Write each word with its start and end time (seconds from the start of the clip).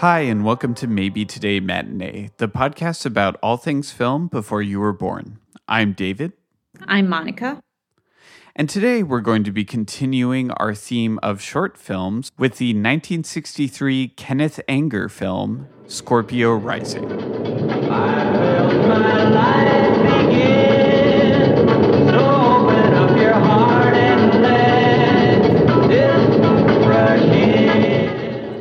Hi, 0.00 0.20
and 0.20 0.44
welcome 0.44 0.74
to 0.74 0.86
Maybe 0.86 1.24
Today 1.24 1.58
Matinee, 1.58 2.28
the 2.36 2.48
podcast 2.48 3.06
about 3.06 3.36
all 3.42 3.56
things 3.56 3.92
film 3.92 4.28
before 4.28 4.60
you 4.60 4.78
were 4.78 4.92
born. 4.92 5.38
I'm 5.66 5.94
David. 5.94 6.34
I'm 6.86 7.08
Monica. 7.08 7.62
And 8.54 8.68
today 8.68 9.02
we're 9.02 9.22
going 9.22 9.42
to 9.44 9.52
be 9.52 9.64
continuing 9.64 10.50
our 10.50 10.74
theme 10.74 11.18
of 11.22 11.40
short 11.40 11.78
films 11.78 12.30
with 12.36 12.58
the 12.58 12.74
1963 12.74 14.08
Kenneth 14.08 14.60
Anger 14.68 15.08
film, 15.08 15.66
Scorpio 15.86 16.54
Rising. 16.54 17.55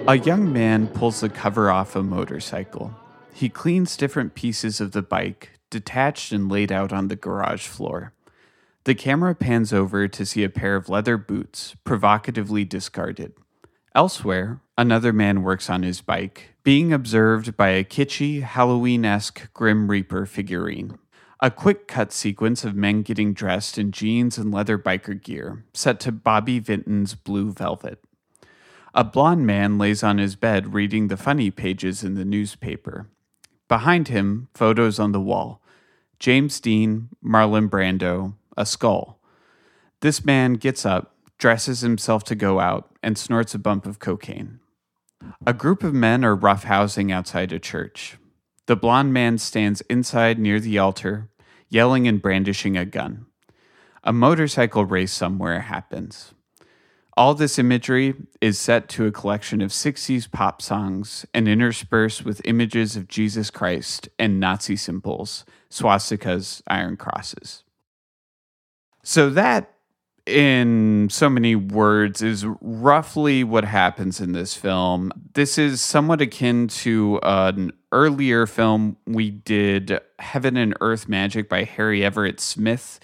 A 0.07 0.19
young 0.19 0.53
man 0.53 0.87
pulls 0.87 1.21
the 1.21 1.29
cover 1.29 1.71
off 1.71 1.95
a 1.95 2.03
motorcycle. 2.03 2.93
He 3.33 3.49
cleans 3.49 3.97
different 3.97 4.35
pieces 4.35 4.79
of 4.79 4.91
the 4.91 5.01
bike, 5.01 5.53
detached 5.71 6.31
and 6.31 6.47
laid 6.47 6.71
out 6.71 6.93
on 6.93 7.07
the 7.07 7.15
garage 7.15 7.65
floor. 7.65 8.13
The 8.83 8.93
camera 8.93 9.33
pans 9.33 9.73
over 9.73 10.07
to 10.07 10.25
see 10.27 10.43
a 10.43 10.49
pair 10.49 10.75
of 10.75 10.89
leather 10.89 11.17
boots, 11.17 11.75
provocatively 11.83 12.63
discarded. 12.65 13.33
Elsewhere, 13.95 14.61
another 14.77 15.11
man 15.11 15.41
works 15.41 15.71
on 15.71 15.81
his 15.81 16.01
bike, 16.01 16.49
being 16.61 16.93
observed 16.93 17.57
by 17.57 17.69
a 17.69 17.83
kitschy, 17.83 18.43
Halloween 18.43 19.05
esque 19.05 19.51
Grim 19.55 19.89
Reaper 19.89 20.27
figurine. 20.27 20.99
A 21.39 21.49
quick 21.49 21.87
cut 21.87 22.13
sequence 22.13 22.63
of 22.63 22.75
men 22.75 23.01
getting 23.01 23.33
dressed 23.33 23.79
in 23.79 23.91
jeans 23.91 24.37
and 24.37 24.53
leather 24.53 24.77
biker 24.77 25.19
gear, 25.19 25.65
set 25.73 25.99
to 26.01 26.11
Bobby 26.11 26.59
Vinton's 26.59 27.15
Blue 27.15 27.51
Velvet. 27.51 28.04
A 28.97 29.03
blond 29.03 29.45
man 29.45 29.77
lays 29.77 30.03
on 30.03 30.19
his 30.19 30.37
bed 30.37 30.73
reading 30.73 31.09
the 31.09 31.17
funny 31.17 31.51
pages 31.51 32.01
in 32.01 32.13
the 32.13 32.23
newspaper. 32.23 33.09
Behind 33.67 34.07
him, 34.07 34.47
photos 34.53 34.99
on 34.99 35.11
the 35.11 35.19
wall 35.19 35.61
James 36.17 36.61
Dean, 36.61 37.09
Marlon 37.21 37.69
Brando, 37.69 38.35
a 38.55 38.65
skull. 38.65 39.19
This 39.99 40.23
man 40.23 40.53
gets 40.53 40.85
up, 40.85 41.13
dresses 41.37 41.81
himself 41.81 42.23
to 42.23 42.35
go 42.35 42.61
out, 42.61 42.89
and 43.03 43.17
snorts 43.17 43.53
a 43.53 43.59
bump 43.59 43.85
of 43.85 43.99
cocaine. 43.99 44.61
A 45.45 45.53
group 45.53 45.83
of 45.83 45.93
men 45.93 46.23
are 46.23 46.37
roughhousing 46.37 47.11
outside 47.11 47.51
a 47.51 47.59
church. 47.59 48.17
The 48.67 48.77
blond 48.77 49.11
man 49.11 49.39
stands 49.39 49.81
inside 49.89 50.39
near 50.39 50.61
the 50.61 50.77
altar, 50.77 51.29
yelling 51.67 52.07
and 52.07 52.21
brandishing 52.21 52.77
a 52.77 52.85
gun. 52.85 53.25
A 54.05 54.13
motorcycle 54.13 54.85
race 54.85 55.11
somewhere 55.11 55.61
happens. 55.61 56.34
All 57.17 57.33
this 57.33 57.57
imagery 57.57 58.13
is 58.41 58.59
set 58.59 58.89
to 58.89 59.05
a 59.05 59.11
collection 59.11 59.61
of 59.61 59.71
60s 59.71 60.29
pop 60.29 60.61
songs 60.61 61.25
and 61.33 61.47
interspersed 61.47 62.25
with 62.25 62.41
images 62.43 62.97
of 62.97 63.07
Jesus 63.07 63.49
Christ 63.49 64.09
and 64.19 64.37
Nazi 64.39 64.75
symbols, 64.75 65.45
swastikas, 65.69 66.61
iron 66.67 66.97
crosses. 66.97 67.63
So, 69.01 69.29
that, 69.29 69.71
in 70.25 71.07
so 71.09 71.29
many 71.29 71.55
words, 71.55 72.21
is 72.21 72.45
roughly 72.59 73.45
what 73.45 73.63
happens 73.63 74.19
in 74.19 74.33
this 74.33 74.55
film. 74.55 75.13
This 75.35 75.57
is 75.57 75.79
somewhat 75.79 76.19
akin 76.19 76.67
to 76.67 77.19
an 77.23 77.71
earlier 77.93 78.45
film 78.45 78.97
we 79.05 79.29
did, 79.29 80.01
Heaven 80.19 80.57
and 80.57 80.75
Earth 80.81 81.07
Magic 81.07 81.47
by 81.47 81.63
Harry 81.63 82.03
Everett 82.03 82.41
Smith, 82.41 82.99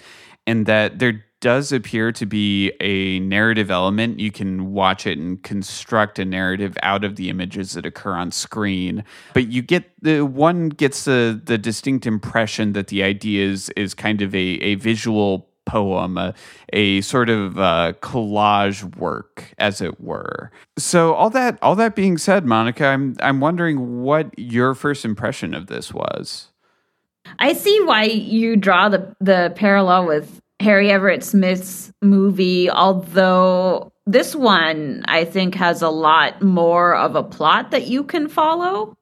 in 0.46 0.66
that 0.66 1.00
there 1.00 1.24
does 1.42 1.72
appear 1.72 2.12
to 2.14 2.26
be 2.26 2.72
a 2.80 3.20
narrative 3.20 3.70
element. 3.70 4.20
You 4.20 4.32
can 4.32 4.72
watch 4.72 5.06
it 5.06 5.18
and 5.18 5.42
construct 5.44 6.20
a 6.20 6.26
narrative 6.26 6.78
out 6.84 7.04
of 7.04 7.18
the 7.18 7.30
images 7.30 7.74
that 7.74 7.86
occur 7.86 8.14
on 8.14 8.32
screen. 8.32 9.04
But 9.34 9.48
you 9.48 9.62
get 9.62 9.92
the 10.02 10.22
one 10.22 10.70
gets 10.70 11.04
the 11.06 11.40
the 11.44 11.58
distinct 11.58 12.06
impression 12.06 12.74
that 12.74 12.88
the 12.88 13.04
idea 13.04 13.48
is 13.48 13.70
is 13.76 13.94
kind 13.94 14.22
of 14.22 14.34
a, 14.34 14.38
a 14.38 14.76
visual 14.76 15.50
poem, 15.66 16.18
a, 16.18 16.34
a 16.74 17.02
sort 17.02 17.30
of 17.30 17.58
uh, 17.58 17.94
collage 18.02 18.96
work, 18.98 19.54
as 19.58 19.82
it 19.82 20.02
were. 20.02 20.52
So 20.78 21.14
all 21.14 21.30
that 21.32 21.58
all 21.62 21.76
that 21.76 21.96
being 21.96 22.18
said, 22.18 22.46
Monica, 22.46 22.86
I'm 22.86 23.16
I'm 23.20 23.40
wondering 23.40 24.02
what 24.02 24.38
your 24.38 24.76
first 24.76 25.06
impression 25.06 25.54
of 25.54 25.68
this 25.68 25.94
was. 25.94 26.50
I 27.40 27.54
see 27.54 27.80
why 27.84 28.04
you 28.04 28.56
draw 28.56 28.90
the 28.90 29.16
the 29.20 29.54
parallel 29.56 30.08
with 30.08 30.41
Harry 30.62 30.92
Everett 30.92 31.24
Smith's 31.24 31.92
movie, 32.02 32.70
although 32.70 33.92
this 34.06 34.36
one 34.36 35.04
I 35.08 35.26
think 35.26 35.56
has 35.56 35.82
a 35.82 35.90
lot 35.90 36.42
more 36.42 36.96
of 36.96 37.16
a 37.16 37.24
plot 37.24 37.72
that 37.72 37.88
you 37.88 38.04
can 38.04 38.28
follow. 38.28 38.98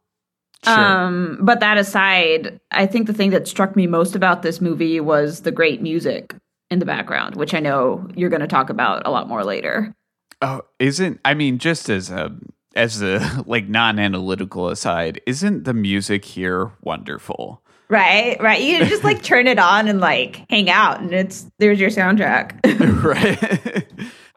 Sure. 0.65 0.73
Um, 0.73 1.37
but 1.41 1.61
that 1.61 1.77
aside, 1.77 2.59
I 2.71 2.85
think 2.85 3.07
the 3.07 3.13
thing 3.13 3.29
that 3.29 3.47
struck 3.47 3.75
me 3.75 3.87
most 3.87 4.15
about 4.15 4.41
this 4.41 4.59
movie 4.59 4.99
was 4.99 5.41
the 5.41 5.51
great 5.51 5.81
music 5.81 6.35
in 6.69 6.79
the 6.79 6.85
background, 6.85 7.35
which 7.35 7.53
I 7.53 7.59
know 7.59 8.07
you're 8.15 8.29
going 8.29 8.41
to 8.41 8.47
talk 8.47 8.69
about 8.69 9.05
a 9.05 9.11
lot 9.11 9.27
more 9.27 9.43
later. 9.43 9.95
Oh, 10.41 10.61
isn't 10.79 11.19
I 11.25 11.33
mean 11.33 11.59
just 11.59 11.89
as 11.89 12.09
a 12.09 12.35
as 12.75 13.01
a 13.01 13.43
like 13.45 13.67
non-analytical 13.67 14.69
aside, 14.69 15.21
isn't 15.25 15.63
the 15.63 15.73
music 15.73 16.25
here 16.25 16.71
wonderful? 16.81 17.63
Right, 17.89 18.39
right. 18.39 18.61
You 18.61 18.85
just 18.85 19.03
like 19.03 19.23
turn 19.23 19.47
it 19.47 19.57
on 19.57 19.87
and 19.87 19.99
like 19.99 20.45
hang 20.47 20.69
out, 20.69 20.99
and 20.99 21.11
it's 21.11 21.49
there's 21.57 21.79
your 21.79 21.89
soundtrack. 21.89 22.59
right. 23.03 23.87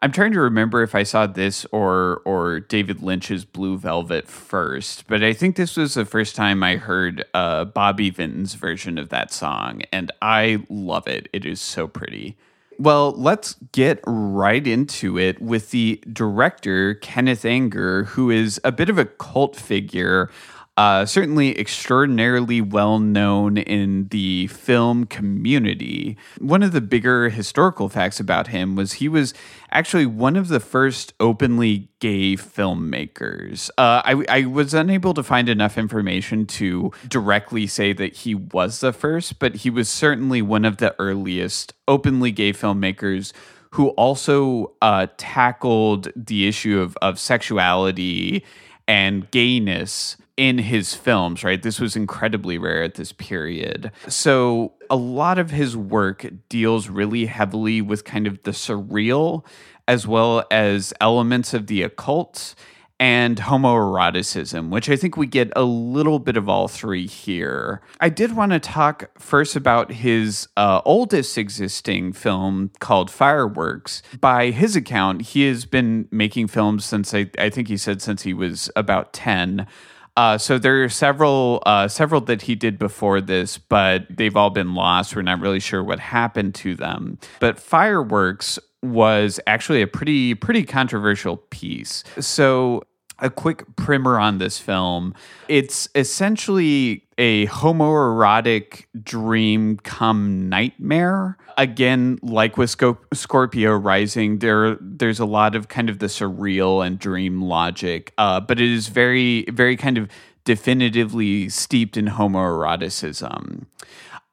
I'm 0.01 0.11
trying 0.11 0.33
to 0.33 0.41
remember 0.41 0.81
if 0.81 0.95
I 0.95 1.03
saw 1.03 1.27
this 1.27 1.63
or 1.71 2.23
or 2.25 2.59
David 2.61 3.03
Lynch's 3.03 3.45
Blue 3.45 3.77
Velvet 3.77 4.27
first, 4.27 5.07
but 5.07 5.23
I 5.23 5.33
think 5.33 5.55
this 5.55 5.77
was 5.77 5.93
the 5.93 6.03
first 6.03 6.35
time 6.35 6.63
I 6.63 6.77
heard 6.77 7.25
uh, 7.35 7.65
Bobby 7.65 8.09
Vinton's 8.09 8.55
version 8.55 8.97
of 8.97 9.09
that 9.09 9.31
song, 9.31 9.83
and 9.91 10.11
I 10.19 10.65
love 10.67 11.07
it. 11.07 11.29
It 11.31 11.45
is 11.45 11.61
so 11.61 11.87
pretty. 11.87 12.35
Well, 12.79 13.11
let's 13.11 13.55
get 13.71 13.99
right 14.07 14.65
into 14.65 15.19
it 15.19 15.39
with 15.39 15.69
the 15.69 16.01
director, 16.11 16.95
Kenneth 16.95 17.45
Anger, 17.45 18.05
who 18.05 18.31
is 18.31 18.59
a 18.63 18.71
bit 18.71 18.89
of 18.89 18.97
a 18.97 19.05
cult 19.05 19.55
figure 19.55 20.31
uh, 20.75 21.05
certainly 21.05 21.57
extraordinarily 21.59 22.59
well 22.59 22.97
known 22.97 23.57
in 23.57 24.07
the 24.07 24.47
film 24.47 25.05
community. 25.05 26.17
One 26.39 26.63
of 26.63 26.71
the 26.71 26.81
bigger 26.81 27.29
historical 27.29 27.89
facts 27.89 28.19
about 28.19 28.47
him 28.47 28.75
was 28.75 28.93
he 28.93 29.07
was 29.07 29.35
actually 29.69 30.07
one 30.07 30.35
of 30.35 30.47
the 30.47 30.59
first 30.59 31.13
openly 31.19 31.89
gay 31.99 32.35
filmmakers. 32.35 33.69
Uh, 33.77 34.01
I, 34.03 34.25
I 34.29 34.45
was 34.45 34.73
unable 34.73 35.13
to 35.13 35.21
find 35.21 35.47
enough 35.47 35.77
information 35.77 36.47
to 36.47 36.91
directly 37.07 37.67
say 37.67 37.93
that 37.93 38.15
he 38.17 38.33
was 38.33 38.79
the 38.79 38.93
first, 38.93 39.37
but 39.37 39.57
he 39.57 39.69
was 39.69 39.89
certainly 39.89 40.41
one 40.41 40.65
of 40.65 40.77
the 40.77 40.95
earliest 40.97 41.73
openly 41.87 42.31
gay 42.31 42.51
filmmakers 42.51 43.31
who 43.71 43.89
also 43.89 44.73
uh, 44.81 45.07
tackled 45.17 46.07
the 46.15 46.47
issue 46.47 46.79
of, 46.79 46.97
of 47.01 47.19
sexuality 47.19 48.43
and 48.87 49.29
gayness 49.31 50.17
in 50.35 50.57
his 50.57 50.95
films, 50.95 51.43
right? 51.43 51.61
This 51.61 51.79
was 51.79 51.95
incredibly 51.95 52.57
rare 52.57 52.83
at 52.83 52.95
this 52.95 53.11
period. 53.11 53.91
So 54.07 54.73
a 54.89 54.95
lot 54.95 55.37
of 55.37 55.51
his 55.51 55.77
work 55.77 56.25
deals 56.49 56.89
really 56.89 57.27
heavily 57.27 57.81
with 57.81 58.03
kind 58.03 58.25
of 58.25 58.41
the 58.43 58.51
surreal 58.51 59.45
as 59.87 60.07
well 60.07 60.45
as 60.49 60.93
elements 61.01 61.53
of 61.53 61.67
the 61.67 61.83
occult 61.83 62.55
and 62.99 63.37
homoeroticism, 63.37 64.69
which 64.69 64.89
I 64.89 64.95
think 64.95 65.17
we 65.17 65.27
get 65.27 65.51
a 65.55 65.63
little 65.63 66.19
bit 66.19 66.37
of 66.37 66.47
all 66.47 66.67
three 66.67 67.05
here. 67.05 67.81
I 67.99 68.07
did 68.07 68.35
want 68.35 68.53
to 68.53 68.59
talk 68.59 69.09
first 69.19 69.55
about 69.55 69.91
his 69.91 70.47
uh, 70.55 70.81
oldest 70.85 71.37
existing 71.37 72.13
film 72.13 72.71
called 72.79 73.11
Fireworks. 73.11 74.03
By 74.21 74.51
his 74.51 74.75
account, 74.75 75.23
he 75.23 75.47
has 75.47 75.65
been 75.65 76.07
making 76.11 76.47
films 76.47 76.85
since 76.85 77.13
I, 77.13 77.29
I 77.37 77.49
think 77.49 77.67
he 77.67 77.77
said 77.77 78.01
since 78.01 78.21
he 78.21 78.33
was 78.33 78.71
about 78.75 79.11
10. 79.11 79.67
Uh, 80.15 80.37
so 80.37 80.57
there 80.59 80.83
are 80.83 80.89
several 80.89 81.63
uh, 81.65 81.87
several 81.87 82.21
that 82.21 82.43
he 82.43 82.55
did 82.55 82.77
before 82.77 83.19
this, 83.19 83.57
but 83.57 84.05
they've 84.09 84.37
all 84.37 84.51
been 84.51 84.75
lost. 84.75 85.15
We're 85.15 85.23
not 85.23 85.39
really 85.39 85.59
sure 85.59 85.83
what 85.83 85.99
happened 85.99 86.55
to 86.55 86.75
them. 86.75 87.17
But 87.39 87.59
Fireworks 87.59 88.59
was 88.83 89.39
actually 89.47 89.81
a 89.81 89.87
pretty 89.87 90.35
pretty 90.35 90.63
controversial 90.63 91.37
piece. 91.37 92.03
So 92.19 92.83
a 93.23 93.29
quick 93.29 93.75
primer 93.75 94.19
on 94.19 94.37
this 94.37 94.59
film. 94.59 95.15
It's 95.47 95.87
essentially 95.95 97.05
a 97.17 97.47
homoerotic 97.47 98.85
dream 99.01 99.77
come 99.77 100.49
nightmare. 100.49 101.37
Again, 101.57 102.19
like 102.21 102.57
with 102.57 102.75
Scorpio 103.13 103.75
Rising, 103.75 104.39
there 104.39 104.75
there's 104.81 105.19
a 105.19 105.25
lot 105.25 105.55
of 105.55 105.69
kind 105.69 105.89
of 105.89 105.99
the 105.99 106.07
surreal 106.07 106.85
and 106.85 106.99
dream 106.99 107.41
logic, 107.41 108.13
uh, 108.17 108.39
but 108.39 108.59
it 108.59 108.69
is 108.69 108.89
very 108.89 109.45
very 109.45 109.77
kind 109.77 109.97
of 109.97 110.09
definitively 110.43 111.47
steeped 111.49 111.95
in 111.95 112.07
homoeroticism. 112.07 113.65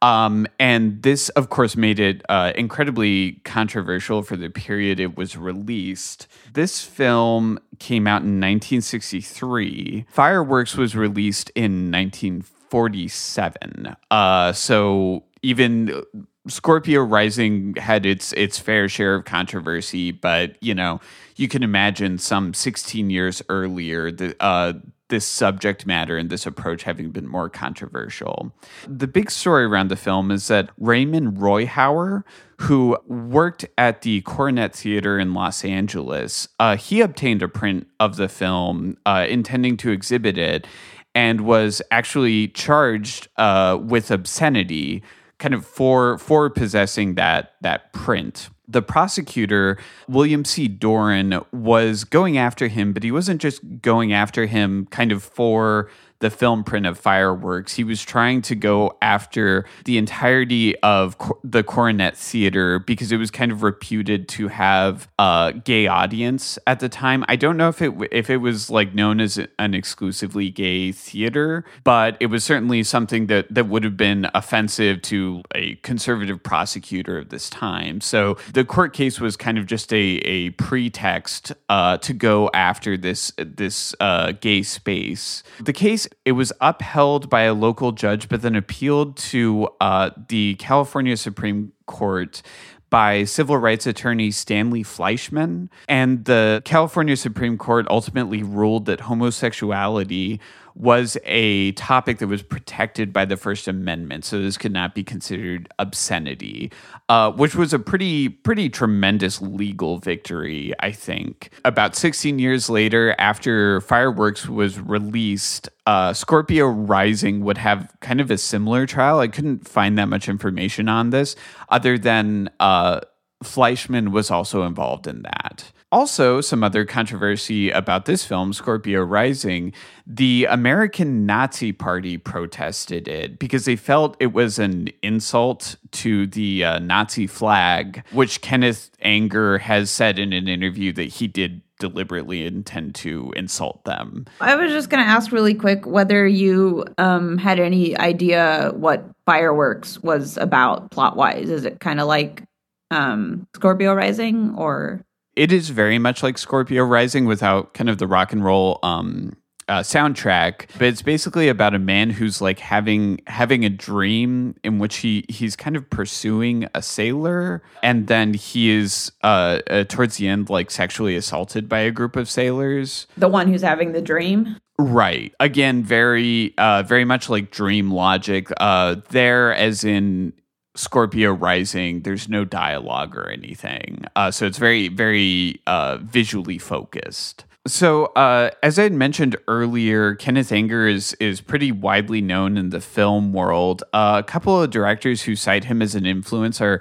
Um, 0.03 0.47
and 0.59 1.03
this, 1.03 1.29
of 1.31 1.51
course, 1.51 1.77
made 1.77 2.01
it 2.01 2.23
uh, 2.29 2.53
incredibly 2.55 3.33
controversial 3.45 4.23
for 4.23 4.37
the 4.37 4.49
period 4.49 4.99
it 4.99 5.17
was 5.17 5.37
released. 5.37 6.27
This 6.55 6.83
film 6.83 7.59
came 7.79 8.07
out 8.07 8.23
in 8.23 8.41
1963. 8.41 10.07
Fireworks 10.09 10.77
was 10.77 10.97
released 10.97 11.51
in 11.55 11.91
1947. 11.91 13.97
Uh, 14.11 14.53
so 14.53 15.25
even 15.43 16.03
Scorpio 16.49 17.03
Rising 17.03 17.75
had 17.77 18.07
its 18.07 18.33
its 18.33 18.59
fair 18.59 18.89
share 18.89 19.15
of 19.15 19.25
controversy, 19.25 20.11
but 20.11 20.57
you 20.63 20.75
know 20.75 21.01
you 21.37 21.49
can 21.49 21.63
imagine 21.63 22.19
some 22.19 22.55
16 22.55 23.11
years 23.11 23.43
earlier 23.49 24.11
the 24.11 24.35
uh, 24.41 24.75
this 25.11 25.27
subject 25.27 25.87
matter 25.87 26.17
and 26.17 26.31
this 26.31 26.47
approach 26.47 26.85
having 26.85 27.11
been 27.11 27.29
more 27.29 27.49
controversial. 27.49 28.53
The 28.89 29.07
big 29.07 29.31
story 29.31 29.65
around 29.65 29.89
the 29.89 29.97
film 29.97 30.31
is 30.31 30.49
that 30.49 30.71
Raymond 30.79 31.37
Rohauer, 31.37 32.25
who 32.61 32.97
worked 33.07 33.67
at 33.77 34.03
the 34.03 34.23
Coronet 34.23 34.75
Theater 34.75 35.19
in 35.19 35.35
Los 35.35 35.65
Angeles, 35.65 36.49
uh, 36.59 36.77
he 36.77 37.01
obtained 37.01 37.43
a 37.43 37.49
print 37.49 37.87
of 38.01 38.17
the 38.17 38.29
film 38.29 38.97
uh, 39.05 39.27
intending 39.29 39.77
to 39.79 39.91
exhibit 39.91 40.39
it 40.39 40.67
and 41.15 41.43
was 41.43 41.83
actually 41.91 42.49
charged 42.49 43.29
uh, 43.37 43.79
with 43.81 44.11
obscenity 44.11 45.03
kind 45.41 45.55
of 45.55 45.67
for 45.67 46.19
for 46.19 46.49
possessing 46.49 47.17
that 47.17 47.55
that 47.61 47.93
print 47.93 48.51
the 48.71 48.83
prosecutor, 48.83 49.79
William 50.09 50.45
C. 50.45 50.69
Doran, 50.69 51.41
was 51.53 52.05
going 52.05 52.39
after 52.39 52.69
him, 52.69 52.93
but 52.93 53.03
he 53.03 53.11
wasn't 53.11 53.41
just 53.41 53.61
going 53.83 54.13
after 54.13 54.47
him 54.47 54.87
kind 54.93 55.11
of 55.11 55.25
for 55.25 55.91
the 56.21 56.31
film 56.31 56.63
print 56.65 56.87
of 56.87 56.99
fireworks. 56.99 57.75
He 57.75 57.85
was 57.85 58.03
trying 58.03 58.43
to 58.43 58.55
go 58.55 58.97
after 59.03 59.65
the 59.85 59.99
entirety 59.99 60.79
of 60.81 61.17
the 61.43 61.63
Coronet 61.63 62.17
Theater 62.17 62.79
because 62.79 63.11
it 63.11 63.17
was 63.17 63.31
kind 63.31 63.51
of 63.51 63.63
reputed 63.63 64.29
to 64.31 64.49
have 64.49 65.09
a 65.19 65.55
gay 65.65 65.87
audience 65.87 66.59
at 66.67 66.81
the 66.81 66.89
time. 66.89 67.25
I 67.29 67.37
don't 67.37 67.57
know 67.57 67.69
if 67.69 67.83
it 67.83 67.93
if 68.13 68.31
it 68.31 68.39
was 68.39 68.71
like 68.71 68.95
known 68.95 69.21
as 69.21 69.39
an 69.59 69.75
exclusively 69.75 70.51
gay 70.51 70.93
theater, 70.93 71.65
but 71.85 72.17
it 72.21 72.27
was 72.27 72.45
certainly 72.45 72.83
something 72.83 73.27
that 73.27 73.53
that 73.53 73.69
would 73.69 73.85
have 73.85 73.97
been 73.97 74.29
offensive 74.35 75.03
to 75.03 75.43
a 75.55 75.77
conservative 75.77 76.43
prosecutor 76.43 77.19
of 77.19 77.31
this 77.31 77.49
time. 77.49 78.01
So 78.01 78.37
the 78.53 78.65
court 78.65 78.93
case 78.93 79.21
was 79.21 79.37
kind 79.37 79.57
of 79.59 79.67
just 79.67 79.93
a 79.93 80.21
a 80.21 80.51
pretext 80.51 81.53
uh, 81.69 81.97
to 81.99 82.13
go 82.13 82.51
after 82.53 82.97
this 82.97 83.33
this 83.39 83.95
uh, 84.01 84.33
gay 84.33 84.63
space. 84.63 85.43
The 85.61 85.73
case 85.73 86.07
it 86.25 86.33
was 86.33 86.53
upheld 86.61 87.31
by 87.31 87.43
a 87.43 87.55
local 87.55 87.93
judge, 87.93 88.29
but 88.29 88.43
then 88.43 88.55
appealed 88.55 89.17
to 89.17 89.69
uh, 89.81 90.11
the 90.29 90.55
California 90.57 91.17
Supreme 91.17 91.73
Court 91.87 92.43
by 92.91 93.25
civil 93.25 93.57
rights 93.57 93.87
attorney 93.87 94.31
Stanley 94.31 94.83
Fleishman. 94.83 95.71
And 95.89 96.25
the 96.25 96.61
California 96.65 97.17
Supreme 97.17 97.57
Court 97.57 97.87
ultimately 97.89 98.43
ruled 98.43 98.87
that 98.87 99.01
homosexuality 99.01 100.41
was 100.75 101.17
a 101.25 101.73
topic 101.73 102.19
that 102.19 102.27
was 102.29 102.43
protected 102.43 103.13
by 103.13 103.25
the 103.25 103.37
First 103.37 103.69
Amendment, 103.69 104.25
so 104.25 104.41
this 104.41 104.57
could 104.57 104.73
not 104.73 104.95
be 104.95 105.03
considered 105.03 105.69
obscenity, 105.79 106.71
uh, 107.09 107.33
which 107.33 107.55
was 107.55 107.73
a 107.73 107.79
pretty 107.79 108.29
pretty 108.29 108.69
tremendous 108.69 109.41
legal 109.41 109.99
victory, 109.99 110.73
I 110.81 110.93
think. 110.93 111.51
About 111.65 111.97
16 111.97 112.39
years 112.39 112.71
later, 112.71 113.15
after 113.19 113.81
Fireworks 113.81 114.49
was 114.49 114.79
released, 114.81 115.69
uh, 115.87 116.13
Scorpio 116.13 116.67
Rising 116.67 117.45
would 117.45 117.59
have 117.59 117.93
kind 118.01 118.21
of 118.21 118.31
a 118.31 118.39
similar 118.39 118.87
trial. 118.87 119.19
I 119.19 119.29
couldn't 119.29 119.69
find 119.69 119.99
that 119.99 120.09
much 120.09 120.29
information 120.29 120.89
on 120.89 121.11
this, 121.11 121.37
other 121.69 121.99
than 121.99 122.51
uh, 122.61 123.01
Fleishman 123.43 124.13
was 124.13 124.31
also 124.31 124.65
involved 124.65 125.07
in 125.07 125.23
that. 125.23 125.73
Also, 125.93 126.41
some 126.41 126.63
other 126.63 126.85
controversy 126.85 127.71
about 127.71 128.05
this 128.05 128.25
film, 128.25 128.53
Scorpio 128.53 129.03
Rising, 129.03 129.73
the 130.07 130.47
American 130.49 131.27
Nazi 131.27 131.73
Party 131.73 132.17
protested 132.17 133.09
it 133.09 133.41
because 133.41 133.65
they 133.65 133.75
felt 133.75 134.17
it 134.21 134.33
was 134.33 134.61
an 134.61 134.89
insult 135.03 135.75
to 135.93 136.29
the 136.29 136.65
uh, 136.65 136.79
Nazi 136.79 137.27
flag, 137.27 138.05
which 138.13 138.41
Kenneth 138.41 138.91
Anger 139.03 139.59
has 139.59 139.91
said 139.91 140.21
in 140.21 140.33
an 140.33 140.47
interview 140.47 140.93
that 140.93 141.05
he 141.05 141.27
did 141.27 141.61
deliberately 141.81 142.47
intend 142.47 142.95
to 142.95 143.33
insult 143.35 143.85
them. 143.85 144.27
I 144.41 144.55
was 144.55 144.71
just 144.71 144.91
going 144.91 145.03
to 145.05 145.11
ask 145.11 145.33
really 145.33 145.55
quick 145.55 145.87
whether 145.87 146.25
you 146.25 146.85
um, 146.99 147.37
had 147.37 147.59
any 147.59 147.97
idea 147.97 148.71
what 148.77 149.05
Fireworks 149.27 150.01
was 150.01 150.37
about 150.37 150.93
plot 150.93 151.17
wise. 151.17 151.51
Is 151.51 151.65
it 151.65 151.81
kind 151.81 151.99
of 151.99 152.07
like 152.07 152.45
um, 152.93 153.49
Scorpio 153.57 153.93
Rising 153.93 154.55
or? 154.57 155.05
It 155.37 155.53
is 155.53 155.71
very 155.71 155.99
much 155.99 156.23
like 156.23 156.39
Scorpio 156.39 156.85
Rising 156.85 157.25
without 157.25 157.75
kind 157.75 157.89
of 157.89 157.99
the 157.99 158.07
rock 158.07 158.33
and 158.33 158.45
roll 158.45 158.79
um, 158.83 159.37
uh, 159.71 159.81
soundtrack, 159.81 160.67
but 160.79 160.83
it's 160.83 161.01
basically 161.01 161.49
about 161.49 161.75
a 161.75 161.79
man 161.79 162.11
who's 162.11 162.41
like 162.41 162.59
having 162.59 163.21
having 163.29 163.65
a 163.65 163.71
dream 163.71 164.57
in 164.65 164.81
which 164.81 164.97
he 164.97 165.25
he's 165.29 165.55
kind 165.55 165.77
of 165.77 165.89
pursuing 165.89 166.67
a 166.75 166.83
sailor, 166.83 167.63
and 167.83 168.09
then 168.09 168.35
he 168.35 168.71
is 168.71 169.13
uh, 169.23 169.61
uh, 169.71 169.85
towards 169.85 170.17
the 170.17 170.27
end 170.27 170.51
like 170.51 170.73
sexually 170.73 171.15
assaulted 171.15 171.69
by 171.69 171.79
a 171.79 171.93
group 171.93 172.17
of 172.17 172.29
sailors. 172.29 173.07
The 173.17 173.29
one 173.29 173.47
who's 173.47 173.63
having 173.63 173.93
the 173.93 174.03
dream. 174.03 174.57
Right. 174.77 175.35
Again, 175.39 175.85
very, 175.85 176.55
uh, 176.57 176.83
very 176.85 177.05
much 177.05 177.29
like 177.29 177.51
dream 177.51 177.91
logic. 177.91 178.49
Uh, 178.57 178.97
there, 179.11 179.55
as 179.55 179.85
in 179.85 180.33
Scorpio 180.75 181.33
Rising, 181.33 182.03
there's 182.03 182.29
no 182.29 182.45
dialogue 182.45 183.17
or 183.17 183.29
anything. 183.29 184.05
Uh, 184.15 184.31
so 184.31 184.47
it's 184.47 184.59
very, 184.59 184.89
very 184.89 185.61
uh, 185.67 185.99
visually 186.03 186.59
focused. 186.59 187.45
So, 187.67 188.07
uh, 188.17 188.51
as 188.63 188.79
I 188.79 188.85
had 188.85 188.93
mentioned 188.95 189.37
earlier, 189.47 190.15
Kenneth 190.15 190.51
Anger 190.51 190.89
is 190.89 191.13
is 191.15 191.43
pretty 191.43 191.71
widely 191.73 192.23
known 192.23 192.57
in 192.57 192.71
the 192.71 192.81
film 192.81 193.35
world. 193.35 193.83
Uh, 193.93 194.23
a 194.25 194.27
couple 194.27 194.63
of 194.63 194.71
directors 194.71 195.23
who 195.23 195.37
cite 195.37 195.65
him 195.65 195.83
as 195.83 195.95
an 195.95 196.07
influence 196.07 196.63
are 196.63 196.81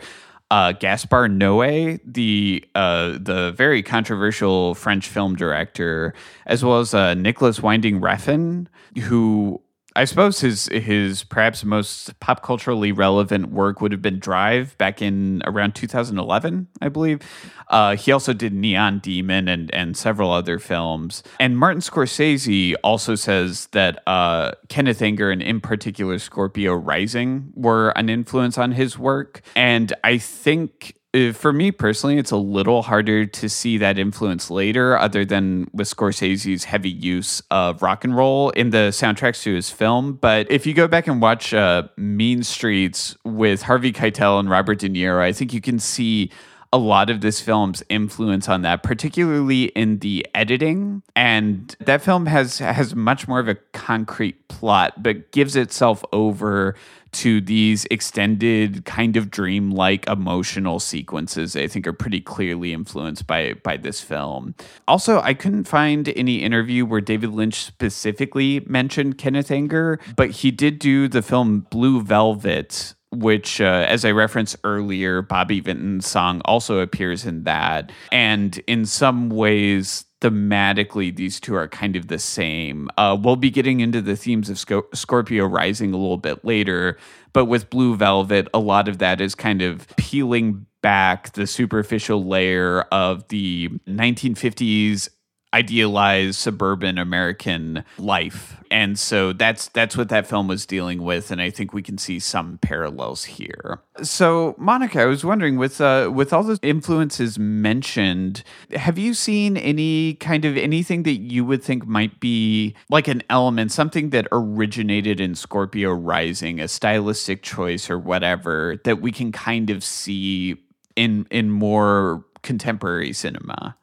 uh, 0.51 0.71
Gaspar 0.71 1.27
Noé, 1.27 1.99
the 2.05 2.63
uh, 2.75 3.17
the 3.19 3.53
very 3.57 3.83
controversial 3.83 4.73
French 4.73 5.07
film 5.07 5.35
director, 5.35 6.13
as 6.45 6.63
well 6.63 6.79
as 6.79 6.93
uh, 6.93 7.13
Nicolas 7.13 7.61
Winding 7.61 7.99
Refn, 7.99 8.67
who 9.03 9.61
I 9.99 10.05
suppose 10.05 10.39
his 10.39 10.67
his 10.67 11.25
perhaps 11.25 11.65
most 11.65 12.17
pop 12.21 12.41
culturally 12.41 12.93
relevant 12.93 13.51
work 13.51 13.81
would 13.81 13.91
have 13.91 14.01
been 14.01 14.17
Drive 14.17 14.77
back 14.77 15.01
in 15.01 15.41
around 15.43 15.75
2011, 15.75 16.69
I 16.81 16.87
believe. 16.87 17.19
Uh, 17.67 17.97
he 17.97 18.13
also 18.13 18.31
did 18.31 18.53
Neon 18.53 18.99
Demon 18.99 19.49
and 19.49 19.69
and 19.75 19.97
several 19.97 20.31
other 20.31 20.57
films. 20.57 21.21
And 21.37 21.57
Martin 21.57 21.81
Scorsese 21.81 22.75
also 22.81 23.15
says 23.15 23.67
that 23.73 24.01
uh, 24.07 24.53
Kenneth 24.69 25.01
Anger 25.01 25.31
and 25.31 25.41
in 25.41 25.59
particular 25.59 26.17
Scorpio 26.17 26.75
Rising 26.75 27.51
were 27.53 27.89
an 27.89 28.07
influence 28.07 28.57
on 28.57 28.71
his 28.71 28.97
work. 28.97 29.41
And 29.53 29.91
I 30.05 30.17
think 30.17 30.95
for 31.33 31.51
me 31.51 31.71
personally, 31.71 32.17
it's 32.17 32.31
a 32.31 32.37
little 32.37 32.83
harder 32.83 33.25
to 33.25 33.49
see 33.49 33.77
that 33.79 33.97
influence 33.97 34.51
later, 34.51 34.97
other 34.97 35.25
than 35.25 35.69
with 35.73 35.87
Scorsese's 35.87 36.65
heavy 36.65 36.89
use 36.89 37.41
of 37.49 37.81
rock 37.81 38.03
and 38.03 38.15
roll 38.15 38.51
in 38.51 38.69
the 38.69 38.89
soundtracks 38.89 39.41
to 39.43 39.55
his 39.55 39.71
film. 39.71 40.13
But 40.13 40.51
if 40.51 40.67
you 40.67 40.73
go 40.73 40.87
back 40.87 41.07
and 41.07 41.21
watch 41.21 41.53
uh, 41.53 41.83
Mean 41.97 42.43
Streets 42.43 43.17
with 43.23 43.63
Harvey 43.63 43.91
Keitel 43.91 44.39
and 44.39 44.49
Robert 44.49 44.79
De 44.79 44.89
Niro, 44.89 45.19
I 45.19 45.31
think 45.31 45.51
you 45.51 45.61
can 45.61 45.79
see 45.79 46.29
a 46.71 46.77
lot 46.77 47.09
of 47.09 47.21
this 47.21 47.41
film's 47.41 47.81
influence 47.89 48.47
on 48.47 48.61
that, 48.61 48.83
particularly 48.83 49.65
in 49.65 49.99
the 49.99 50.25
editing. 50.35 51.01
And 51.15 51.75
that 51.79 52.01
film 52.01 52.27
has 52.27 52.59
has 52.59 52.93
much 52.93 53.27
more 53.27 53.39
of 53.39 53.47
a 53.47 53.55
concrete 53.73 54.47
plot, 54.47 55.01
but 55.01 55.31
gives 55.31 55.55
itself 55.55 56.03
over 56.13 56.75
to 57.11 57.41
these 57.41 57.85
extended 57.91 58.85
kind 58.85 59.17
of 59.17 59.29
dreamlike 59.29 60.07
emotional 60.07 60.79
sequences 60.79 61.55
I 61.55 61.67
think 61.67 61.87
are 61.87 61.93
pretty 61.93 62.21
clearly 62.21 62.73
influenced 62.73 63.27
by 63.27 63.53
by 63.63 63.77
this 63.77 64.01
film. 64.01 64.55
Also, 64.87 65.21
I 65.21 65.33
couldn't 65.33 65.65
find 65.65 66.09
any 66.09 66.43
interview 66.43 66.85
where 66.85 67.01
David 67.01 67.31
Lynch 67.31 67.55
specifically 67.55 68.61
mentioned 68.65 69.17
Kenneth 69.17 69.51
Anger, 69.51 69.99
but 70.15 70.31
he 70.31 70.51
did 70.51 70.79
do 70.79 71.07
the 71.07 71.21
film 71.21 71.67
Blue 71.69 72.01
Velvet 72.01 72.95
which, 73.11 73.59
uh, 73.59 73.85
as 73.87 74.05
I 74.05 74.11
referenced 74.11 74.57
earlier, 74.63 75.21
Bobby 75.21 75.59
Vinton's 75.61 76.07
song 76.07 76.41
also 76.45 76.79
appears 76.79 77.25
in 77.25 77.43
that. 77.43 77.91
And 78.11 78.57
in 78.67 78.85
some 78.85 79.29
ways, 79.29 80.05
thematically 80.21 81.15
these 81.15 81.39
two 81.39 81.55
are 81.55 81.67
kind 81.67 81.95
of 81.95 82.07
the 82.07 82.19
same. 82.19 82.89
Uh, 82.97 83.17
we'll 83.19 83.35
be 83.35 83.49
getting 83.49 83.79
into 83.79 84.01
the 84.01 84.15
themes 84.15 84.49
of 84.49 84.59
Sc- 84.59 84.93
Scorpio 84.93 85.45
Rising 85.45 85.93
a 85.93 85.97
little 85.97 86.17
bit 86.17 86.43
later, 86.43 86.97
but 87.33 87.45
with 87.45 87.69
Blue 87.69 87.95
Velvet, 87.95 88.47
a 88.53 88.59
lot 88.59 88.87
of 88.87 88.97
that 88.97 89.21
is 89.21 89.35
kind 89.35 89.61
of 89.61 89.87
peeling 89.95 90.65
back 90.81 91.33
the 91.33 91.45
superficial 91.45 92.25
layer 92.25 92.81
of 92.83 93.27
the 93.29 93.69
1950s 93.87 95.09
idealized 95.53 96.35
suburban 96.35 96.97
American 96.97 97.83
life. 97.97 98.57
And 98.71 98.99
so 98.99 99.33
that's 99.33 99.67
that's 99.69 99.97
what 99.97 100.09
that 100.09 100.27
film 100.27 100.47
was 100.47 100.65
dealing 100.67 101.01
with 101.01 101.31
and 101.31 101.41
I 101.41 101.49
think 101.49 101.73
we 101.73 101.81
can 101.81 101.97
see 101.97 102.19
some 102.19 102.59
parallels 102.59 103.23
here. 103.23 103.81
So 104.03 104.53
Monica, 104.59 105.01
I 105.01 105.05
was 105.05 105.25
wondering 105.25 105.57
with 105.57 105.81
uh 105.81 106.11
with 106.13 106.33
all 106.33 106.43
the 106.43 106.59
influences 106.61 107.39
mentioned, 107.39 108.43
have 108.75 108.99
you 108.99 109.15
seen 109.15 109.57
any 109.57 110.13
kind 110.15 110.45
of 110.45 110.55
anything 110.55 111.01
that 111.03 111.17
you 111.17 111.43
would 111.45 111.63
think 111.63 111.87
might 111.87 112.19
be 112.19 112.75
like 112.89 113.07
an 113.07 113.23
element 113.29 113.71
something 113.71 114.11
that 114.11 114.27
originated 114.31 115.19
in 115.19 115.33
Scorpio 115.33 115.91
Rising, 115.91 116.59
a 116.59 116.67
stylistic 116.67 117.41
choice 117.41 117.89
or 117.89 117.97
whatever 117.97 118.79
that 118.83 119.01
we 119.01 119.11
can 119.11 119.31
kind 119.31 119.71
of 119.71 119.83
see 119.83 120.57
in 120.95 121.25
in 121.31 121.49
more 121.49 122.23
contemporary 122.43 123.13
cinema? 123.13 123.75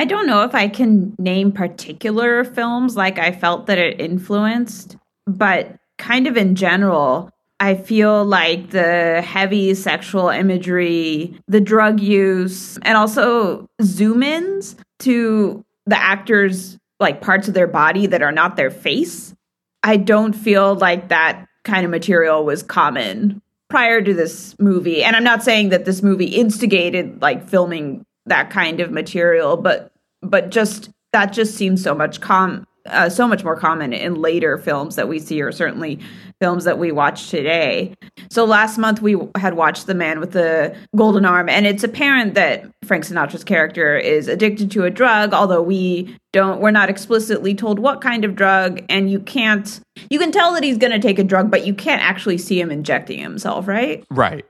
I 0.00 0.06
don't 0.06 0.26
know 0.26 0.44
if 0.44 0.54
I 0.54 0.66
can 0.66 1.14
name 1.18 1.52
particular 1.52 2.42
films 2.42 2.96
like 2.96 3.18
I 3.18 3.32
felt 3.32 3.66
that 3.66 3.76
it 3.76 4.00
influenced, 4.00 4.96
but 5.26 5.76
kind 5.98 6.26
of 6.26 6.38
in 6.38 6.54
general, 6.54 7.28
I 7.60 7.74
feel 7.74 8.24
like 8.24 8.70
the 8.70 9.20
heavy 9.20 9.74
sexual 9.74 10.30
imagery, 10.30 11.38
the 11.48 11.60
drug 11.60 12.00
use, 12.00 12.78
and 12.78 12.96
also 12.96 13.68
zoom 13.82 14.22
ins 14.22 14.74
to 15.00 15.66
the 15.84 15.98
actors' 15.98 16.78
like 16.98 17.20
parts 17.20 17.46
of 17.46 17.52
their 17.52 17.66
body 17.66 18.06
that 18.06 18.22
are 18.22 18.32
not 18.32 18.56
their 18.56 18.70
face. 18.70 19.34
I 19.82 19.98
don't 19.98 20.32
feel 20.32 20.76
like 20.76 21.10
that 21.10 21.46
kind 21.64 21.84
of 21.84 21.90
material 21.90 22.42
was 22.46 22.62
common 22.62 23.42
prior 23.68 24.00
to 24.00 24.14
this 24.14 24.58
movie. 24.58 25.04
And 25.04 25.14
I'm 25.14 25.24
not 25.24 25.42
saying 25.42 25.68
that 25.68 25.84
this 25.84 26.02
movie 26.02 26.24
instigated 26.24 27.20
like 27.20 27.46
filming 27.46 28.06
that 28.26 28.50
kind 28.50 28.80
of 28.80 28.90
material, 28.90 29.56
but 29.56 29.89
but 30.22 30.50
just 30.50 30.90
that 31.12 31.32
just 31.32 31.54
seems 31.54 31.82
so 31.82 31.94
much 31.94 32.20
com 32.20 32.66
uh, 32.86 33.08
so 33.08 33.28
much 33.28 33.44
more 33.44 33.56
common 33.56 33.92
in 33.92 34.14
later 34.14 34.56
films 34.58 34.96
that 34.96 35.08
we 35.08 35.18
see, 35.18 35.40
or 35.42 35.52
certainly 35.52 36.00
films 36.40 36.64
that 36.64 36.78
we 36.78 36.90
watch 36.90 37.28
today. 37.28 37.94
So 38.30 38.44
last 38.46 38.78
month 38.78 39.02
we 39.02 39.16
had 39.36 39.54
watched 39.54 39.86
The 39.86 39.94
Man 39.94 40.18
with 40.18 40.32
the 40.32 40.74
Golden 40.96 41.26
Arm, 41.26 41.48
and 41.50 41.66
it's 41.66 41.84
apparent 41.84 42.34
that 42.34 42.64
Frank 42.84 43.04
Sinatra's 43.04 43.44
character 43.44 43.96
is 43.96 44.28
addicted 44.28 44.70
to 44.72 44.84
a 44.84 44.90
drug, 44.90 45.34
although 45.34 45.60
we 45.62 46.16
don't, 46.32 46.60
we're 46.60 46.70
not 46.70 46.88
explicitly 46.88 47.54
told 47.54 47.78
what 47.78 48.00
kind 48.00 48.24
of 48.24 48.34
drug, 48.34 48.82
and 48.88 49.10
you 49.10 49.20
can't, 49.20 49.80
you 50.08 50.18
can 50.18 50.32
tell 50.32 50.54
that 50.54 50.62
he's 50.62 50.78
going 50.78 50.92
to 50.92 50.98
take 50.98 51.18
a 51.18 51.24
drug, 51.24 51.50
but 51.50 51.66
you 51.66 51.74
can't 51.74 52.02
actually 52.02 52.38
see 52.38 52.58
him 52.58 52.70
injecting 52.70 53.18
himself, 53.18 53.68
right? 53.68 54.04
Right. 54.10 54.46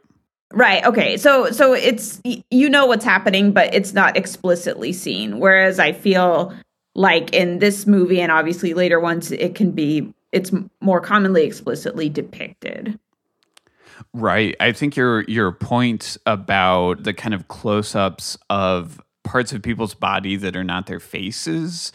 Right. 0.52 0.84
Okay. 0.84 1.16
So 1.16 1.50
so 1.52 1.72
it's 1.72 2.20
you 2.24 2.68
know 2.68 2.86
what's 2.86 3.04
happening, 3.04 3.52
but 3.52 3.72
it's 3.72 3.92
not 3.92 4.16
explicitly 4.16 4.92
seen. 4.92 5.38
Whereas 5.38 5.78
I 5.78 5.92
feel 5.92 6.52
like 6.94 7.32
in 7.32 7.60
this 7.60 7.86
movie 7.86 8.20
and 8.20 8.32
obviously 8.32 8.74
later 8.74 8.98
ones, 8.98 9.30
it 9.30 9.54
can 9.54 9.70
be 9.70 10.12
it's 10.32 10.50
more 10.80 11.00
commonly 11.00 11.44
explicitly 11.44 12.08
depicted. 12.08 12.98
Right. 14.12 14.56
I 14.58 14.72
think 14.72 14.96
your 14.96 15.22
your 15.22 15.52
point 15.52 16.16
about 16.26 17.04
the 17.04 17.12
kind 17.14 17.34
of 17.34 17.46
close-ups 17.46 18.36
of 18.48 19.00
parts 19.22 19.52
of 19.52 19.62
people's 19.62 19.94
body 19.94 20.34
that 20.34 20.56
are 20.56 20.64
not 20.64 20.86
their 20.86 20.98
faces 20.98 21.92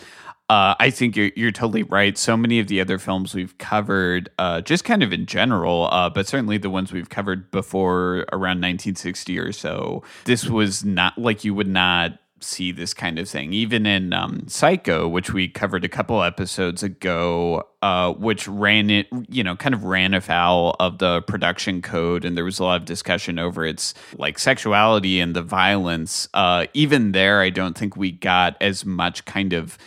uh, 0.49 0.75
I 0.79 0.91
think 0.91 1.15
you're, 1.15 1.31
you're 1.35 1.51
totally 1.51 1.83
right. 1.83 2.17
So 2.17 2.37
many 2.37 2.59
of 2.59 2.67
the 2.67 2.79
other 2.79 2.99
films 2.99 3.33
we've 3.33 3.57
covered, 3.57 4.29
uh, 4.37 4.61
just 4.61 4.83
kind 4.83 5.01
of 5.01 5.11
in 5.11 5.25
general, 5.25 5.89
uh, 5.91 6.09
but 6.09 6.27
certainly 6.27 6.57
the 6.59 6.69
ones 6.69 6.91
we've 6.91 7.09
covered 7.09 7.49
before 7.49 8.25
around 8.31 8.61
1960 8.61 9.39
or 9.39 9.51
so, 9.51 10.03
this 10.25 10.45
was 10.45 10.85
not 10.85 11.17
like 11.17 11.43
you 11.43 11.55
would 11.55 11.67
not 11.67 12.19
see 12.41 12.71
this 12.71 12.93
kind 12.93 13.17
of 13.17 13.27
thing. 13.27 13.53
Even 13.53 13.87
in 13.87 14.13
um, 14.13 14.47
Psycho, 14.47 15.07
which 15.07 15.33
we 15.33 15.47
covered 15.47 15.83
a 15.83 15.89
couple 15.89 16.21
episodes 16.21 16.83
ago, 16.83 17.67
uh, 17.81 18.13
which 18.13 18.47
ran 18.47 18.91
it, 18.91 19.07
you 19.27 19.43
know, 19.43 19.55
kind 19.55 19.73
of 19.73 19.83
ran 19.83 20.13
afoul 20.13 20.75
of 20.79 20.99
the 20.99 21.21
production 21.23 21.81
code, 21.81 22.23
and 22.23 22.37
there 22.37 22.45
was 22.45 22.59
a 22.59 22.63
lot 22.63 22.81
of 22.81 22.85
discussion 22.85 23.39
over 23.39 23.65
its 23.65 23.93
like 24.17 24.37
sexuality 24.37 25.19
and 25.19 25.35
the 25.35 25.41
violence. 25.41 26.27
Uh, 26.35 26.67
even 26.73 27.13
there, 27.13 27.41
I 27.41 27.49
don't 27.49 27.77
think 27.77 27.97
we 27.97 28.11
got 28.11 28.57
as 28.61 28.85
much 28.85 29.25
kind 29.25 29.53
of 29.53 29.77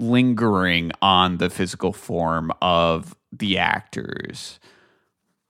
lingering 0.00 0.90
on 1.02 1.36
the 1.36 1.50
physical 1.50 1.92
form 1.92 2.50
of 2.60 3.14
the 3.32 3.58
actors. 3.58 4.58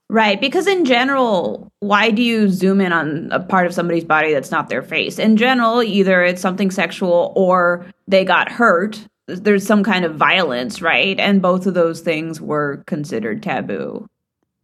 Right, 0.09 0.41
because 0.41 0.67
in 0.67 0.83
general, 0.83 1.71
why 1.79 2.11
do 2.11 2.21
you 2.21 2.49
zoom 2.49 2.81
in 2.81 2.91
on 2.91 3.29
a 3.31 3.39
part 3.39 3.65
of 3.65 3.73
somebody's 3.73 4.03
body 4.03 4.33
that's 4.33 4.51
not 4.51 4.67
their 4.67 4.83
face? 4.83 5.17
In 5.17 5.37
general, 5.37 5.81
either 5.81 6.21
it's 6.21 6.41
something 6.41 6.69
sexual 6.69 7.31
or 7.35 7.85
they 8.09 8.25
got 8.25 8.51
hurt. 8.51 9.07
There's 9.27 9.65
some 9.65 9.83
kind 9.83 10.03
of 10.03 10.15
violence, 10.15 10.81
right? 10.81 11.17
And 11.17 11.41
both 11.41 11.65
of 11.65 11.75
those 11.75 12.01
things 12.01 12.41
were 12.41 12.83
considered 12.87 13.41
taboo. 13.41 14.05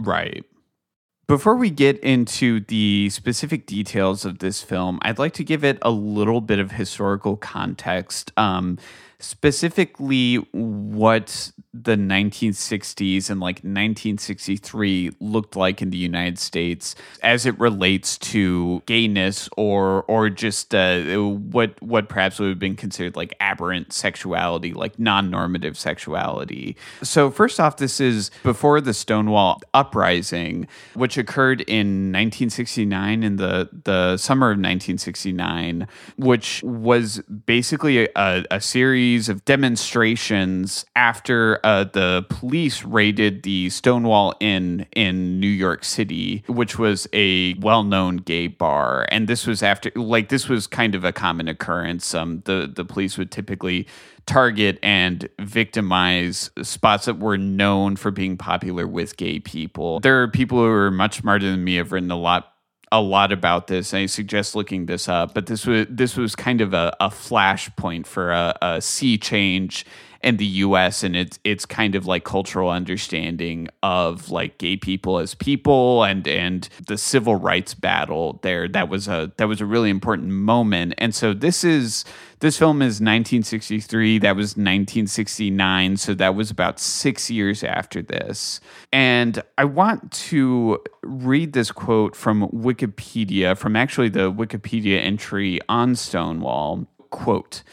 Right. 0.01 0.43
Before 1.27 1.55
we 1.55 1.69
get 1.69 1.97
into 1.99 2.59
the 2.61 3.09
specific 3.09 3.65
details 3.65 4.25
of 4.25 4.39
this 4.39 4.61
film, 4.61 4.99
I'd 5.01 5.19
like 5.19 5.33
to 5.35 5.45
give 5.45 5.63
it 5.63 5.77
a 5.81 5.91
little 5.91 6.41
bit 6.41 6.59
of 6.59 6.71
historical 6.71 7.37
context. 7.37 8.33
Um, 8.35 8.77
specifically 9.19 10.35
what 10.51 11.51
the 11.73 11.95
1960s 11.95 13.29
and 13.29 13.39
like 13.39 13.57
1963 13.57 15.11
looked 15.19 15.55
like 15.55 15.81
in 15.81 15.89
the 15.89 15.97
United 15.97 16.37
States 16.37 16.95
as 17.23 17.45
it 17.45 17.59
relates 17.59 18.17
to 18.17 18.81
gayness 18.85 19.49
or 19.57 20.03
or 20.03 20.29
just 20.29 20.73
uh, 20.75 21.01
what 21.17 21.81
what 21.81 22.09
perhaps 22.09 22.39
would 22.39 22.49
have 22.49 22.59
been 22.59 22.75
considered 22.75 23.15
like 23.15 23.35
aberrant 23.39 23.91
sexuality, 23.91 24.73
like 24.73 24.97
non-normative 24.99 25.77
sexuality. 25.77 26.75
So 27.01 27.31
first 27.31 27.59
off, 27.59 27.77
this 27.77 27.99
is 27.99 28.29
before 28.43 28.81
the 28.81 28.93
Stonewall 28.93 29.61
uprising, 29.73 30.67
which 30.93 31.17
occurred 31.17 31.61
in 31.61 32.11
1969 32.11 33.23
in 33.23 33.35
the 33.37 33.69
the 33.83 34.17
summer 34.17 34.47
of 34.47 34.57
1969, 34.57 35.87
which 36.17 36.61
was 36.63 37.19
basically 37.45 38.07
a, 38.15 38.45
a 38.51 38.61
series 38.61 39.06
series 39.07 39.29
of 39.29 39.45
demonstrations 39.45 40.85
after 40.93 41.61
uh, 41.63 41.85
the 41.85 42.25
police 42.29 42.83
raided 42.83 43.43
the 43.43 43.69
Stonewall 43.69 44.35
Inn 44.41 44.85
in 44.97 45.39
New 45.39 45.47
York 45.47 45.85
City, 45.85 46.43
which 46.47 46.77
was 46.77 47.07
a 47.13 47.53
well-known 47.55 48.17
gay 48.17 48.47
bar. 48.47 49.07
And 49.09 49.29
this 49.29 49.47
was 49.47 49.63
after, 49.63 49.91
like, 49.95 50.27
this 50.27 50.49
was 50.49 50.67
kind 50.67 50.93
of 50.93 51.05
a 51.05 51.13
common 51.13 51.47
occurrence. 51.47 52.13
Um, 52.13 52.41
the 52.43 52.69
the 52.75 52.83
police 52.83 53.17
would 53.17 53.31
typically 53.31 53.87
target 54.25 54.77
and 54.83 55.29
victimize 55.39 56.51
spots 56.61 57.05
that 57.05 57.17
were 57.17 57.37
known 57.37 57.95
for 57.95 58.11
being 58.11 58.35
popular 58.35 58.85
with 58.85 59.15
gay 59.15 59.39
people. 59.39 60.01
There 60.01 60.21
are 60.21 60.27
people 60.27 60.57
who 60.57 60.65
are 60.65 60.91
much 60.91 61.19
smarter 61.19 61.49
than 61.49 61.63
me 61.63 61.75
have 61.75 61.93
written 61.93 62.11
a 62.11 62.17
lot 62.19 62.56
a 62.91 63.01
lot 63.01 63.31
about 63.31 63.67
this. 63.67 63.93
I 63.93 64.05
suggest 64.05 64.55
looking 64.55 64.85
this 64.85 65.09
up, 65.09 65.33
but 65.33 65.47
this 65.47 65.65
was 65.65 65.87
this 65.89 66.15
was 66.15 66.35
kind 66.35 66.61
of 66.61 66.73
a, 66.73 66.95
a 66.99 67.09
flashpoint 67.09 68.05
for 68.05 68.31
a, 68.31 68.57
a 68.61 68.81
sea 68.81 69.17
change 69.17 69.85
in 70.21 70.37
the 70.37 70.45
US 70.45 71.03
and 71.03 71.15
it's 71.15 71.39
it's 71.43 71.65
kind 71.65 71.95
of 71.95 72.05
like 72.05 72.23
cultural 72.23 72.69
understanding 72.69 73.67
of 73.83 74.29
like 74.29 74.57
gay 74.57 74.77
people 74.77 75.19
as 75.19 75.35
people 75.35 76.03
and 76.03 76.27
and 76.27 76.69
the 76.87 76.97
civil 76.97 77.35
rights 77.35 77.73
battle 77.73 78.39
there 78.43 78.67
that 78.67 78.89
was 78.89 79.07
a 79.07 79.31
that 79.37 79.47
was 79.47 79.61
a 79.61 79.65
really 79.65 79.89
important 79.89 80.29
moment. 80.29 80.93
And 80.97 81.13
so 81.13 81.33
this 81.33 81.63
is 81.63 82.05
this 82.39 82.57
film 82.57 82.81
is 82.81 83.01
1963 83.01 84.19
that 84.19 84.35
was 84.35 84.51
1969 84.51 85.97
so 85.97 86.13
that 86.13 86.35
was 86.35 86.51
about 86.51 86.79
6 86.79 87.29
years 87.29 87.63
after 87.63 88.01
this. 88.01 88.59
And 88.91 89.41
I 89.57 89.65
want 89.65 90.11
to 90.29 90.79
read 91.03 91.53
this 91.53 91.71
quote 91.71 92.15
from 92.15 92.47
Wikipedia 92.49 93.57
from 93.57 93.75
actually 93.75 94.09
the 94.09 94.31
Wikipedia 94.31 95.01
entry 95.01 95.59
on 95.69 95.95
Stonewall. 95.95 96.87
Quote 97.09 97.63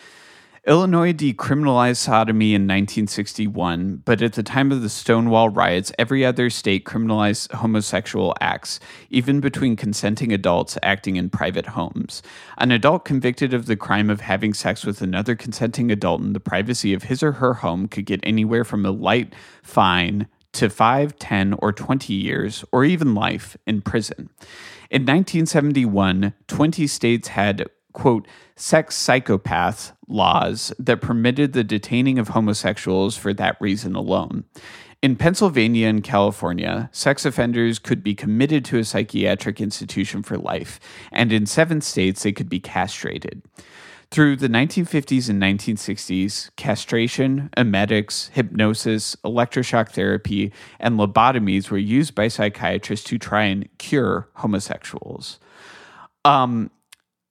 Illinois 0.66 1.12
decriminalized 1.12 1.98
sodomy 1.98 2.54
in 2.54 2.62
1961, 2.62 3.96
but 4.06 4.22
at 4.22 4.32
the 4.32 4.42
time 4.42 4.72
of 4.72 4.80
the 4.80 4.88
Stonewall 4.88 5.50
riots, 5.50 5.92
every 5.98 6.24
other 6.24 6.48
state 6.48 6.86
criminalized 6.86 7.52
homosexual 7.52 8.34
acts, 8.40 8.80
even 9.10 9.40
between 9.40 9.76
consenting 9.76 10.32
adults 10.32 10.78
acting 10.82 11.16
in 11.16 11.28
private 11.28 11.66
homes. 11.66 12.22
An 12.56 12.70
adult 12.70 13.04
convicted 13.04 13.52
of 13.52 13.66
the 13.66 13.76
crime 13.76 14.08
of 14.08 14.22
having 14.22 14.54
sex 14.54 14.86
with 14.86 15.02
another 15.02 15.36
consenting 15.36 15.90
adult 15.90 16.22
in 16.22 16.32
the 16.32 16.40
privacy 16.40 16.94
of 16.94 17.04
his 17.04 17.22
or 17.22 17.32
her 17.32 17.54
home 17.54 17.86
could 17.86 18.06
get 18.06 18.20
anywhere 18.22 18.64
from 18.64 18.86
a 18.86 18.90
light 18.90 19.34
fine 19.62 20.28
to 20.52 20.70
5, 20.70 21.18
10, 21.18 21.54
or 21.58 21.74
20 21.74 22.14
years, 22.14 22.64
or 22.72 22.86
even 22.86 23.14
life 23.14 23.54
in 23.66 23.82
prison. 23.82 24.30
In 24.90 25.02
1971, 25.02 26.32
20 26.46 26.86
states 26.86 27.28
had 27.28 27.68
quote, 27.94 28.28
sex 28.56 28.94
psychopath 28.94 29.92
laws 30.06 30.74
that 30.78 31.00
permitted 31.00 31.54
the 31.54 31.64
detaining 31.64 32.18
of 32.18 32.28
homosexuals 32.28 33.16
for 33.16 33.32
that 33.32 33.56
reason 33.60 33.96
alone. 33.96 34.44
In 35.00 35.16
Pennsylvania 35.16 35.88
and 35.88 36.02
California, 36.02 36.88
sex 36.92 37.24
offenders 37.24 37.78
could 37.78 38.02
be 38.02 38.14
committed 38.14 38.64
to 38.66 38.78
a 38.78 38.84
psychiatric 38.84 39.60
institution 39.60 40.22
for 40.22 40.36
life, 40.36 40.80
and 41.12 41.32
in 41.32 41.46
seven 41.46 41.80
states, 41.80 42.22
they 42.22 42.32
could 42.32 42.48
be 42.48 42.60
castrated. 42.60 43.42
Through 44.10 44.36
the 44.36 44.48
1950s 44.48 45.28
and 45.28 45.42
1960s, 45.42 46.54
castration, 46.56 47.50
emetics, 47.56 48.28
hypnosis, 48.28 49.16
electroshock 49.24 49.90
therapy, 49.90 50.52
and 50.78 50.98
lobotomies 50.98 51.70
were 51.70 51.78
used 51.78 52.14
by 52.14 52.28
psychiatrists 52.28 53.06
to 53.08 53.18
try 53.18 53.44
and 53.44 53.68
cure 53.78 54.28
homosexuals. 54.34 55.38
Um, 56.24 56.70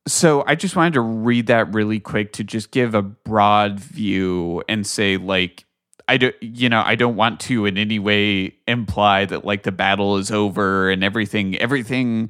so 0.07 0.43
I 0.45 0.55
just 0.55 0.75
wanted 0.75 0.93
to 0.93 1.01
read 1.01 1.48
that 1.48 1.74
really 1.74 2.00
quick 2.00 2.33
to 2.33 2.43
just 2.43 2.72
give 2.72 2.93
a 2.93 3.01
broad 3.01 3.79
view 3.79 4.63
and 4.67 4.86
say, 4.86 5.17
like, 5.17 5.65
I 6.07 6.17
don't, 6.17 6.36
you 6.41 6.67
know, 6.67 6.83
I 6.86 6.95
don't 6.95 7.15
want 7.15 7.39
to 7.41 7.65
in 7.65 7.77
any 7.77 8.00
way 8.00 8.55
imply 8.67 9.25
that 9.25 9.45
like 9.45 9.63
the 9.63 9.72
battle 9.72 10.17
is 10.17 10.31
over 10.31 10.91
and 10.91 11.03
everything, 11.03 11.57
everything 11.57 12.29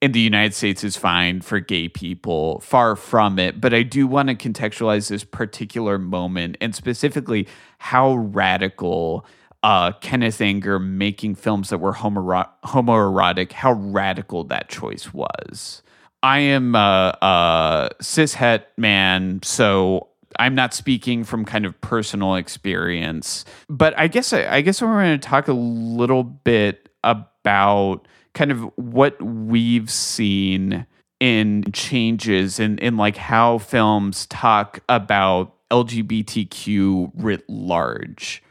in 0.00 0.10
the 0.12 0.20
United 0.20 0.54
States 0.54 0.82
is 0.82 0.96
fine 0.96 1.40
for 1.40 1.60
gay 1.60 1.88
people. 1.88 2.58
Far 2.60 2.96
from 2.96 3.38
it. 3.38 3.60
But 3.60 3.72
I 3.72 3.84
do 3.84 4.08
want 4.08 4.28
to 4.28 4.34
contextualize 4.34 5.08
this 5.08 5.22
particular 5.22 5.98
moment 5.98 6.56
and 6.60 6.74
specifically 6.74 7.46
how 7.78 8.14
radical 8.16 9.24
uh, 9.62 9.92
Kenneth 9.92 10.40
Anger 10.40 10.78
making 10.80 11.36
films 11.36 11.70
that 11.70 11.78
were 11.78 11.92
homo- 11.92 12.50
homoerotic, 12.64 13.52
how 13.52 13.72
radical 13.72 14.44
that 14.44 14.68
choice 14.68 15.14
was. 15.14 15.82
I 16.24 16.38
am 16.38 16.74
a, 16.74 17.18
a 17.20 17.90
cishet 18.00 18.62
man, 18.78 19.40
so 19.42 20.08
I'm 20.38 20.54
not 20.54 20.72
speaking 20.72 21.22
from 21.22 21.44
kind 21.44 21.66
of 21.66 21.78
personal 21.82 22.36
experience, 22.36 23.44
but 23.68 23.92
I 23.98 24.06
guess 24.08 24.32
I, 24.32 24.46
I 24.46 24.60
guess 24.62 24.80
we're 24.80 24.88
going 24.88 25.20
to 25.20 25.28
talk 25.28 25.48
a 25.48 25.52
little 25.52 26.24
bit 26.24 26.88
about 27.04 28.08
kind 28.32 28.50
of 28.50 28.60
what 28.76 29.20
we've 29.20 29.90
seen 29.90 30.86
in 31.20 31.64
changes 31.74 32.58
in 32.58 32.78
in 32.78 32.96
like 32.96 33.18
how 33.18 33.58
films 33.58 34.24
talk 34.28 34.80
about 34.88 35.54
LGBTQ 35.70 37.12
writ 37.16 37.44
large. 37.50 38.42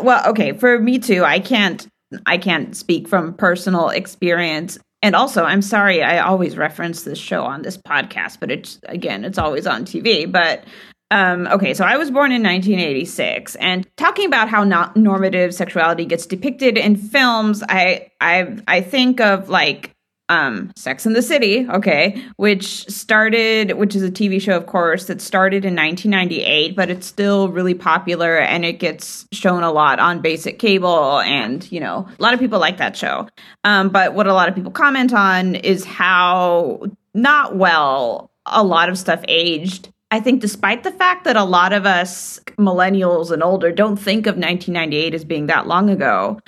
Well, 0.00 0.24
okay, 0.30 0.52
for 0.52 0.78
me 0.78 1.00
too. 1.00 1.24
I 1.24 1.40
can't 1.40 1.88
I 2.24 2.38
can't 2.38 2.76
speak 2.76 3.08
from 3.08 3.34
personal 3.34 3.88
experience. 3.88 4.78
And 5.02 5.14
also, 5.14 5.44
I'm 5.44 5.62
sorry, 5.62 6.02
I 6.02 6.18
always 6.18 6.56
reference 6.56 7.04
this 7.04 7.18
show 7.18 7.44
on 7.44 7.62
this 7.62 7.76
podcast, 7.76 8.40
but 8.40 8.50
it's 8.50 8.80
again, 8.84 9.24
it's 9.24 9.38
always 9.38 9.66
on 9.66 9.84
TV. 9.84 10.30
But 10.30 10.64
um, 11.10 11.46
okay, 11.46 11.72
so 11.72 11.84
I 11.84 11.96
was 11.96 12.10
born 12.10 12.32
in 12.32 12.42
1986, 12.42 13.54
and 13.56 13.86
talking 13.96 14.26
about 14.26 14.48
how 14.48 14.64
not 14.64 14.96
normative 14.96 15.54
sexuality 15.54 16.04
gets 16.04 16.26
depicted 16.26 16.76
in 16.76 16.96
films, 16.96 17.62
I 17.68 18.10
I 18.20 18.58
I 18.66 18.80
think 18.82 19.20
of 19.20 19.48
like 19.48 19.94
um, 20.28 20.72
Sex 20.76 21.06
in 21.06 21.12
the 21.12 21.22
City, 21.22 21.66
okay, 21.68 22.22
which 22.36 22.86
started, 22.88 23.72
which 23.72 23.96
is 23.96 24.02
a 24.02 24.10
TV 24.10 24.40
show, 24.40 24.56
of 24.56 24.66
course, 24.66 25.06
that 25.06 25.20
started 25.20 25.64
in 25.64 25.74
1998, 25.74 26.76
but 26.76 26.90
it's 26.90 27.06
still 27.06 27.48
really 27.48 27.74
popular 27.74 28.36
and 28.38 28.64
it 28.64 28.74
gets 28.74 29.26
shown 29.32 29.62
a 29.62 29.72
lot 29.72 29.98
on 29.98 30.20
basic 30.20 30.58
cable. 30.58 31.20
And, 31.20 31.70
you 31.72 31.80
know, 31.80 32.06
a 32.18 32.22
lot 32.22 32.34
of 32.34 32.40
people 32.40 32.58
like 32.58 32.78
that 32.78 32.96
show. 32.96 33.28
Um, 33.64 33.88
but 33.88 34.14
what 34.14 34.26
a 34.26 34.34
lot 34.34 34.48
of 34.48 34.54
people 34.54 34.70
comment 34.72 35.12
on 35.12 35.54
is 35.54 35.84
how 35.84 36.82
not 37.14 37.56
well 37.56 38.30
a 38.46 38.62
lot 38.62 38.88
of 38.88 38.98
stuff 38.98 39.22
aged 39.28 39.90
I 40.10 40.20
think 40.20 40.40
despite 40.40 40.84
the 40.84 40.90
fact 40.90 41.24
that 41.24 41.36
a 41.36 41.44
lot 41.44 41.74
of 41.74 41.84
us 41.84 42.40
millennials 42.58 43.30
and 43.30 43.42
older 43.42 43.70
don't 43.70 43.96
think 43.96 44.26
of 44.26 44.36
1998 44.36 45.12
as 45.12 45.24
being 45.24 45.46
that 45.46 45.66
long 45.66 45.90
ago, 45.90 46.40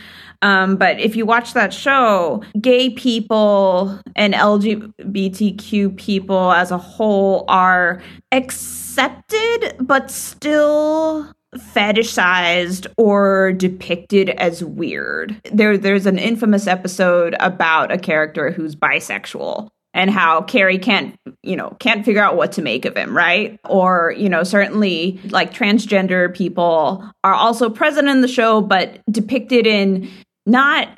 um, 0.43 0.77
but 0.77 0.99
if 0.99 1.17
you 1.17 1.27
watch 1.27 1.53
that 1.55 1.73
show, 1.73 2.43
gay 2.61 2.91
people 2.91 3.99
and 4.17 4.35
LGBTQ 4.35 5.97
people 5.97 6.53
as 6.53 6.71
a 6.71 6.79
whole 6.79 7.45
are 7.49 8.03
accepted, 8.33 9.77
but 9.81 10.11
still 10.11 11.31
fetishized 11.57 12.87
or 12.97 13.53
depicted 13.53 14.31
as 14.31 14.65
weird. 14.65 15.41
There, 15.53 15.77
there's 15.77 16.07
an 16.07 16.19
infamous 16.19 16.67
episode 16.67 17.35
about 17.41 17.93
a 17.93 17.99
character 17.99 18.51
who's 18.51 18.77
bisexual 18.77 19.69
and 19.93 20.11
how 20.11 20.43
Carrie 20.43 20.79
can't, 20.79 21.17
you 21.43 21.57
know, 21.57 21.77
can't 21.81 22.05
figure 22.05 22.23
out 22.23 22.37
what 22.37 22.53
to 22.53 22.63
make 22.63 22.85
of 22.85 22.97
him, 22.97 23.17
right? 23.17 23.59
Or, 23.69 24.15
you 24.17 24.29
know, 24.29 24.45
certainly 24.45 25.21
like 25.31 25.53
transgender 25.53 26.33
people 26.33 27.05
are 27.25 27.35
also 27.35 27.69
present 27.69 28.09
in 28.09 28.21
the 28.21 28.29
show, 28.29 28.61
but 28.61 29.01
depicted 29.11 29.67
in 29.67 30.09
not 30.51 30.89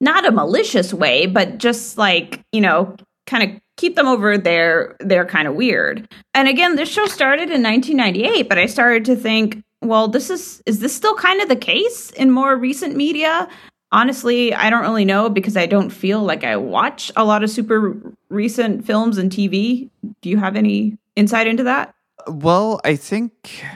not 0.00 0.26
a 0.26 0.30
malicious 0.30 0.94
way, 0.94 1.26
but 1.26 1.58
just 1.58 1.98
like, 1.98 2.40
you 2.52 2.60
know, 2.60 2.96
kind 3.26 3.42
of 3.42 3.60
keep 3.76 3.96
them 3.96 4.06
over 4.06 4.38
there. 4.38 4.96
They're 5.00 5.26
kind 5.26 5.48
of 5.48 5.54
weird. 5.54 6.08
And 6.34 6.48
again, 6.48 6.76
this 6.76 6.88
show 6.88 7.06
started 7.06 7.50
in 7.50 7.62
1998, 7.62 8.48
but 8.48 8.58
I 8.58 8.66
started 8.66 9.04
to 9.06 9.16
think, 9.16 9.62
well, 9.82 10.08
this 10.08 10.30
is 10.30 10.62
is 10.66 10.78
this 10.80 10.94
still 10.94 11.14
kind 11.14 11.40
of 11.40 11.48
the 11.48 11.56
case 11.56 12.10
in 12.12 12.30
more 12.30 12.56
recent 12.56 12.96
media? 12.96 13.48
honestly, 13.92 14.54
I 14.54 14.70
don't 14.70 14.82
really 14.82 15.04
know 15.04 15.28
because 15.28 15.56
I 15.56 15.66
don't 15.66 15.90
feel 15.90 16.22
like 16.22 16.44
I 16.44 16.56
watch 16.56 17.10
a 17.16 17.24
lot 17.24 17.42
of 17.42 17.50
super 17.50 17.96
recent 18.28 18.84
films 18.84 19.18
and 19.18 19.30
TV. 19.30 19.90
Do 20.20 20.28
you 20.28 20.36
have 20.36 20.56
any 20.56 20.98
insight 21.16 21.46
into 21.46 21.64
that? 21.64 21.94
Well, 22.26 22.80
I 22.84 22.96
think 22.96 23.32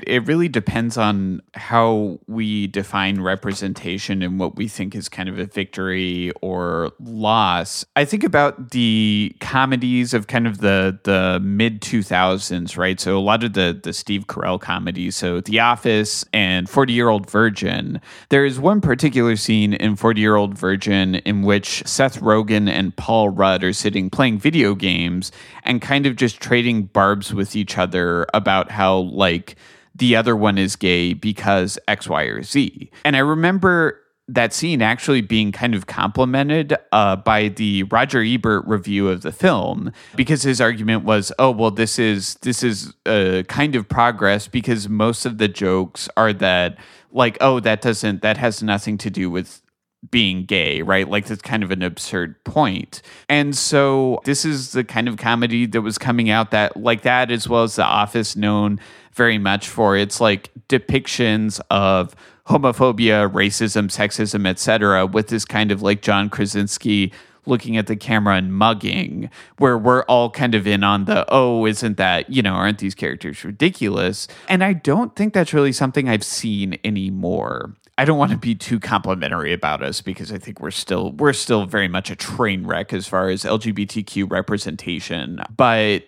it 0.07 0.27
really 0.27 0.49
depends 0.49 0.97
on 0.97 1.43
how 1.55 2.19
we 2.27 2.67
define 2.67 3.21
representation 3.21 4.23
and 4.23 4.39
what 4.39 4.57
we 4.57 4.69
think 4.69 4.95
is 4.95 5.09
kind 5.09 5.29
of 5.29 5.39
a 5.39 5.47
victory 5.47 6.33
or 6.41 6.93
loss. 7.01 7.85
I 7.97 8.05
think 8.05 8.25
about 8.25 8.71
the 8.71 9.35
comedies 9.41 10.15
of 10.15 10.27
kind 10.27 10.47
of 10.47 10.59
the 10.59 10.99
the 11.05 11.41
mid 11.43 11.81
2000s, 11.81 12.77
right? 12.77 12.99
So 12.99 13.17
a 13.17 13.21
lot 13.21 13.45
of 13.45 13.53
the 13.53 13.79
the 13.83 13.93
Steve 13.93 14.27
Carell 14.27 14.61
comedies, 14.61 15.17
so 15.17 15.41
The 15.41 15.61
Office 15.61 16.25
and 16.33 16.69
40 16.69 16.93
Year 16.93 17.09
Old 17.09 17.31
Virgin. 17.31 18.01
There 18.29 18.45
is 18.45 18.59
one 18.59 18.81
particular 18.81 19.37
scene 19.37 19.75
in 19.75 19.97
40 19.97 20.21
Year 20.21 20.37
Old 20.37 20.57
Virgin 20.57 21.17
in 21.17 21.43
which 21.43 21.83
Seth 21.87 22.21
Rogen 22.21 22.69
and 22.69 22.97
Paul 22.97 23.29
Rudd 23.29 23.65
are 23.65 23.73
sitting 23.73 24.11
playing 24.11 24.39
video 24.39 24.75
games 24.75 25.33
and 25.65 25.81
kind 25.81 26.07
of 26.07 26.17
just 26.17 26.41
trading 26.41 26.85
barbs 26.85 27.33
with 27.33 27.55
each 27.57 27.79
other 27.79 28.27
about 28.35 28.71
how 28.71 28.99
like 28.99 29.57
the 29.95 30.17
other 30.17 30.37
one 30.37 30.59
is 30.59 30.77
gay 30.77 31.15
because 31.15 31.79
X, 31.89 32.09
Y, 32.09 32.23
or 32.25 32.43
Z. 32.43 32.91
And 33.05 33.17
I 33.17 33.21
remember 33.21 33.99
that 34.29 34.53
scene 34.53 34.81
actually 34.81 35.21
being 35.21 35.53
kind 35.53 35.75
of 35.75 35.87
complimented 35.87 36.77
uh, 36.93 37.17
by 37.17 37.49
the 37.49 37.83
Roger 37.85 38.23
Ebert 38.23 38.67
review 38.67 39.09
of 39.09 39.23
the 39.23 39.33
film 39.33 39.93
because 40.17 40.43
his 40.43 40.61
argument 40.61 41.05
was, 41.05 41.33
"Oh, 41.39 41.51
well, 41.51 41.71
this 41.71 41.99
is 41.99 42.37
this 42.37 42.63
is 42.63 42.95
a 43.07 43.45
kind 43.49 43.75
of 43.75 43.89
progress 43.89 44.49
because 44.49 44.89
most 44.89 45.27
of 45.27 45.39
the 45.39 45.49
jokes 45.49 46.09
are 46.17 46.33
that 46.35 46.79
like, 47.11 47.37
oh, 47.41 47.61
that 47.61 47.83
doesn't 47.83 48.23
that 48.23 48.37
has 48.39 48.63
nothing 48.63 48.99
to 48.99 49.11
do 49.11 49.31
with 49.31 49.62
being 50.11 50.45
gay, 50.45 50.83
right? 50.83 51.09
Like 51.09 51.27
that's 51.27 51.43
kind 51.43 51.63
of 51.63 51.71
an 51.71 51.83
absurd 51.83 52.43
point. 52.45 53.03
And 53.29 53.57
so 53.57 54.21
this 54.25 54.45
is 54.45 54.73
the 54.73 54.85
kind 54.85 55.09
of 55.09 55.17
comedy 55.17 55.67
that 55.67 55.81
was 55.83 55.99
coming 55.99 56.29
out 56.29 56.51
that 56.51 56.77
like 56.77 57.03
that 57.03 57.31
as 57.31 57.49
well 57.49 57.63
as 57.63 57.77
The 57.77 57.85
Office 57.85 58.35
known 58.37 58.81
very 59.13 59.39
much 59.39 59.69
for 59.69 59.97
its 59.97 60.21
like 60.21 60.51
depictions 60.69 61.61
of 61.71 62.17
homophobia, 62.47 63.31
racism, 63.31 63.87
sexism, 63.87 64.47
etc. 64.47 65.07
with 65.07 65.29
this 65.29 65.45
kind 65.45 65.71
of 65.71 65.83
like 65.83 66.03
John 66.03 66.29
Krasinski 66.29 67.13
looking 67.47 67.77
at 67.77 67.87
the 67.87 67.97
camera 67.97 68.37
and 68.37 68.53
mugging 68.55 69.31
where 69.59 69.77
we're 69.77 70.03
all 70.05 70.31
kind 70.31 70.55
of 70.55 70.67
in 70.67 70.85
on 70.85 71.07
the 71.07 71.25
oh 71.29 71.67
isn't 71.67 71.97
that 71.97 72.31
you 72.31 72.41
know 72.41 72.53
aren't 72.53 72.79
these 72.79 72.95
characters 72.95 73.45
ridiculous 73.45 74.29
and 74.49 74.63
i 74.63 74.73
don't 74.73 75.17
think 75.17 75.35
that's 75.35 75.53
really 75.53 75.73
something 75.73 76.09
i've 76.09 76.23
seen 76.23 76.79
anymore 76.85 77.75
I 77.99 78.05
don't 78.05 78.19
want 78.19 78.33
to 78.33 78.39
be 78.39 78.55
too 78.55 78.81
complimentary 78.81 79.53
about 79.53 79.83
us 79.83 80.01
because 80.01 80.33
I 80.33 80.39
think 80.39 80.61
we're 80.61 80.71
still 80.71 81.13
we're 81.13 81.35
still 81.35 81.67
very 81.67 81.89
much 81.89 82.11
a 82.11 82.17
train 82.17 82.67
wreck 82.67 82.93
as 82.93 83.07
far 83.07 83.29
as 83.29 83.45
LGBTQ 83.45 84.31
representation, 84.31 85.41
but 85.55 86.05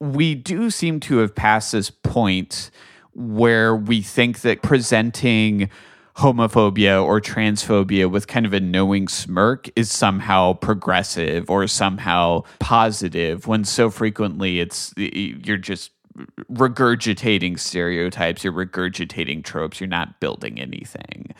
we 0.00 0.34
do 0.34 0.70
seem 0.70 1.00
to 1.00 1.18
have 1.18 1.34
passed 1.34 1.72
this 1.72 1.90
point 1.90 2.70
where 3.12 3.74
we 3.74 4.02
think 4.02 4.40
that 4.40 4.62
presenting 4.62 5.70
homophobia 6.16 7.04
or 7.04 7.20
transphobia 7.20 8.10
with 8.10 8.26
kind 8.26 8.44
of 8.44 8.52
a 8.52 8.58
knowing 8.58 9.06
smirk 9.06 9.68
is 9.76 9.90
somehow 9.90 10.52
progressive 10.52 11.48
or 11.48 11.66
somehow 11.68 12.42
positive 12.58 13.46
when 13.46 13.62
so 13.62 13.88
frequently 13.88 14.58
it's 14.58 14.92
you're 14.96 15.56
just 15.56 15.92
regurgitating 16.50 17.58
stereotypes, 17.58 18.44
you're 18.44 18.52
regurgitating 18.52 19.44
tropes, 19.44 19.80
you're 19.80 19.88
not 19.88 20.20
building 20.20 20.60
anything. 20.60 21.34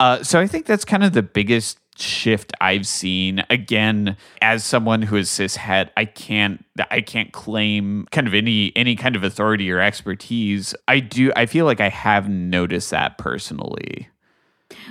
Uh, 0.00 0.22
so 0.22 0.40
I 0.40 0.46
think 0.46 0.66
that's 0.66 0.84
kind 0.84 1.04
of 1.04 1.12
the 1.12 1.22
biggest 1.22 1.78
shift 1.98 2.52
I've 2.60 2.86
seen. 2.86 3.44
Again, 3.50 4.16
as 4.40 4.64
someone 4.64 5.02
who 5.02 5.16
is 5.16 5.28
cishet, 5.28 5.90
I 5.96 6.04
can't 6.04 6.64
I 6.90 7.00
can't 7.00 7.32
claim 7.32 8.06
kind 8.10 8.26
of 8.26 8.34
any 8.34 8.72
any 8.74 8.96
kind 8.96 9.14
of 9.14 9.24
authority 9.24 9.70
or 9.70 9.80
expertise. 9.80 10.74
I 10.88 11.00
do 11.00 11.32
I 11.36 11.46
feel 11.46 11.66
like 11.66 11.80
I 11.80 11.88
have 11.88 12.28
noticed 12.28 12.90
that 12.90 13.18
personally. 13.18 14.08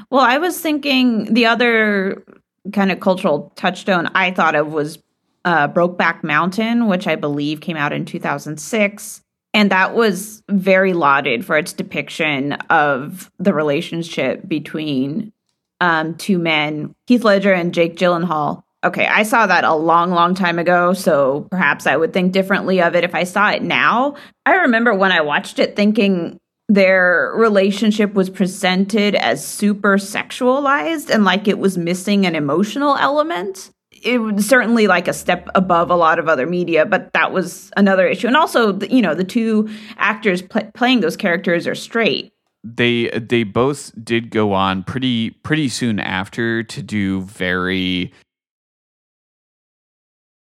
Well, 0.10 0.22
I 0.22 0.38
was 0.38 0.60
thinking 0.60 1.34
the 1.34 1.48
other 1.48 2.24
kind 2.72 2.92
of 2.92 3.00
cultural 3.00 3.52
touchstone 3.56 4.08
I 4.14 4.32
thought 4.32 4.56
of 4.56 4.72
was 4.72 5.00
uh, 5.44 5.68
Brokeback 5.68 6.24
Mountain, 6.24 6.88
which 6.88 7.08
I 7.08 7.16
believe 7.16 7.62
came 7.62 7.78
out 7.78 7.94
in 7.94 8.06
2006. 8.06 9.22
And 9.54 9.72
that 9.72 9.96
was 9.96 10.44
very 10.50 10.94
lauded 10.94 11.46
for 11.46 11.58
its 11.58 11.74
depiction 11.74 12.54
of 12.70 13.30
the 13.38 13.54
relationship 13.54 14.48
between 14.48 15.34
um, 15.82 16.16
two 16.16 16.38
men, 16.38 16.96
Heath 17.08 17.24
Ledger 17.24 17.52
and 17.52 17.74
Jake 17.74 17.98
Gyllenhaal. 17.98 18.64
Okay, 18.84 19.06
I 19.06 19.24
saw 19.24 19.46
that 19.46 19.64
a 19.64 19.76
long, 19.76 20.12
long 20.12 20.34
time 20.34 20.58
ago, 20.58 20.94
so 20.94 21.48
perhaps 21.52 21.86
I 21.86 21.98
would 21.98 22.14
think 22.14 22.32
differently 22.32 22.82
of 22.82 22.96
it 22.96 23.04
if 23.04 23.14
I 23.14 23.26
saw 23.26 23.52
it 23.52 23.62
now. 23.62 24.16
I 24.46 24.56
remember 24.56 24.94
when 24.94 25.12
I 25.12 25.22
watched 25.22 25.60
it 25.60 25.76
thinking 25.76 26.40
their 26.68 27.34
relationship 27.36 28.14
was 28.14 28.30
presented 28.30 29.14
as 29.14 29.46
super 29.46 29.98
sexualized 29.98 31.10
and 31.14 31.26
like 31.26 31.48
it 31.48 31.60
was 31.60 31.78
missing 31.78 32.26
an 32.26 32.34
emotional 32.34 32.96
element 32.96 33.72
it 34.04 34.20
was 34.20 34.48
certainly 34.48 34.88
like 34.88 35.08
a 35.08 35.14
step 35.14 35.50
above 35.56 35.90
a 35.90 35.96
lot 35.96 36.20
of 36.20 36.28
other 36.28 36.46
media, 36.46 36.86
but 36.86 37.14
that 37.14 37.32
was 37.32 37.72
another 37.78 38.08
issue. 38.08 38.28
And 38.28 38.36
also, 38.36 38.80
you 38.80 39.02
know, 39.02 39.14
the 39.14 39.24
two 39.24 39.70
actors 39.98 40.42
pl- 40.42 40.70
playing 40.74 41.02
those 41.02 41.18
characters 41.18 41.68
are 41.68 41.76
straight. 41.76 42.34
They 42.64 43.10
they 43.10 43.44
both 43.44 43.92
did 44.04 44.30
go 44.30 44.54
on 44.54 44.84
pretty 44.84 45.32
pretty 45.32 45.70
soon 45.70 46.00
after 46.00 46.62
to 46.62 46.84
do 46.84 47.22
very 47.22 48.14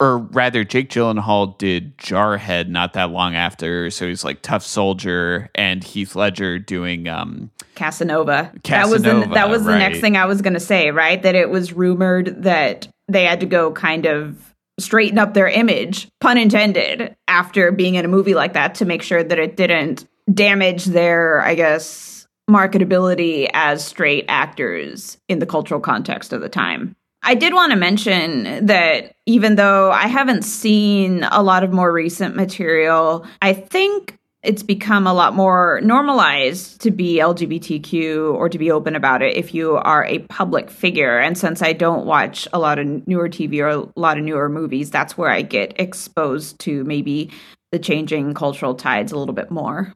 or 0.01 0.17
rather, 0.17 0.63
Jake 0.63 0.89
Gyllenhaal 0.89 1.59
did 1.59 1.95
Jarhead 1.99 2.69
not 2.69 2.93
that 2.93 3.11
long 3.11 3.35
after, 3.35 3.91
so 3.91 4.07
he's 4.07 4.25
like 4.25 4.41
tough 4.41 4.63
soldier, 4.63 5.51
and 5.53 5.83
Heath 5.83 6.15
Ledger 6.15 6.57
doing 6.57 7.07
um, 7.07 7.51
Casanova. 7.75 8.51
Casanova. 8.63 8.81
That 8.81 8.89
was 8.89 9.03
the, 9.03 9.33
that 9.35 9.49
was 9.49 9.63
the 9.63 9.77
next 9.77 9.99
thing 9.99 10.17
I 10.17 10.25
was 10.25 10.41
going 10.41 10.55
to 10.55 10.59
say, 10.59 10.89
right? 10.89 11.21
That 11.21 11.35
it 11.35 11.51
was 11.51 11.73
rumored 11.73 12.41
that 12.41 12.87
they 13.11 13.25
had 13.25 13.39
to 13.41 13.45
go 13.45 13.71
kind 13.71 14.05
of 14.05 14.53
straighten 14.79 15.19
up 15.19 15.33
their 15.33 15.47
image, 15.47 16.07
pun 16.19 16.37
intended, 16.37 17.15
after 17.27 17.71
being 17.71 17.95
in 17.95 18.05
a 18.05 18.07
movie 18.07 18.33
like 18.33 18.53
that 18.53 18.75
to 18.75 18.85
make 18.85 19.03
sure 19.03 19.23
that 19.23 19.39
it 19.39 19.55
didn't 19.55 20.07
damage 20.33 20.85
their, 20.85 21.41
I 21.41 21.55
guess, 21.55 22.27
marketability 22.49 23.49
as 23.53 23.85
straight 23.85 24.25
actors 24.27 25.17
in 25.27 25.39
the 25.39 25.45
cultural 25.45 25.79
context 25.79 26.33
of 26.33 26.41
the 26.41 26.49
time. 26.49 26.95
I 27.23 27.35
did 27.35 27.53
want 27.53 27.71
to 27.71 27.77
mention 27.77 28.65
that 28.65 29.13
even 29.27 29.55
though 29.55 29.91
I 29.91 30.07
haven't 30.07 30.43
seen 30.43 31.23
a 31.23 31.43
lot 31.43 31.63
of 31.63 31.71
more 31.71 31.91
recent 31.91 32.35
material, 32.35 33.27
I 33.41 33.53
think 33.53 34.17
it's 34.43 34.63
become 34.63 35.05
a 35.05 35.13
lot 35.13 35.35
more 35.35 35.79
normalized 35.83 36.81
to 36.81 36.89
be 36.89 37.19
LGBTQ 37.19 38.33
or 38.33 38.49
to 38.49 38.57
be 38.57 38.71
open 38.71 38.95
about 38.95 39.21
it 39.21 39.37
if 39.37 39.53
you 39.53 39.75
are 39.75 40.03
a 40.05 40.19
public 40.19 40.71
figure. 40.71 41.19
And 41.19 41.37
since 41.37 41.61
I 41.61 41.73
don't 41.73 42.05
watch 42.05 42.47
a 42.51 42.59
lot 42.59 42.79
of 42.79 43.07
newer 43.07 43.29
TV 43.29 43.59
or 43.59 43.67
a 43.67 43.87
lot 43.95 44.17
of 44.17 44.23
newer 44.23 44.49
movies, 44.49 44.89
that's 44.89 45.17
where 45.17 45.29
I 45.29 45.43
get 45.43 45.79
exposed 45.79 46.59
to 46.61 46.83
maybe 46.85 47.29
the 47.71 47.79
changing 47.79 48.33
cultural 48.33 48.73
tides 48.73 49.11
a 49.11 49.17
little 49.17 49.35
bit 49.35 49.51
more. 49.51 49.93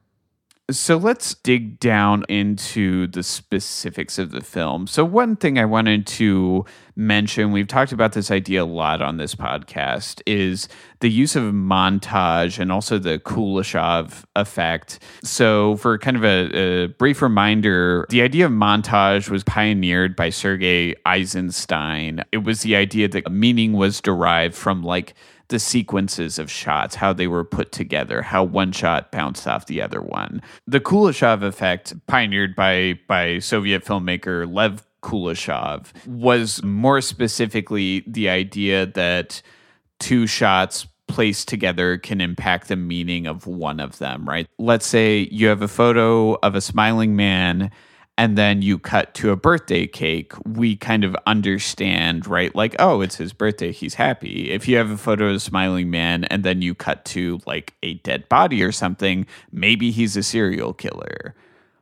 So 0.68 0.96
let's 0.96 1.34
dig 1.34 1.78
down 1.78 2.24
into 2.28 3.06
the 3.06 3.22
specifics 3.22 4.18
of 4.18 4.32
the 4.32 4.40
film. 4.40 4.88
So, 4.88 5.04
one 5.04 5.36
thing 5.36 5.60
I 5.60 5.64
wanted 5.64 6.08
to 6.08 6.64
mention, 6.96 7.52
we've 7.52 7.68
talked 7.68 7.92
about 7.92 8.14
this 8.14 8.32
idea 8.32 8.64
a 8.64 8.66
lot 8.66 9.00
on 9.00 9.16
this 9.16 9.36
podcast, 9.36 10.22
is 10.26 10.66
the 10.98 11.08
use 11.08 11.36
of 11.36 11.44
montage 11.54 12.58
and 12.58 12.72
also 12.72 12.98
the 12.98 13.20
Kuleshov 13.20 14.24
effect. 14.34 14.98
So, 15.22 15.76
for 15.76 15.98
kind 15.98 16.16
of 16.16 16.24
a, 16.24 16.56
a 16.56 16.86
brief 16.88 17.22
reminder, 17.22 18.04
the 18.08 18.22
idea 18.22 18.46
of 18.46 18.50
montage 18.50 19.30
was 19.30 19.44
pioneered 19.44 20.16
by 20.16 20.30
Sergei 20.30 20.96
Eisenstein. 21.06 22.24
It 22.32 22.38
was 22.38 22.62
the 22.62 22.74
idea 22.74 23.06
that 23.06 23.30
meaning 23.30 23.74
was 23.74 24.00
derived 24.00 24.56
from 24.56 24.82
like 24.82 25.14
the 25.48 25.58
sequences 25.58 26.38
of 26.38 26.50
shots, 26.50 26.94
how 26.94 27.12
they 27.12 27.26
were 27.26 27.44
put 27.44 27.72
together, 27.72 28.22
how 28.22 28.42
one 28.42 28.72
shot 28.72 29.12
bounced 29.12 29.46
off 29.46 29.66
the 29.66 29.80
other 29.80 30.00
one. 30.00 30.42
The 30.66 30.80
Kuleshov 30.80 31.42
effect, 31.42 31.94
pioneered 32.06 32.56
by 32.56 32.98
by 33.06 33.38
Soviet 33.38 33.84
filmmaker 33.84 34.52
Lev 34.52 34.84
Kuleshov, 35.02 35.86
was 36.06 36.62
more 36.62 37.00
specifically 37.00 38.04
the 38.06 38.28
idea 38.28 38.86
that 38.86 39.42
two 39.98 40.26
shots 40.26 40.86
placed 41.08 41.48
together 41.48 41.98
can 41.98 42.20
impact 42.20 42.68
the 42.68 42.76
meaning 42.76 43.26
of 43.26 43.46
one 43.46 43.78
of 43.80 43.98
them, 43.98 44.28
right? 44.28 44.48
Let's 44.58 44.86
say 44.86 45.28
you 45.30 45.46
have 45.48 45.62
a 45.62 45.68
photo 45.68 46.34
of 46.42 46.54
a 46.54 46.60
smiling 46.60 47.14
man 47.14 47.70
and 48.18 48.38
then 48.38 48.62
you 48.62 48.78
cut 48.78 49.12
to 49.14 49.30
a 49.30 49.36
birthday 49.36 49.86
cake, 49.86 50.32
we 50.46 50.74
kind 50.74 51.04
of 51.04 51.14
understand, 51.26 52.26
right? 52.26 52.54
Like, 52.54 52.74
oh, 52.78 53.02
it's 53.02 53.16
his 53.16 53.32
birthday, 53.32 53.72
he's 53.72 53.94
happy. 53.94 54.50
If 54.50 54.66
you 54.66 54.76
have 54.78 54.90
a 54.90 54.96
photo 54.96 55.28
of 55.28 55.36
a 55.36 55.40
smiling 55.40 55.90
man 55.90 56.24
and 56.24 56.42
then 56.42 56.62
you 56.62 56.74
cut 56.74 57.04
to 57.06 57.40
like 57.46 57.74
a 57.82 57.94
dead 57.94 58.28
body 58.28 58.62
or 58.62 58.72
something, 58.72 59.26
maybe 59.52 59.90
he's 59.90 60.16
a 60.16 60.22
serial 60.22 60.72
killer. 60.72 61.34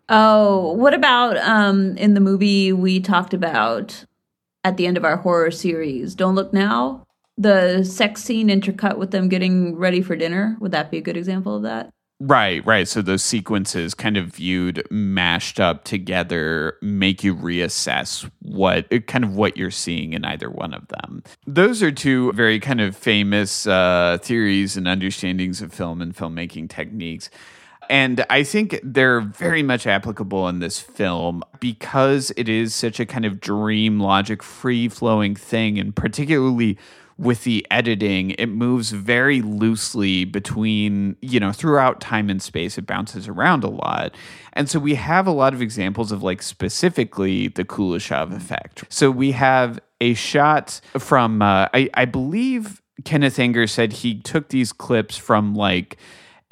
Oh, 0.08 0.72
what 0.72 0.92
about 0.92 1.36
um 1.38 1.96
in 1.96 2.14
the 2.14 2.20
movie 2.20 2.72
we 2.72 3.00
talked 3.00 3.32
about 3.32 4.04
at 4.64 4.76
the 4.76 4.86
end 4.86 4.96
of 4.96 5.04
our 5.04 5.18
horror 5.18 5.50
series, 5.50 6.14
Don't 6.14 6.34
Look 6.34 6.52
Now? 6.52 7.06
The 7.38 7.84
sex 7.84 8.22
scene 8.22 8.48
intercut 8.48 8.96
with 8.98 9.12
them 9.12 9.28
getting 9.28 9.76
ready 9.76 10.02
for 10.02 10.16
dinner. 10.16 10.56
Would 10.60 10.72
that 10.72 10.90
be 10.90 10.98
a 10.98 11.02
good 11.02 11.16
example 11.16 11.56
of 11.56 11.62
that? 11.62 11.93
Right, 12.20 12.64
right. 12.64 12.86
So 12.86 13.02
those 13.02 13.24
sequences 13.24 13.92
kind 13.92 14.16
of 14.16 14.26
viewed 14.26 14.86
mashed 14.90 15.58
up 15.58 15.84
together 15.84 16.78
make 16.80 17.24
you 17.24 17.34
reassess 17.34 18.30
what 18.40 18.88
kind 19.06 19.24
of 19.24 19.34
what 19.34 19.56
you're 19.56 19.72
seeing 19.72 20.12
in 20.12 20.24
either 20.24 20.48
one 20.48 20.74
of 20.74 20.86
them. 20.88 21.24
Those 21.46 21.82
are 21.82 21.90
two 21.90 22.32
very 22.32 22.60
kind 22.60 22.80
of 22.80 22.96
famous 22.96 23.66
uh, 23.66 24.18
theories 24.22 24.76
and 24.76 24.86
understandings 24.86 25.60
of 25.60 25.72
film 25.72 26.00
and 26.00 26.14
filmmaking 26.14 26.70
techniques. 26.70 27.30
And 27.90 28.24
I 28.30 28.44
think 28.44 28.80
they're 28.82 29.20
very 29.20 29.62
much 29.62 29.86
applicable 29.86 30.48
in 30.48 30.60
this 30.60 30.80
film 30.80 31.42
because 31.60 32.32
it 32.36 32.48
is 32.48 32.74
such 32.74 33.00
a 33.00 33.06
kind 33.06 33.24
of 33.24 33.40
dream 33.40 34.00
logic, 34.00 34.42
free 34.42 34.88
flowing 34.88 35.34
thing, 35.34 35.78
and 35.78 35.94
particularly 35.94 36.78
with 37.16 37.44
the 37.44 37.66
editing, 37.70 38.30
it 38.32 38.46
moves 38.46 38.90
very 38.90 39.40
loosely 39.40 40.24
between, 40.24 41.16
you 41.20 41.38
know, 41.38 41.52
throughout 41.52 42.00
time 42.00 42.28
and 42.28 42.42
space. 42.42 42.76
It 42.76 42.86
bounces 42.86 43.28
around 43.28 43.62
a 43.62 43.70
lot. 43.70 44.14
And 44.52 44.68
so 44.68 44.78
we 44.78 44.96
have 44.96 45.26
a 45.26 45.30
lot 45.30 45.54
of 45.54 45.62
examples 45.62 46.10
of 46.10 46.22
like 46.22 46.42
specifically 46.42 47.48
the 47.48 47.64
Kuleshov 47.64 48.34
effect. 48.34 48.84
So 48.88 49.10
we 49.10 49.32
have 49.32 49.78
a 50.00 50.14
shot 50.14 50.80
from, 50.98 51.40
uh, 51.40 51.68
I, 51.72 51.88
I 51.94 52.04
believe 52.04 52.82
Kenneth 53.04 53.38
Anger 53.38 53.66
said 53.66 53.92
he 53.92 54.20
took 54.20 54.48
these 54.48 54.72
clips 54.72 55.16
from 55.16 55.54
like, 55.54 55.98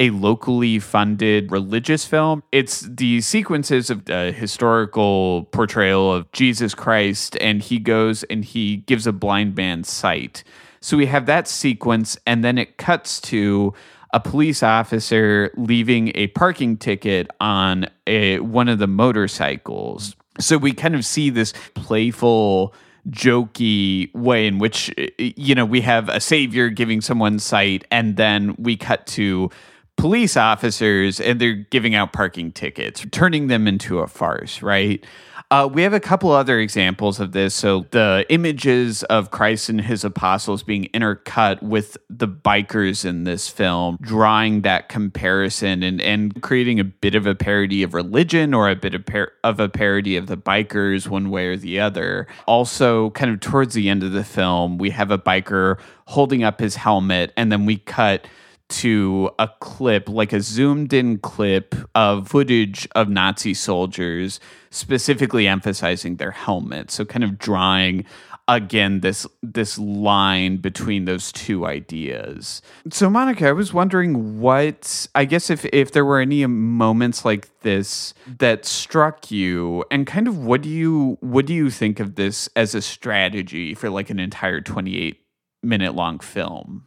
a 0.03 0.11
locally 0.11 0.81
funded 0.81 1.53
religious 1.53 2.05
film. 2.05 2.43
It's 2.51 2.81
the 2.81 3.21
sequences 3.21 3.89
of 3.89 4.07
the 4.07 4.33
historical 4.33 5.45
portrayal 5.53 6.13
of 6.13 6.31
Jesus 6.33 6.75
Christ, 6.75 7.37
and 7.41 7.63
he 7.63 7.79
goes 7.79 8.25
and 8.25 8.45
he 8.45 8.79
gives 8.79 9.07
a 9.07 9.13
blind 9.13 9.55
man 9.55 9.85
sight. 9.85 10.43
So 10.81 10.97
we 10.97 11.07
have 11.07 11.27
that 11.27 11.47
sequence, 11.47 12.19
and 12.27 12.43
then 12.43 12.59
it 12.59 12.79
cuts 12.79 13.21
to 13.21 13.75
a 14.13 14.19
police 14.19 14.65
officer 14.65 15.53
leaving 15.57 16.11
a 16.17 16.27
parking 16.29 16.79
ticket 16.79 17.31
on 17.41 17.87
a, 18.09 18.41
one 18.41 18.69
of 18.69 18.81
the 18.81 18.89
motorcycles. 18.89 20.17
So 20.41 20.59
we 20.59 20.73
kind 20.73 20.97
of 20.97 21.05
see 21.05 21.31
this 21.31 21.55
playful 21.75 22.75
jokey 23.09 24.13
way 24.17 24.49
in 24.49 24.59
which 24.59 24.93
you 25.19 25.55
know 25.57 25.65
we 25.65 25.81
have 25.81 26.09
a 26.09 26.21
savior 26.21 26.69
giving 26.69 27.01
someone 27.01 27.37
sight 27.37 27.85
and 27.91 28.17
then 28.17 28.55
we 28.59 28.77
cut 28.77 29.05
to 29.09 29.51
police 29.97 30.37
officers 30.37 31.21
and 31.21 31.41
they're 31.41 31.55
giving 31.55 31.95
out 31.95 32.13
parking 32.13 32.53
tickets, 32.53 33.05
turning 33.13 33.47
them 33.47 33.69
into 33.69 34.01
a 34.01 34.07
farce, 34.07 34.63
right? 34.63 35.05
Uh, 35.53 35.69
we 35.71 35.83
have 35.83 35.93
a 35.93 36.01
couple 36.01 36.31
other 36.31 36.59
examples 36.59 37.21
of 37.21 37.33
this. 37.33 37.55
So 37.55 37.85
the 37.91 38.25
images 38.31 39.03
of 39.05 39.31
Christ 39.31 39.69
and 39.69 39.83
his 39.83 40.03
apostles 40.03 40.63
being 40.63 40.89
intercut 40.95 41.61
with 41.63 41.99
the 42.09 42.27
bikers 42.27 43.05
in 43.05 43.25
this 43.25 43.51
film, 43.51 43.99
drawing 44.01 44.63
that 44.63 44.89
comparison 44.89 45.83
and, 45.83 46.01
and 46.01 46.41
creating 46.41 46.81
a 46.81 46.85
bit 46.85 47.15
of 47.15 47.27
a 47.27 47.35
parody 47.35 47.83
of 47.83 47.93
religion 47.93 48.55
or 48.55 48.71
a 48.71 48.75
bit 48.75 48.95
of, 48.95 49.05
par- 49.05 49.33
of 49.45 49.61
a 49.61 49.69
parody 49.69 50.17
of 50.17 50.27
the 50.27 50.39
bikers 50.39 51.07
one 51.07 51.29
way 51.29 51.49
or 51.49 51.59
the 51.59 51.79
other. 51.79 52.27
Also, 52.47 53.11
kind 53.11 53.31
of 53.31 53.41
towards 53.41 53.75
the 53.75 53.91
end 53.91 54.03
of 54.03 54.13
the 54.13 54.25
film, 54.25 54.79
we 54.79 54.89
have 54.89 55.11
a 55.11 55.19
biker 55.19 55.79
holding 56.07 56.43
up 56.43 56.61
his 56.61 56.77
helmet 56.77 57.31
and 57.37 57.53
then 57.53 57.67
we 57.67 57.77
cut 57.77 58.27
to 58.73 59.31
a 59.39 59.49
clip, 59.61 60.09
like 60.09 60.33
a 60.33 60.41
zoomed 60.41 60.93
in 60.93 61.19
clip 61.19 61.75
of 61.95 62.29
footage 62.29 62.89
of 62.95 63.09
Nazi 63.09 63.55
soldiers, 63.55 64.41
specifically 64.71 65.47
emphasizing 65.47 66.17
their 66.17 66.31
helmets. 66.31 66.95
So 66.95 67.05
kind 67.05 67.25
of 67.25 67.39
drawing 67.39 68.05
again 68.49 69.01
this 69.01 69.27
this 69.43 69.79
line 69.79 70.57
between 70.57 71.05
those 71.05 71.33
two 71.33 71.65
ideas. 71.67 72.61
So 72.91 73.09
Monica, 73.09 73.49
I 73.49 73.53
was 73.53 73.73
wondering 73.73 74.41
what 74.41 75.07
I 75.15 75.25
guess 75.25 75.51
if 75.51 75.65
if 75.67 75.93
there 75.93 76.05
were 76.05 76.21
any 76.21 76.45
moments 76.47 77.25
like 77.25 77.61
this 77.61 78.15
that 78.39 78.65
struck 78.65 79.31
you 79.31 79.85
and 79.91 80.07
kind 80.07 80.27
of 80.27 80.39
what 80.39 80.63
do 80.63 80.69
you 80.69 81.19
what 81.21 81.47
do 81.47 81.55
you 81.55 81.71
think 81.71 82.01
of 82.01 82.17
this 82.17 82.49
as 82.57 82.75
a 82.75 82.83
strategy 82.83 83.75
for 83.75 83.91
like 83.91 84.11
an 84.11 84.19
entire 84.19 84.61
28 84.61 85.19
minute 85.63 85.95
long 85.95 86.19
film. 86.19 86.85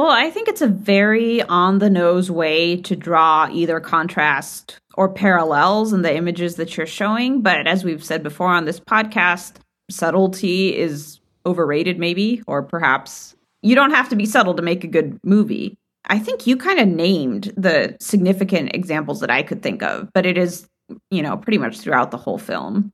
Well, 0.00 0.08
I 0.08 0.30
think 0.30 0.48
it's 0.48 0.62
a 0.62 0.66
very 0.66 1.42
on 1.42 1.78
the 1.78 1.90
nose 1.90 2.30
way 2.30 2.78
to 2.78 2.96
draw 2.96 3.50
either 3.52 3.80
contrast 3.80 4.80
or 4.94 5.10
parallels 5.10 5.92
in 5.92 6.00
the 6.00 6.16
images 6.16 6.56
that 6.56 6.74
you're 6.74 6.86
showing. 6.86 7.42
But 7.42 7.66
as 7.66 7.84
we've 7.84 8.02
said 8.02 8.22
before 8.22 8.48
on 8.48 8.64
this 8.64 8.80
podcast, 8.80 9.56
subtlety 9.90 10.74
is 10.74 11.20
overrated, 11.44 11.98
maybe, 11.98 12.42
or 12.46 12.62
perhaps 12.62 13.36
you 13.60 13.74
don't 13.74 13.90
have 13.90 14.08
to 14.08 14.16
be 14.16 14.24
subtle 14.24 14.54
to 14.54 14.62
make 14.62 14.84
a 14.84 14.88
good 14.88 15.20
movie. 15.22 15.76
I 16.06 16.18
think 16.18 16.46
you 16.46 16.56
kind 16.56 16.78
of 16.78 16.88
named 16.88 17.52
the 17.58 17.94
significant 18.00 18.74
examples 18.74 19.20
that 19.20 19.30
I 19.30 19.42
could 19.42 19.62
think 19.62 19.82
of, 19.82 20.08
but 20.14 20.24
it 20.24 20.38
is, 20.38 20.66
you 21.10 21.20
know, 21.20 21.36
pretty 21.36 21.58
much 21.58 21.78
throughout 21.78 22.10
the 22.10 22.16
whole 22.16 22.38
film. 22.38 22.90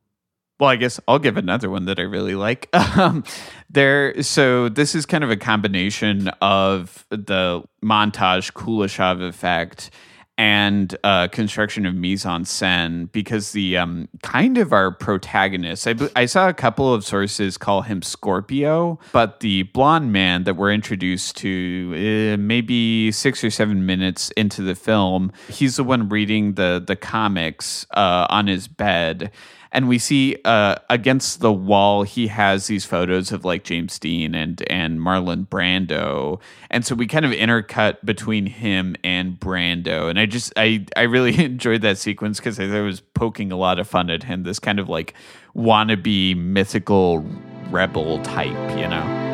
Well, 0.59 0.71
I 0.71 0.77
guess 0.77 0.99
I'll 1.07 1.19
give 1.19 1.37
another 1.37 1.69
one 1.69 1.85
that 1.85 1.99
I 1.99 2.03
really 2.03 2.35
like. 2.35 2.69
Um, 2.97 3.25
there, 3.69 4.23
so 4.23 4.71
this 4.71 4.95
is 4.95 5.05
kind 5.05 5.23
of 5.23 5.31
a 5.31 5.37
combination 5.37 6.29
of 6.41 7.05
the 7.11 7.63
montage 7.83 8.53
Kuleshov 8.53 9.27
effect 9.27 9.91
and 10.39 10.97
uh, 11.03 11.29
construction 11.29 11.87
of 11.87 11.95
mise 11.95 12.27
en 12.27 12.45
scène 12.45 13.11
because 13.13 13.53
the 13.53 13.77
um, 13.77 14.09
kind 14.23 14.59
of 14.59 14.73
our 14.73 14.91
protagonist, 14.91 15.87
I, 15.87 15.95
I 16.15 16.27
saw 16.27 16.49
a 16.49 16.55
couple 16.55 16.93
of 16.93 17.05
sources 17.05 17.57
call 17.57 17.83
him 17.83 18.03
Scorpio, 18.03 18.99
but 19.13 19.41
the 19.41 19.65
blonde 19.65 20.13
man 20.13 20.45
that 20.45 20.55
we're 20.55 20.73
introduced 20.73 21.37
to 21.39 22.35
uh, 22.35 22.41
maybe 22.41 23.13
six 23.13 23.43
or 23.43 23.51
seven 23.51 23.87
minutes 23.87 24.31
into 24.37 24.63
the 24.63 24.75
film, 24.75 25.33
he's 25.49 25.77
the 25.77 25.85
one 25.85 26.09
reading 26.09 26.55
the 26.55 26.83
the 26.87 26.97
comics 26.97 27.87
uh, 27.93 28.27
on 28.29 28.47
his 28.47 28.69
bed 28.69 29.31
and 29.77 29.89
we 29.89 29.99
see 29.99 30.39
uh, 30.47 30.77
against 30.89 31.41
the 31.41 31.53
wall 31.53 32.03
he 32.03 32.29
has 32.29 32.67
these 32.67 32.87
photos 32.87 33.31
of 33.31 33.45
like 33.45 33.63
James 33.63 33.99
Dean 33.99 34.35
and 34.35 34.65
and 34.71 34.99
Marlon 35.01 35.47
Brando, 35.47 36.41
and 36.71 36.85
so 36.85 36.95
we 36.95 37.07
kind 37.07 37.27
of 37.27 37.31
intercut 37.33 37.99
between 38.03 38.47
him 38.47 38.97
and 39.05 39.39
Brando, 39.39 40.09
and 40.09 40.19
I 40.19 40.25
just 40.25 40.51
I 40.57 40.87
I 40.97 41.03
really 41.03 41.45
enjoyed 41.45 41.83
that 41.83 41.99
sequence 41.99 42.39
because 42.39 42.59
I 42.59 42.81
was 42.81 43.01
poking 43.01 43.53
a 43.53 43.57
lot 43.57 43.79
of 43.79 43.87
fun 43.87 44.09
at 44.09 44.23
him, 44.23 44.45
this 44.45 44.59
kind 44.59 44.81
of 44.81 44.89
like 44.89 45.13
wannabe 45.55 46.35
mythical 46.35 47.23
rebel 47.71 48.23
type, 48.23 48.79
you 48.79 48.89
know. 48.89 49.26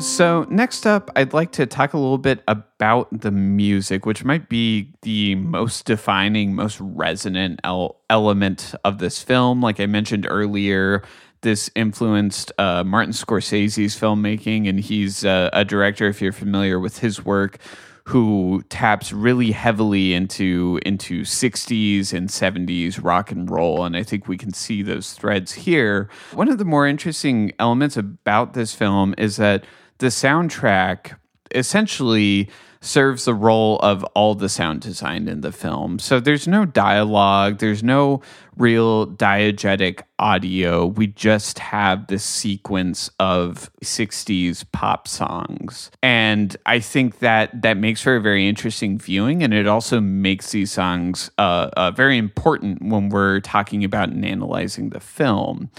So, 0.00 0.46
next 0.48 0.86
up, 0.86 1.10
I'd 1.14 1.34
like 1.34 1.52
to 1.52 1.66
talk 1.66 1.92
a 1.92 1.98
little 1.98 2.16
bit 2.16 2.42
about 2.48 3.08
the 3.12 3.30
music, 3.30 4.06
which 4.06 4.24
might 4.24 4.48
be 4.48 4.94
the 5.02 5.34
most 5.34 5.84
defining, 5.84 6.54
most 6.54 6.78
resonant 6.80 7.60
el- 7.64 8.00
element 8.08 8.74
of 8.82 8.98
this 8.98 9.22
film. 9.22 9.60
Like 9.60 9.78
I 9.78 9.84
mentioned 9.84 10.26
earlier, 10.28 11.02
this 11.42 11.70
influenced 11.74 12.50
uh, 12.58 12.82
Martin 12.82 13.12
Scorsese's 13.12 13.94
filmmaking, 13.94 14.68
and 14.68 14.80
he's 14.80 15.24
uh, 15.24 15.50
a 15.52 15.66
director, 15.66 16.08
if 16.08 16.22
you're 16.22 16.32
familiar 16.32 16.80
with 16.80 17.00
his 17.00 17.22
work, 17.22 17.58
who 18.04 18.62
taps 18.70 19.12
really 19.12 19.52
heavily 19.52 20.14
into 20.14 20.80
into 20.84 21.22
60s 21.22 22.12
and 22.12 22.28
70s 22.28 22.98
rock 23.02 23.30
and 23.30 23.48
roll 23.48 23.84
and 23.84 23.96
I 23.96 24.02
think 24.02 24.26
we 24.26 24.36
can 24.36 24.52
see 24.52 24.82
those 24.82 25.12
threads 25.12 25.52
here. 25.52 26.08
One 26.32 26.48
of 26.48 26.58
the 26.58 26.64
more 26.64 26.88
interesting 26.88 27.52
elements 27.60 27.96
about 27.96 28.54
this 28.54 28.74
film 28.74 29.14
is 29.16 29.36
that 29.36 29.64
the 30.00 30.08
soundtrack 30.08 31.16
essentially 31.54 32.48
serves 32.82 33.26
the 33.26 33.34
role 33.34 33.78
of 33.80 34.02
all 34.14 34.34
the 34.34 34.48
sound 34.48 34.80
design 34.80 35.28
in 35.28 35.42
the 35.42 35.52
film. 35.52 35.98
So 35.98 36.18
there's 36.18 36.48
no 36.48 36.64
dialogue, 36.64 37.58
there's 37.58 37.82
no 37.82 38.22
real 38.56 39.06
diegetic 39.06 40.02
audio. 40.18 40.86
We 40.86 41.08
just 41.08 41.58
have 41.58 42.06
this 42.06 42.24
sequence 42.24 43.10
of 43.20 43.70
60s 43.82 44.64
pop 44.72 45.06
songs. 45.06 45.90
And 46.02 46.56
I 46.64 46.80
think 46.80 47.18
that 47.18 47.60
that 47.60 47.76
makes 47.76 48.00
for 48.00 48.16
a 48.16 48.20
very 48.20 48.48
interesting 48.48 48.98
viewing 48.98 49.42
and 49.42 49.52
it 49.52 49.66
also 49.66 50.00
makes 50.00 50.52
these 50.52 50.72
songs 50.72 51.30
uh, 51.36 51.68
uh, 51.76 51.90
very 51.90 52.16
important 52.16 52.82
when 52.82 53.10
we're 53.10 53.40
talking 53.40 53.84
about 53.84 54.08
and 54.08 54.24
analyzing 54.24 54.88
the 54.88 55.00
film. 55.00 55.70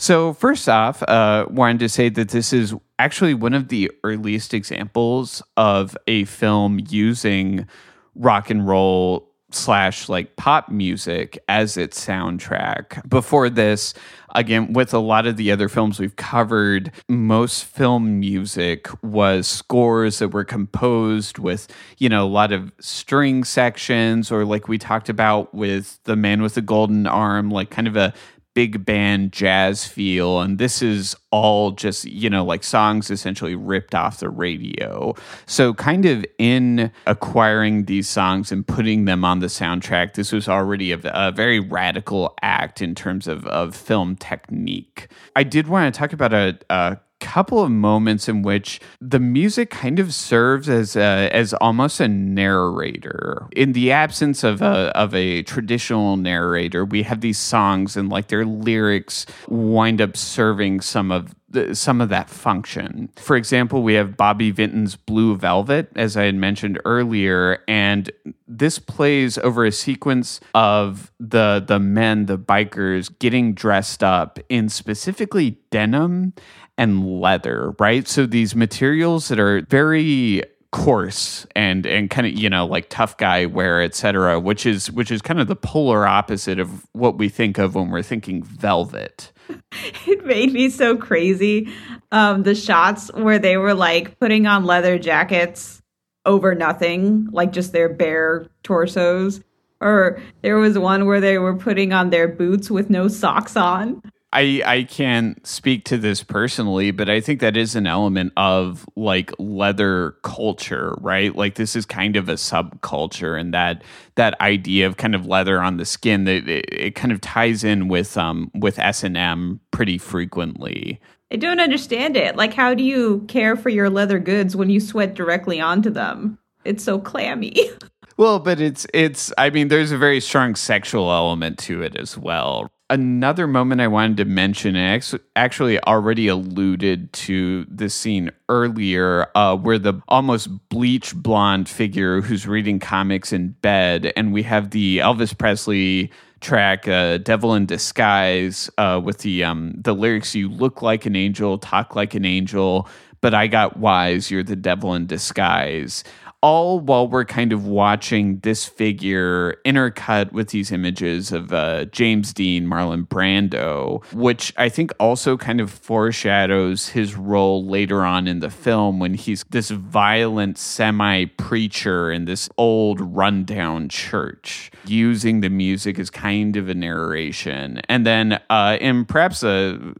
So, 0.00 0.32
first 0.32 0.66
off, 0.66 1.02
uh, 1.02 1.44
wanted 1.50 1.80
to 1.80 1.90
say 1.90 2.08
that 2.08 2.30
this 2.30 2.54
is 2.54 2.74
actually 2.98 3.34
one 3.34 3.52
of 3.52 3.68
the 3.68 3.92
earliest 4.02 4.54
examples 4.54 5.42
of 5.58 5.94
a 6.06 6.24
film 6.24 6.80
using 6.88 7.66
rock 8.14 8.48
and 8.48 8.66
roll 8.66 9.28
slash 9.50 10.08
like 10.08 10.36
pop 10.36 10.70
music 10.70 11.38
as 11.50 11.76
its 11.76 12.02
soundtrack. 12.02 13.06
Before 13.10 13.50
this, 13.50 13.92
again, 14.34 14.72
with 14.72 14.94
a 14.94 14.98
lot 14.98 15.26
of 15.26 15.36
the 15.36 15.52
other 15.52 15.68
films 15.68 16.00
we've 16.00 16.16
covered, 16.16 16.92
most 17.06 17.66
film 17.66 18.18
music 18.18 18.86
was 19.02 19.46
scores 19.46 20.20
that 20.20 20.28
were 20.28 20.44
composed 20.44 21.38
with, 21.38 21.68
you 21.98 22.08
know, 22.08 22.24
a 22.24 22.26
lot 22.26 22.52
of 22.52 22.72
string 22.80 23.44
sections, 23.44 24.32
or 24.32 24.46
like 24.46 24.66
we 24.66 24.78
talked 24.78 25.10
about 25.10 25.54
with 25.54 25.98
The 26.04 26.16
Man 26.16 26.40
with 26.40 26.54
the 26.54 26.62
Golden 26.62 27.06
Arm, 27.06 27.50
like 27.50 27.68
kind 27.68 27.86
of 27.86 27.96
a 27.96 28.14
big 28.54 28.84
band 28.84 29.32
jazz 29.32 29.86
feel 29.86 30.40
and 30.40 30.58
this 30.58 30.82
is 30.82 31.14
all 31.30 31.70
just 31.70 32.04
you 32.04 32.28
know 32.28 32.44
like 32.44 32.64
songs 32.64 33.10
essentially 33.10 33.54
ripped 33.54 33.94
off 33.94 34.20
the 34.20 34.28
radio. 34.28 35.14
So 35.46 35.74
kind 35.74 36.06
of 36.06 36.24
in 36.38 36.90
acquiring 37.06 37.84
these 37.84 38.08
songs 38.08 38.50
and 38.50 38.66
putting 38.66 39.04
them 39.04 39.24
on 39.24 39.38
the 39.38 39.46
soundtrack 39.46 40.14
this 40.14 40.32
was 40.32 40.48
already 40.48 40.92
a, 40.92 41.00
a 41.04 41.30
very 41.30 41.60
radical 41.60 42.34
act 42.42 42.82
in 42.82 42.94
terms 42.94 43.28
of, 43.28 43.46
of 43.46 43.74
film 43.74 44.16
technique. 44.16 45.08
I 45.36 45.42
did 45.42 45.68
want 45.68 45.92
to 45.92 45.98
talk 45.98 46.12
about 46.12 46.32
a, 46.32 46.58
a 46.68 46.98
couple 47.30 47.62
of 47.62 47.70
moments 47.70 48.28
in 48.28 48.42
which 48.42 48.80
the 49.00 49.20
music 49.20 49.70
kind 49.70 50.00
of 50.00 50.12
serves 50.12 50.68
as 50.68 50.96
a, 50.96 51.30
as 51.32 51.54
almost 51.54 52.00
a 52.00 52.08
narrator. 52.08 53.46
In 53.54 53.72
the 53.72 53.92
absence 53.92 54.42
of 54.42 54.60
a 54.60 54.90
of 54.96 55.14
a 55.14 55.44
traditional 55.44 56.16
narrator, 56.16 56.84
we 56.84 57.04
have 57.04 57.20
these 57.20 57.38
songs 57.38 57.96
and 57.96 58.08
like 58.08 58.26
their 58.26 58.44
lyrics 58.44 59.26
wind 59.46 60.00
up 60.00 60.16
serving 60.16 60.80
some 60.80 61.12
of 61.12 61.32
some 61.72 62.00
of 62.00 62.08
that 62.08 62.30
function. 62.30 63.10
For 63.16 63.36
example, 63.36 63.82
we 63.82 63.94
have 63.94 64.16
Bobby 64.16 64.50
Vinton's 64.50 64.96
Blue 64.96 65.36
Velvet, 65.36 65.90
as 65.96 66.16
I 66.16 66.24
had 66.24 66.36
mentioned 66.36 66.80
earlier, 66.84 67.62
and 67.66 68.10
this 68.46 68.78
plays 68.78 69.38
over 69.38 69.64
a 69.64 69.72
sequence 69.72 70.40
of 70.54 71.12
the 71.20 71.62
the 71.64 71.78
men, 71.78 72.26
the 72.26 72.38
bikers, 72.38 73.08
getting 73.20 73.54
dressed 73.54 74.02
up 74.02 74.40
in 74.48 74.68
specifically 74.68 75.58
denim 75.70 76.34
and 76.80 77.20
leather, 77.20 77.74
right? 77.78 78.08
So 78.08 78.24
these 78.24 78.56
materials 78.56 79.28
that 79.28 79.38
are 79.38 79.60
very 79.68 80.42
coarse 80.72 81.46
and 81.56 81.84
and 81.84 82.08
kind 82.10 82.28
of 82.28 82.32
you 82.32 82.48
know 82.48 82.64
like 82.64 82.88
tough 82.88 83.16
guy 83.16 83.44
wear 83.44 83.82
etc 83.82 84.38
which 84.38 84.64
is 84.64 84.88
which 84.92 85.10
is 85.10 85.20
kind 85.20 85.40
of 85.40 85.48
the 85.48 85.56
polar 85.56 86.06
opposite 86.06 86.60
of 86.60 86.86
what 86.92 87.18
we 87.18 87.28
think 87.28 87.58
of 87.58 87.74
when 87.74 87.90
we're 87.90 88.02
thinking 88.02 88.42
velvet. 88.42 89.32
It 90.06 90.24
made 90.24 90.52
me 90.52 90.70
so 90.70 90.96
crazy. 90.96 91.68
Um 92.12 92.44
the 92.44 92.54
shots 92.54 93.12
where 93.12 93.40
they 93.40 93.56
were 93.56 93.74
like 93.74 94.18
putting 94.20 94.46
on 94.46 94.64
leather 94.64 94.96
jackets 94.96 95.82
over 96.24 96.54
nothing 96.54 97.26
like 97.32 97.50
just 97.52 97.72
their 97.72 97.88
bare 97.88 98.46
torsos. 98.62 99.40
Or 99.80 100.22
there 100.42 100.56
was 100.56 100.78
one 100.78 101.06
where 101.06 101.20
they 101.20 101.38
were 101.38 101.56
putting 101.56 101.92
on 101.92 102.10
their 102.10 102.28
boots 102.28 102.70
with 102.70 102.90
no 102.90 103.08
socks 103.08 103.56
on 103.56 104.02
I 104.32 104.62
I 104.64 104.82
can't 104.84 105.44
speak 105.46 105.84
to 105.86 105.98
this 105.98 106.22
personally, 106.22 106.92
but 106.92 107.10
I 107.10 107.20
think 107.20 107.40
that 107.40 107.56
is 107.56 107.74
an 107.74 107.86
element 107.86 108.32
of 108.36 108.88
like 108.96 109.32
leather 109.38 110.16
culture, 110.22 110.94
right? 111.00 111.34
Like 111.34 111.56
this 111.56 111.74
is 111.74 111.84
kind 111.84 112.16
of 112.16 112.28
a 112.28 112.34
subculture, 112.34 113.38
and 113.38 113.52
that 113.52 113.82
that 114.14 114.40
idea 114.40 114.86
of 114.86 114.96
kind 114.96 115.14
of 115.14 115.26
leather 115.26 115.60
on 115.60 115.78
the 115.78 115.84
skin 115.84 116.24
that 116.24 116.48
it, 116.48 116.64
it 116.72 116.94
kind 116.94 117.10
of 117.10 117.20
ties 117.20 117.64
in 117.64 117.88
with 117.88 118.16
um 118.16 118.50
with 118.54 118.78
S 118.78 119.02
and 119.02 119.16
M 119.16 119.60
pretty 119.72 119.98
frequently. 119.98 121.00
I 121.32 121.36
don't 121.36 121.60
understand 121.60 122.16
it. 122.16 122.36
Like, 122.36 122.54
how 122.54 122.74
do 122.74 122.82
you 122.82 123.24
care 123.28 123.56
for 123.56 123.68
your 123.68 123.88
leather 123.88 124.18
goods 124.18 124.56
when 124.56 124.70
you 124.70 124.80
sweat 124.80 125.14
directly 125.14 125.60
onto 125.60 125.90
them? 125.90 126.38
It's 126.64 126.84
so 126.84 126.98
clammy. 126.98 127.56
Well, 128.20 128.38
but 128.38 128.60
it's 128.60 128.86
it's 128.92 129.32
I 129.38 129.48
mean 129.48 129.68
there's 129.68 129.92
a 129.92 129.96
very 129.96 130.20
strong 130.20 130.54
sexual 130.54 131.10
element 131.10 131.58
to 131.60 131.80
it 131.80 131.96
as 131.96 132.18
well 132.18 132.70
another 132.90 133.46
moment 133.46 133.80
I 133.80 133.86
wanted 133.86 134.18
to 134.18 134.24
mention, 134.26 134.76
and 134.76 135.02
actually 135.36 135.82
already 135.84 136.28
alluded 136.28 137.10
to 137.14 137.64
this 137.70 137.94
scene 137.94 138.30
earlier, 138.50 139.28
uh, 139.34 139.56
where 139.56 139.78
the 139.78 140.02
almost 140.08 140.48
bleach 140.68 141.14
blonde 141.14 141.66
figure 141.68 142.20
who's 142.20 142.46
reading 142.46 142.78
comics 142.78 143.32
in 143.32 143.52
bed, 143.62 144.12
and 144.16 144.34
we 144.34 144.42
have 144.42 144.68
the 144.70 144.98
Elvis 144.98 145.36
Presley 145.38 146.10
track 146.40 146.86
uh, 146.86 147.16
"Devil 147.16 147.54
in 147.54 147.64
Disguise" 147.64 148.68
uh, 148.76 149.00
with 149.02 149.18
the 149.18 149.44
um, 149.44 149.72
the 149.78 149.94
lyrics 149.94 150.34
"You 150.34 150.50
look 150.50 150.82
like 150.82 151.06
an 151.06 151.16
angel, 151.16 151.56
talk 151.56 151.96
like 151.96 152.14
an 152.14 152.26
angel." 152.26 152.86
but 153.22 153.34
I 153.34 153.48
got 153.48 153.76
wise, 153.76 154.30
you're 154.30 154.42
the 154.42 154.56
devil 154.56 154.94
in 154.94 155.06
disguise 155.06 156.04
all 156.42 156.80
while 156.80 157.06
we're 157.06 157.24
kind 157.24 157.52
of 157.52 157.66
watching 157.66 158.38
this 158.40 158.64
figure 158.64 159.56
intercut 159.64 160.32
with 160.32 160.48
these 160.48 160.72
images 160.72 161.32
of 161.32 161.52
uh, 161.52 161.84
James 161.86 162.32
Dean, 162.32 162.66
Marlon 162.66 163.06
Brando, 163.06 164.02
which 164.12 164.52
I 164.56 164.68
think 164.68 164.92
also 164.98 165.36
kind 165.36 165.60
of 165.60 165.70
foreshadows 165.70 166.88
his 166.88 167.14
role 167.14 167.64
later 167.66 168.04
on 168.04 168.26
in 168.26 168.40
the 168.40 168.50
film 168.50 168.98
when 168.98 169.14
he's 169.14 169.44
this 169.50 169.70
violent 169.70 170.56
semi 170.58 171.26
preacher 171.26 172.10
in 172.10 172.24
this 172.24 172.48
old 172.56 173.00
rundown 173.00 173.88
church, 173.88 174.70
using 174.86 175.40
the 175.40 175.50
music 175.50 175.98
as 175.98 176.10
kind 176.10 176.56
of 176.56 176.68
a 176.68 176.74
narration. 176.74 177.80
And 177.88 178.06
then, 178.06 178.40
uh, 178.48 178.78
in 178.80 179.04
perhaps 179.04 179.42
a 179.42 179.94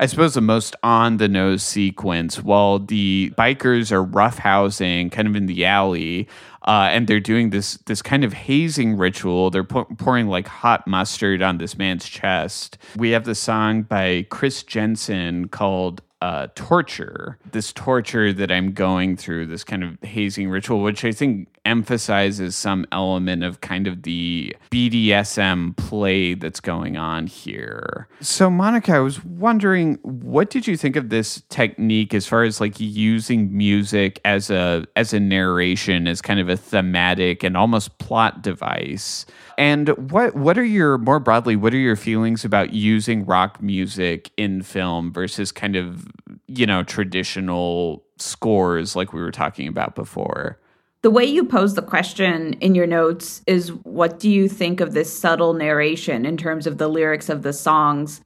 I 0.00 0.06
suppose 0.06 0.32
the 0.32 0.40
most 0.40 0.74
on 0.82 1.18
the 1.18 1.28
nose 1.28 1.62
sequence 1.62 2.42
while 2.42 2.78
the 2.78 3.34
bikers 3.36 3.92
are 3.92 4.02
roughhousing 4.02 5.12
kind 5.12 5.28
of 5.28 5.36
in 5.36 5.44
the 5.44 5.66
alley 5.66 6.26
uh, 6.62 6.88
and 6.90 7.06
they're 7.06 7.20
doing 7.20 7.50
this 7.50 7.76
this 7.84 8.00
kind 8.00 8.24
of 8.24 8.32
hazing 8.32 8.96
ritual. 8.96 9.50
They're 9.50 9.62
pouring 9.62 10.28
like 10.28 10.46
hot 10.46 10.86
mustard 10.86 11.42
on 11.42 11.58
this 11.58 11.76
man's 11.76 12.08
chest. 12.08 12.78
We 12.96 13.10
have 13.10 13.24
the 13.24 13.34
song 13.34 13.82
by 13.82 14.26
Kris 14.30 14.62
Jensen 14.62 15.48
called 15.48 16.00
uh, 16.22 16.48
torture, 16.54 17.38
this 17.52 17.72
torture 17.72 18.32
that 18.32 18.50
I'm 18.50 18.72
going 18.72 19.16
through, 19.16 19.46
this 19.46 19.64
kind 19.64 19.84
of 19.84 19.98
hazing 20.02 20.48
ritual, 20.48 20.82
which 20.82 21.04
I 21.04 21.12
think 21.12 21.48
emphasizes 21.64 22.56
some 22.56 22.86
element 22.90 23.44
of 23.44 23.60
kind 23.60 23.86
of 23.86 24.02
the 24.02 24.56
BDSM 24.70 25.76
play 25.76 26.34
that's 26.34 26.60
going 26.60 26.96
on 26.96 27.26
here. 27.26 28.08
So, 28.20 28.48
Monica, 28.48 28.92
I 28.92 28.98
was 29.00 29.22
wondering, 29.24 29.98
what 30.02 30.48
did 30.48 30.66
you 30.66 30.76
think 30.76 30.96
of 30.96 31.10
this 31.10 31.42
technique 31.50 32.14
as 32.14 32.26
far 32.26 32.44
as 32.44 32.60
like 32.60 32.80
using 32.80 33.54
music 33.54 34.20
as 34.24 34.50
a 34.50 34.86
as 34.96 35.12
a 35.12 35.20
narration, 35.20 36.06
as 36.06 36.22
kind 36.22 36.40
of 36.40 36.48
a 36.48 36.56
thematic 36.56 37.42
and 37.44 37.56
almost 37.56 37.98
plot 37.98 38.42
device? 38.42 39.26
And 39.58 39.88
what 40.10 40.34
what 40.34 40.56
are 40.56 40.64
your 40.64 40.96
more 40.96 41.20
broadly, 41.20 41.56
what 41.56 41.74
are 41.74 41.78
your 41.78 41.96
feelings 41.96 42.44
about 42.44 42.72
using 42.72 43.26
rock 43.26 43.60
music 43.60 44.30
in 44.36 44.62
film 44.62 45.12
versus 45.12 45.52
kind 45.52 45.76
of, 45.76 46.08
you 46.46 46.66
know, 46.66 46.82
traditional 46.82 48.04
scores 48.16 48.96
like 48.96 49.12
we 49.12 49.20
were 49.20 49.30
talking 49.30 49.68
about 49.68 49.94
before? 49.94 50.58
The 51.02 51.10
way 51.10 51.24
you 51.24 51.44
pose 51.44 51.74
the 51.74 51.82
question 51.82 52.54
in 52.54 52.74
your 52.74 52.86
notes 52.86 53.42
is 53.46 53.72
what 53.84 54.18
do 54.18 54.28
you 54.30 54.48
think 54.48 54.80
of 54.80 54.92
this 54.92 55.16
subtle 55.16 55.54
narration 55.54 56.26
in 56.26 56.36
terms 56.36 56.66
of 56.66 56.76
the 56.76 56.88
lyrics 56.88 57.28
of 57.28 57.42
the 57.42 57.54
songs 57.54 58.20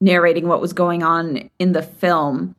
narrating 0.00 0.48
what 0.48 0.60
was 0.60 0.72
going 0.72 1.04
on 1.04 1.48
in 1.58 1.72
the 1.72 1.82
film? 1.82 2.56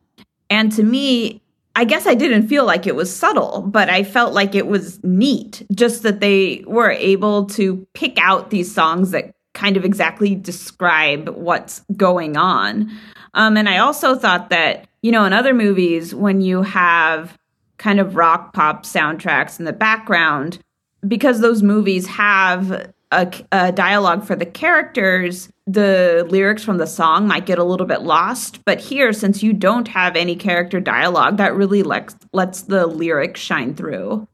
And 0.48 0.72
to 0.72 0.82
me, 0.82 1.42
I 1.76 1.84
guess 1.84 2.06
I 2.06 2.14
didn't 2.14 2.48
feel 2.48 2.64
like 2.64 2.86
it 2.86 2.96
was 2.96 3.14
subtle, 3.14 3.60
but 3.60 3.90
I 3.90 4.02
felt 4.02 4.32
like 4.32 4.54
it 4.54 4.66
was 4.66 5.04
neat, 5.04 5.64
just 5.74 6.02
that 6.02 6.20
they 6.20 6.64
were 6.66 6.90
able 6.90 7.44
to 7.50 7.86
pick 7.92 8.18
out 8.20 8.50
these 8.50 8.74
songs 8.74 9.10
that 9.10 9.34
kind 9.54 9.76
of 9.76 9.84
exactly 9.84 10.34
describe 10.34 11.28
what's 11.28 11.84
going 11.96 12.36
on. 12.36 12.90
Um, 13.34 13.56
and 13.56 13.68
I 13.68 13.78
also 13.78 14.14
thought 14.14 14.50
that, 14.50 14.88
you 15.02 15.12
know, 15.12 15.24
in 15.24 15.32
other 15.32 15.52
movies, 15.54 16.14
when 16.14 16.40
you 16.40 16.62
have 16.62 17.36
kind 17.78 18.00
of 18.00 18.16
rock 18.16 18.52
pop 18.52 18.84
soundtracks 18.84 19.58
in 19.58 19.64
the 19.64 19.72
background, 19.72 20.58
because 21.06 21.40
those 21.40 21.62
movies 21.62 22.06
have 22.06 22.92
a, 23.10 23.32
a, 23.52 23.72
dialogue 23.72 24.24
for 24.24 24.36
the 24.36 24.46
characters, 24.46 25.48
the 25.66 26.26
lyrics 26.28 26.62
from 26.62 26.78
the 26.78 26.86
song 26.86 27.26
might 27.26 27.46
get 27.46 27.58
a 27.58 27.64
little 27.64 27.86
bit 27.86 28.02
lost. 28.02 28.64
But 28.64 28.80
here, 28.80 29.12
since 29.12 29.42
you 29.42 29.52
don't 29.52 29.88
have 29.88 30.16
any 30.16 30.36
character 30.36 30.80
dialogue, 30.80 31.38
that 31.38 31.54
really 31.54 31.82
lets, 31.82 32.16
lets 32.32 32.62
the 32.62 32.86
lyrics 32.86 33.40
shine 33.40 33.74
through. 33.74 34.26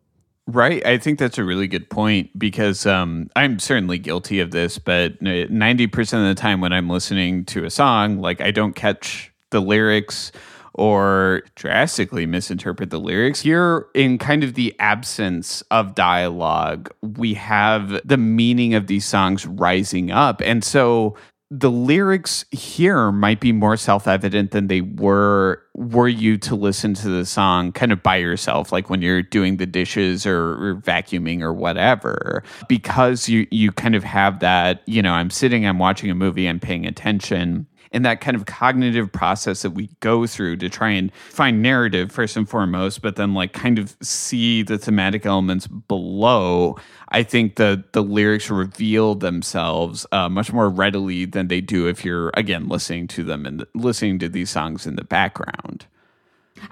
Right. 0.47 0.85
I 0.85 0.99
think 0.99 1.19
that's 1.19 1.39
a 1.39 1.45
really 1.45 1.67
good 1.67 1.89
point 1.89 2.39
because 2.39 2.85
um, 2.85 3.31
I'm 3.35 3.59
certainly 3.59 3.99
guilty 3.99 4.41
of 4.41 4.51
this, 4.51 4.79
but 4.79 5.19
90% 5.23 6.01
of 6.01 6.37
the 6.37 6.41
time 6.41 6.61
when 6.61 6.73
I'm 6.73 6.91
listening 6.91 7.47
to 7.47 7.65
a 7.65 7.71
song, 7.71 8.21
like 8.21 8.43
I 8.43 8.51
don't 8.51 8.75
catch 8.75 9.33
the 9.51 9.61
lyrics 9.61 10.33
or 10.75 11.43
drastically 11.55 12.27
misinterpret 12.27 12.91
the 12.91 12.99
lyrics. 12.99 13.41
Here, 13.41 13.87
in 13.95 14.19
kind 14.19 14.45
of 14.45 14.55
the 14.55 14.75
absence 14.79 15.63
of 15.71 15.95
dialogue, 15.95 16.93
we 17.03 17.35
have 17.35 18.01
the 18.05 18.17
meaning 18.17 18.75
of 18.75 18.87
these 18.87 19.05
songs 19.05 19.47
rising 19.47 20.11
up. 20.11 20.41
And 20.43 20.65
so 20.65 21.17
the 21.51 21.71
lyrics 21.71 22.45
here 22.51 23.13
might 23.13 23.39
be 23.39 23.53
more 23.53 23.77
self-evident 23.77 24.51
than 24.51 24.67
they 24.67 24.81
were 24.81 25.63
were 25.75 26.09
you 26.09 26.37
to 26.39 26.55
listen 26.57 26.95
to 26.95 27.09
the 27.09 27.25
song 27.25 27.71
kind 27.71 27.93
of 27.93 28.03
by 28.03 28.17
yourself 28.17 28.73
like 28.73 28.89
when 28.91 29.03
you're 29.03 29.23
doing 29.23 29.57
the 29.59 29.67
dishes 29.67 30.27
or, 30.27 30.53
or, 30.53 30.75
vacuuming 30.77 31.43
or 31.43 31.53
whatever 31.53 32.43
because 32.69 33.29
you 33.29 33.47
you 33.51 33.71
kind 33.71 33.95
of 33.95 34.03
have 34.03 34.41
that 34.41 34.83
you 34.87 35.03
know 35.03 35.13
I'm 35.13 35.31
sitting 35.31 35.67
I'm 35.67 35.79
watching 35.79 36.11
a 36.11 36.15
movie 36.15 36.49
I'm 36.49 36.61
paying 36.61 36.87
attention 36.87 37.67
and 37.95 38.05
that 38.05 38.21
kind 38.21 38.37
of 38.37 38.45
cognitive 38.45 39.11
process 39.11 39.63
that 39.63 39.71
we 39.71 39.89
go 40.01 40.27
through 40.27 40.57
to 40.57 40.69
try 40.69 40.91
and 40.91 41.15
find 41.15 41.63
narrative 41.63 42.11
first 42.11 42.37
and 42.37 42.49
foremost, 42.49 43.01
but 43.01 43.15
then 43.15 43.33
like 43.33 43.53
kind 43.53 43.79
of 43.79 43.97
see 44.03 44.63
the 44.63 44.77
thematic 44.77 45.25
elements 45.25 45.69
below. 45.69 46.77
I 47.11 47.23
think 47.23 47.55
the 47.55 47.85
the 47.93 48.03
lyrics 48.03 48.51
reveal 48.51 49.15
themselves 49.15 50.07
uh, 50.11 50.29
much 50.29 50.53
more 50.53 50.69
readily 50.69 51.25
than 51.25 51.47
they 51.49 51.61
do 51.61 51.87
if 51.87 52.05
you're 52.05 52.33
again 52.35 52.69
listening 52.69 53.07
to 53.09 53.23
them 53.23 53.47
and 53.47 53.65
listening 53.75 54.19
to 54.19 54.29
these 54.29 54.51
songs 54.51 54.87
in 54.87 54.97
the 54.97 55.05
background. 55.05 55.87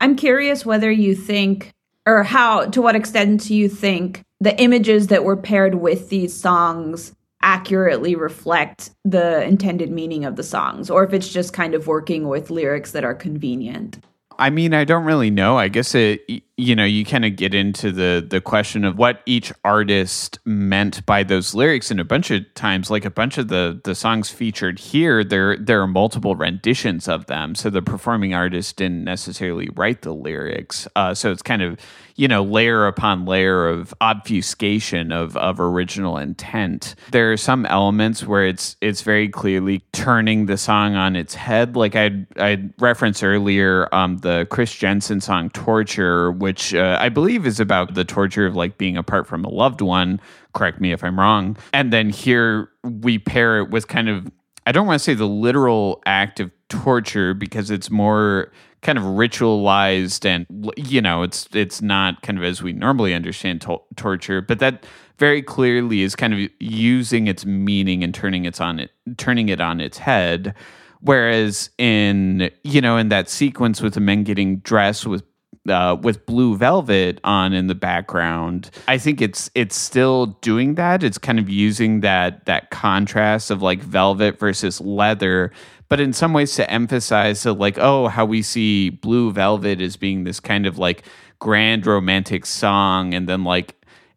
I'm 0.01 0.17
curious 0.17 0.67
whether 0.67 0.91
you 0.91 1.15
think 1.15 1.73
or 2.05 2.25
how 2.25 2.67
to 2.67 2.83
what 2.83 2.97
extent 2.97 3.43
do 3.43 3.55
you 3.55 3.69
think 3.69 4.25
the 4.41 4.61
images 4.61 5.07
that 5.07 5.23
were 5.23 5.37
paired 5.37 5.77
with 5.77 6.09
these 6.09 6.35
songs 6.35 7.15
accurately 7.43 8.15
reflect 8.15 8.91
the 9.05 9.43
intended 9.45 9.91
meaning 9.91 10.25
of 10.25 10.37
the 10.37 10.43
songs 10.43 10.91
or 10.91 11.05
if 11.05 11.13
it's 11.13 11.29
just 11.29 11.53
kind 11.53 11.75
of 11.75 11.87
working 11.87 12.29
with 12.29 12.51
lyrics 12.51 12.93
that 12.93 13.05
are 13.05 13.15
convenient. 13.15 13.99
I 14.39 14.51
mean, 14.51 14.75
I 14.75 14.85
don't 14.85 15.05
really 15.05 15.31
know. 15.31 15.59
I 15.59 15.69
guess 15.69 15.95
it 15.95 16.23
you 16.59 16.77
know, 16.77 16.85
you 16.85 17.05
kind 17.05 17.25
of 17.25 17.37
get 17.37 17.55
into 17.55 17.91
the 17.91 18.25
the 18.29 18.41
question 18.41 18.85
of 18.85 18.99
what 18.99 19.23
each 19.25 19.53
artist 19.65 20.39
meant 20.45 21.05
by 21.07 21.23
those 21.23 21.55
lyrics 21.55 21.91
and 21.91 21.99
a 21.99 22.05
bunch 22.05 22.31
of 22.31 22.43
times 22.55 22.91
like 22.91 23.07
a 23.07 23.11
bunch 23.11 23.39
of 23.39 23.49
the 23.49 23.81
the 23.85 23.95
songs 23.95 24.29
featured 24.29 24.79
here 24.79 25.25
there 25.25 25.57
there 25.57 25.81
are 25.81 25.87
multiple 25.87 26.37
renditions 26.37 27.09
of 27.09 27.27
them. 27.27 27.55
So 27.55 27.71
the 27.71 27.81
performing 27.81 28.35
artist 28.35 28.77
didn't 28.77 29.05
necessarily 29.05 29.71
write 29.75 30.03
the 30.03 30.13
lyrics. 30.13 30.87
Uh, 30.95 31.15
so 31.15 31.33
it's 31.33 31.43
kind 31.43 31.63
of 31.63 31.79
you 32.17 32.29
know 32.29 32.43
layer 32.43 32.87
upon 32.87 33.25
layer 33.25 33.69
of 33.69 33.95
obfuscation 34.01 35.13
of 35.13 35.37
of 35.37 35.61
original 35.61 36.19
intent 36.19 36.95
there 37.11 37.33
are 37.33 37.37
some 37.37 37.67
elements 37.67 38.27
where 38.27 38.47
it's 38.47 38.77
it's 38.81 39.03
very 39.03 39.29
clearly 39.29 39.83
turning 39.93 40.47
the 40.47 40.57
song 40.57 40.95
on 40.95 41.17
its 41.17 41.35
head 41.35 41.77
like 41.77 41.97
i 41.97 42.11
i 42.37 42.63
referenced 42.79 43.25
earlier 43.25 43.93
um 43.95 44.19
the 44.19 44.47
kris 44.51 44.75
jensen 44.75 45.21
song 45.21 45.51
torture 45.51 46.33
which 46.43 46.75
uh, 46.75 46.99
i 47.01 47.09
believe 47.09 47.47
is 47.47 47.61
about 47.61 47.95
the 47.95 48.05
torture 48.05 48.47
of 48.47 48.57
like 48.57 48.77
being 48.77 48.97
apart 48.97 49.27
from 49.27 49.45
a 49.45 49.49
loved 49.49 49.81
one. 49.81 50.21
Correct 50.53 50.81
me 50.81 50.93
if 50.93 51.03
i'm 51.05 51.19
wrong. 51.19 51.57
And 51.73 51.93
then 51.93 52.11
here 52.11 52.69
we 52.83 53.19
pair 53.19 53.61
it 53.61 53.71
with 53.71 53.87
kind 53.87 54.09
of 54.09 54.31
i 54.67 54.73
don't 54.73 54.87
want 54.87 54.99
to 54.99 55.05
say 55.05 55.15
the 55.15 55.29
literal 55.29 56.03
act 56.05 56.41
of 56.41 56.51
torture 56.69 57.33
because 57.33 57.71
it's 57.71 57.91
more 57.91 58.51
kind 58.83 58.99
of 58.99 59.05
ritualized 59.05 60.25
and 60.25 60.47
you 60.77 61.01
know 61.01 61.23
it's 61.23 61.49
it's 61.53 61.81
not 61.81 62.21
kind 62.23 62.37
of 62.39 62.45
as 62.45 62.61
we 62.63 62.73
normally 62.73 63.15
understand 63.15 63.61
to- 63.61 63.81
torture 63.95 64.41
but 64.43 64.59
that 64.59 64.85
very 65.19 65.41
clearly 65.41 66.03
is 66.03 66.17
kind 66.17 66.35
of 66.35 66.51
using 66.59 67.29
its 67.29 67.47
meaning 67.47 68.03
and 68.03 68.13
turning 68.13 68.45
its 68.45 68.61
on 68.61 68.81
it 68.81 68.91
turning 69.17 69.49
it 69.49 69.61
on 69.61 69.81
its 69.81 69.99
head. 69.99 70.53
Whereas 71.01 71.71
in 71.79 72.51
you 72.65 72.81
know 72.81 72.97
in 72.97 73.09
that 73.11 73.29
sequence 73.29 73.81
with 73.81 73.95
the 73.95 74.01
men 74.01 74.25
getting 74.25 74.59
dressed 74.59 75.07
with 75.07 75.23
uh, 75.69 75.97
with 76.01 76.27
blue 76.27 76.57
velvet 76.57 77.21
on 77.25 77.53
in 77.53 77.67
the 77.67 77.75
background. 77.75 78.71
I 78.89 78.99
think 78.99 79.21
it's 79.21 79.51
it's 79.55 79.77
still 79.77 80.27
doing 80.43 80.75
that. 80.75 81.03
It's 81.03 81.19
kind 81.19 81.39
of 81.39 81.49
using 81.49 82.01
that 82.01 82.47
that 82.47 82.71
contrast 82.71 83.51
of 83.51 83.63
like 83.63 83.81
velvet 83.81 84.39
versus 84.39 84.81
leather 84.81 85.53
but 85.93 86.01
in 86.01 86.15
some 86.15 86.33
ways 86.33 86.55
to 86.55 86.71
emphasize 86.71 87.39
so 87.39 87.53
like 87.53 87.77
oh 87.77 88.09
how 88.09 88.25
we 88.25 88.41
see 88.41 88.89
blue 88.89 89.31
velvet 89.31 89.79
as 89.79 89.95
being 89.95 90.25
this 90.25 90.41
kind 90.41 90.65
of 90.65 90.79
like 90.79 91.05
grand 91.39 91.85
romantic 91.85 92.47
song 92.47 93.13
and 93.13 93.29
then 93.29 93.45
like 93.45 93.75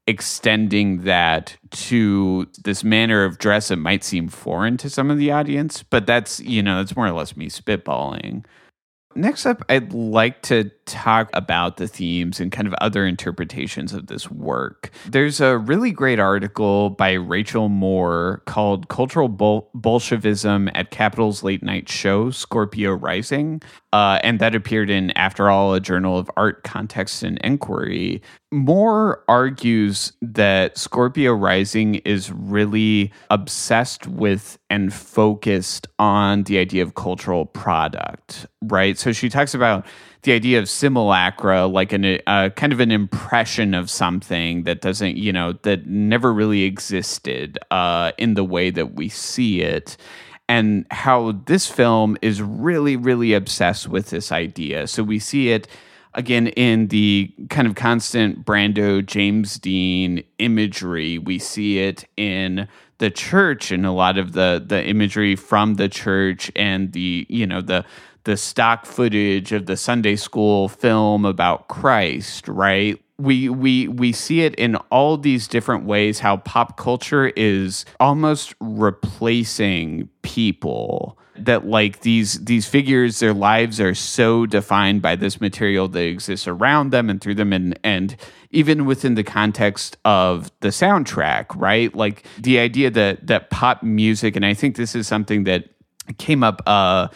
extending 0.07 1.01
that 1.01 1.57
to 1.71 2.47
this 2.63 2.85
manner 2.85 3.25
of 3.25 3.39
dress 3.39 3.67
that 3.67 3.75
might 3.75 4.05
seem 4.05 4.29
foreign 4.29 4.77
to 4.77 4.89
some 4.89 5.11
of 5.11 5.17
the 5.17 5.29
audience 5.29 5.83
but 5.83 6.07
that's 6.07 6.39
you 6.39 6.63
know 6.63 6.77
that's 6.77 6.95
more 6.95 7.07
or 7.07 7.11
less 7.11 7.35
me 7.35 7.49
spitballing. 7.49 8.45
Next 9.13 9.45
up 9.45 9.61
i'd 9.67 9.91
like 9.91 10.41
to 10.43 10.71
talk 10.85 11.29
about 11.33 11.77
the 11.77 11.87
themes 11.87 12.39
and 12.39 12.51
kind 12.51 12.67
of 12.67 12.73
other 12.75 13.05
interpretations 13.05 13.93
of 13.93 14.07
this 14.07 14.29
work. 14.29 14.91
There's 15.07 15.41
a 15.41 15.57
really 15.57 15.91
great 15.91 16.19
article 16.19 16.91
by 16.91 17.13
Rachel 17.13 17.69
Moore 17.69 18.43
called 18.45 18.87
Cultural 18.87 19.27
Bol- 19.27 19.69
Bolshevism 19.73 20.69
at 20.73 20.91
Capital's 20.91 21.43
Late 21.43 21.63
Night 21.63 21.89
Show, 21.89 22.29
Scorpio 22.31 22.91
Rising. 22.93 23.61
Uh, 23.93 24.19
and 24.23 24.39
that 24.39 24.53
appeared 24.53 24.89
in 24.89 25.13
Afterall, 25.15 25.75
a 25.75 25.79
journal 25.79 26.17
of 26.17 26.29
art, 26.35 26.63
context, 26.63 27.23
and 27.23 27.37
inquiry. 27.37 28.21
Moore 28.51 29.23
argues 29.29 30.11
that 30.21 30.77
Scorpio 30.77 31.33
Rising 31.33 31.95
is 31.95 32.29
really 32.31 33.13
obsessed 33.29 34.05
with 34.05 34.57
and 34.69 34.93
focused 34.93 35.87
on 35.97 36.43
the 36.43 36.57
idea 36.57 36.83
of 36.83 36.95
cultural 36.95 37.45
product, 37.45 38.47
right? 38.63 38.97
So 38.97 39.13
she 39.13 39.29
talks 39.29 39.53
about 39.53 39.85
the 40.25 40.33
idea 40.33 40.59
of 40.59 40.67
simulacra, 40.67 41.65
like 41.65 41.93
an, 41.93 42.03
a 42.03 42.21
uh, 42.27 42.49
kind 42.49 42.73
of 42.73 42.79
an 42.79 42.91
impression 42.91 43.73
of 43.73 43.89
something 43.89 44.63
that 44.63 44.81
doesn't, 44.81 45.15
you 45.17 45.31
know, 45.31 45.53
that 45.61 45.87
never 45.87 46.33
really 46.33 46.63
existed 46.63 47.57
uh, 47.71 48.11
in 48.17 48.33
the 48.33 48.43
way 48.43 48.69
that 48.69 48.95
we 48.95 49.07
see 49.07 49.61
it 49.61 49.95
and 50.47 50.85
how 50.91 51.31
this 51.45 51.67
film 51.67 52.17
is 52.21 52.41
really, 52.41 52.95
really 52.95 53.33
obsessed 53.33 53.87
with 53.87 54.09
this 54.09 54.31
idea. 54.31 54.87
So 54.87 55.03
we 55.03 55.19
see 55.19 55.49
it 55.49 55.67
again 56.13 56.47
in 56.47 56.87
the 56.87 57.33
kind 57.49 57.67
of 57.67 57.75
constant 57.75 58.45
Brando, 58.45 59.05
James 59.05 59.57
Dean 59.57 60.23
imagery. 60.39 61.17
We 61.17 61.39
see 61.39 61.79
it 61.79 62.05
in 62.17 62.67
the 62.97 63.11
church 63.11 63.71
and 63.71 63.85
a 63.85 63.91
lot 63.91 64.17
of 64.17 64.33
the 64.33 64.63
the 64.65 64.83
imagery 64.85 65.35
from 65.35 65.75
the 65.75 65.89
church 65.89 66.49
and 66.55 66.93
the 66.93 67.25
you 67.29 67.45
know 67.45 67.61
the 67.61 67.83
the 68.25 68.37
stock 68.37 68.85
footage 68.85 69.51
of 69.51 69.65
the 69.65 69.77
Sunday 69.77 70.15
school 70.15 70.67
film 70.67 71.25
about 71.25 71.67
Christ, 71.67 72.47
right? 72.47 72.99
we 73.17 73.47
we 73.47 73.87
we 73.87 74.11
see 74.11 74.41
it 74.41 74.55
in 74.55 74.75
all 74.91 75.17
these 75.17 75.47
different 75.47 75.85
ways 75.85 76.19
how 76.19 76.37
pop 76.37 76.77
culture 76.77 77.27
is 77.27 77.85
almost 77.99 78.53
replacing 78.59 80.09
people 80.21 81.17
that 81.37 81.65
like 81.65 82.01
these 82.01 82.43
these 82.43 82.67
figures 82.67 83.19
their 83.19 83.33
lives 83.33 83.79
are 83.79 83.95
so 83.95 84.45
defined 84.45 85.01
by 85.01 85.15
this 85.15 85.39
material 85.39 85.87
that 85.87 86.03
exists 86.03 86.47
around 86.47 86.91
them 86.91 87.09
and 87.09 87.21
through 87.21 87.35
them 87.35 87.53
and 87.53 87.77
and 87.83 88.17
even 88.51 88.85
within 88.85 89.15
the 89.15 89.23
context 89.23 89.97
of 90.03 90.51
the 90.59 90.69
soundtrack 90.69 91.45
right 91.55 91.95
like 91.95 92.25
the 92.37 92.59
idea 92.59 92.89
that 92.89 93.25
that 93.25 93.49
pop 93.49 93.81
music 93.81 94.35
and 94.35 94.45
i 94.45 94.53
think 94.53 94.75
this 94.75 94.93
is 94.93 95.07
something 95.07 95.45
that 95.45 95.69
came 96.17 96.43
up 96.43 96.61
uh 96.67 97.07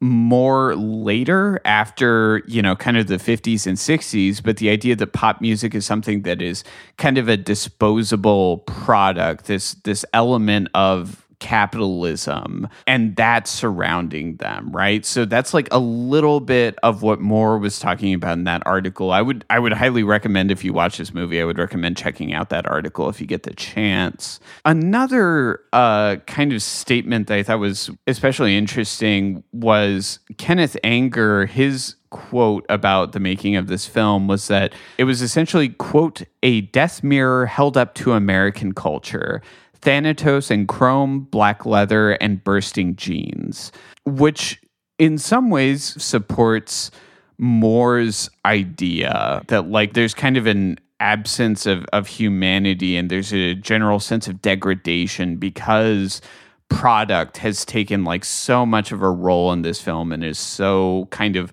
more 0.00 0.76
later 0.76 1.60
after 1.64 2.42
you 2.46 2.62
know 2.62 2.76
kind 2.76 2.96
of 2.96 3.08
the 3.08 3.16
50s 3.16 3.66
and 3.66 3.76
60s 3.76 4.40
but 4.42 4.58
the 4.58 4.70
idea 4.70 4.94
that 4.94 5.12
pop 5.12 5.40
music 5.40 5.74
is 5.74 5.84
something 5.84 6.22
that 6.22 6.40
is 6.40 6.62
kind 6.98 7.18
of 7.18 7.28
a 7.28 7.36
disposable 7.36 8.58
product 8.58 9.46
this 9.46 9.74
this 9.82 10.04
element 10.12 10.68
of 10.74 11.27
capitalism 11.40 12.68
and 12.86 13.16
that 13.16 13.46
surrounding 13.46 14.36
them 14.36 14.70
right? 14.72 15.04
So 15.04 15.24
that's 15.24 15.54
like 15.54 15.68
a 15.70 15.78
little 15.78 16.40
bit 16.40 16.76
of 16.82 17.02
what 17.02 17.20
moore 17.20 17.58
was 17.58 17.78
talking 17.78 18.14
about 18.14 18.38
in 18.38 18.44
that 18.44 18.62
article. 18.66 19.10
I 19.10 19.22
would 19.22 19.44
i 19.50 19.58
would 19.58 19.72
highly 19.72 20.02
recommend 20.02 20.50
if 20.50 20.64
you 20.64 20.72
watch 20.72 20.98
this 20.98 21.14
movie 21.14 21.40
i 21.40 21.44
would 21.44 21.58
recommend 21.58 21.96
checking 21.96 22.32
out 22.32 22.50
that 22.50 22.66
article 22.66 23.08
if 23.08 23.20
you 23.20 23.26
get 23.26 23.44
the 23.44 23.54
chance. 23.54 24.40
Another 24.64 25.60
uh, 25.72 26.16
kind 26.26 26.52
of 26.52 26.62
statement 26.62 27.28
that 27.28 27.38
i 27.38 27.42
thought 27.42 27.58
was 27.58 27.90
especially 28.06 28.56
interesting 28.56 29.42
was 29.52 30.18
kenneth 30.36 30.76
anger 30.84 31.46
his 31.46 31.96
quote 32.10 32.64
about 32.68 33.12
the 33.12 33.20
making 33.20 33.56
of 33.56 33.66
this 33.66 33.86
film 33.86 34.26
was 34.28 34.48
that 34.48 34.72
it 34.96 35.04
was 35.04 35.20
essentially 35.20 35.68
quote 35.68 36.22
a 36.42 36.62
death 36.62 37.02
mirror 37.02 37.46
held 37.46 37.76
up 37.76 37.94
to 37.94 38.12
american 38.12 38.72
culture 38.72 39.42
Thanatos 39.82 40.50
and 40.50 40.66
chrome, 40.68 41.20
black 41.20 41.64
leather, 41.64 42.12
and 42.12 42.42
bursting 42.42 42.96
jeans, 42.96 43.72
which 44.04 44.60
in 44.98 45.18
some 45.18 45.50
ways 45.50 46.00
supports 46.02 46.90
Moore's 47.38 48.28
idea 48.44 49.42
that 49.48 49.68
like 49.68 49.94
there's 49.94 50.14
kind 50.14 50.36
of 50.36 50.46
an 50.46 50.78
absence 51.00 51.66
of, 51.66 51.84
of 51.92 52.08
humanity 52.08 52.96
and 52.96 53.08
there's 53.10 53.32
a 53.32 53.54
general 53.54 54.00
sense 54.00 54.26
of 54.26 54.42
degradation 54.42 55.36
because 55.36 56.20
product 56.68 57.38
has 57.38 57.64
taken 57.64 58.04
like 58.04 58.24
so 58.24 58.66
much 58.66 58.92
of 58.92 59.02
a 59.02 59.10
role 59.10 59.52
in 59.52 59.62
this 59.62 59.80
film 59.80 60.12
and 60.12 60.24
is 60.24 60.38
so 60.38 61.06
kind 61.10 61.36
of 61.36 61.52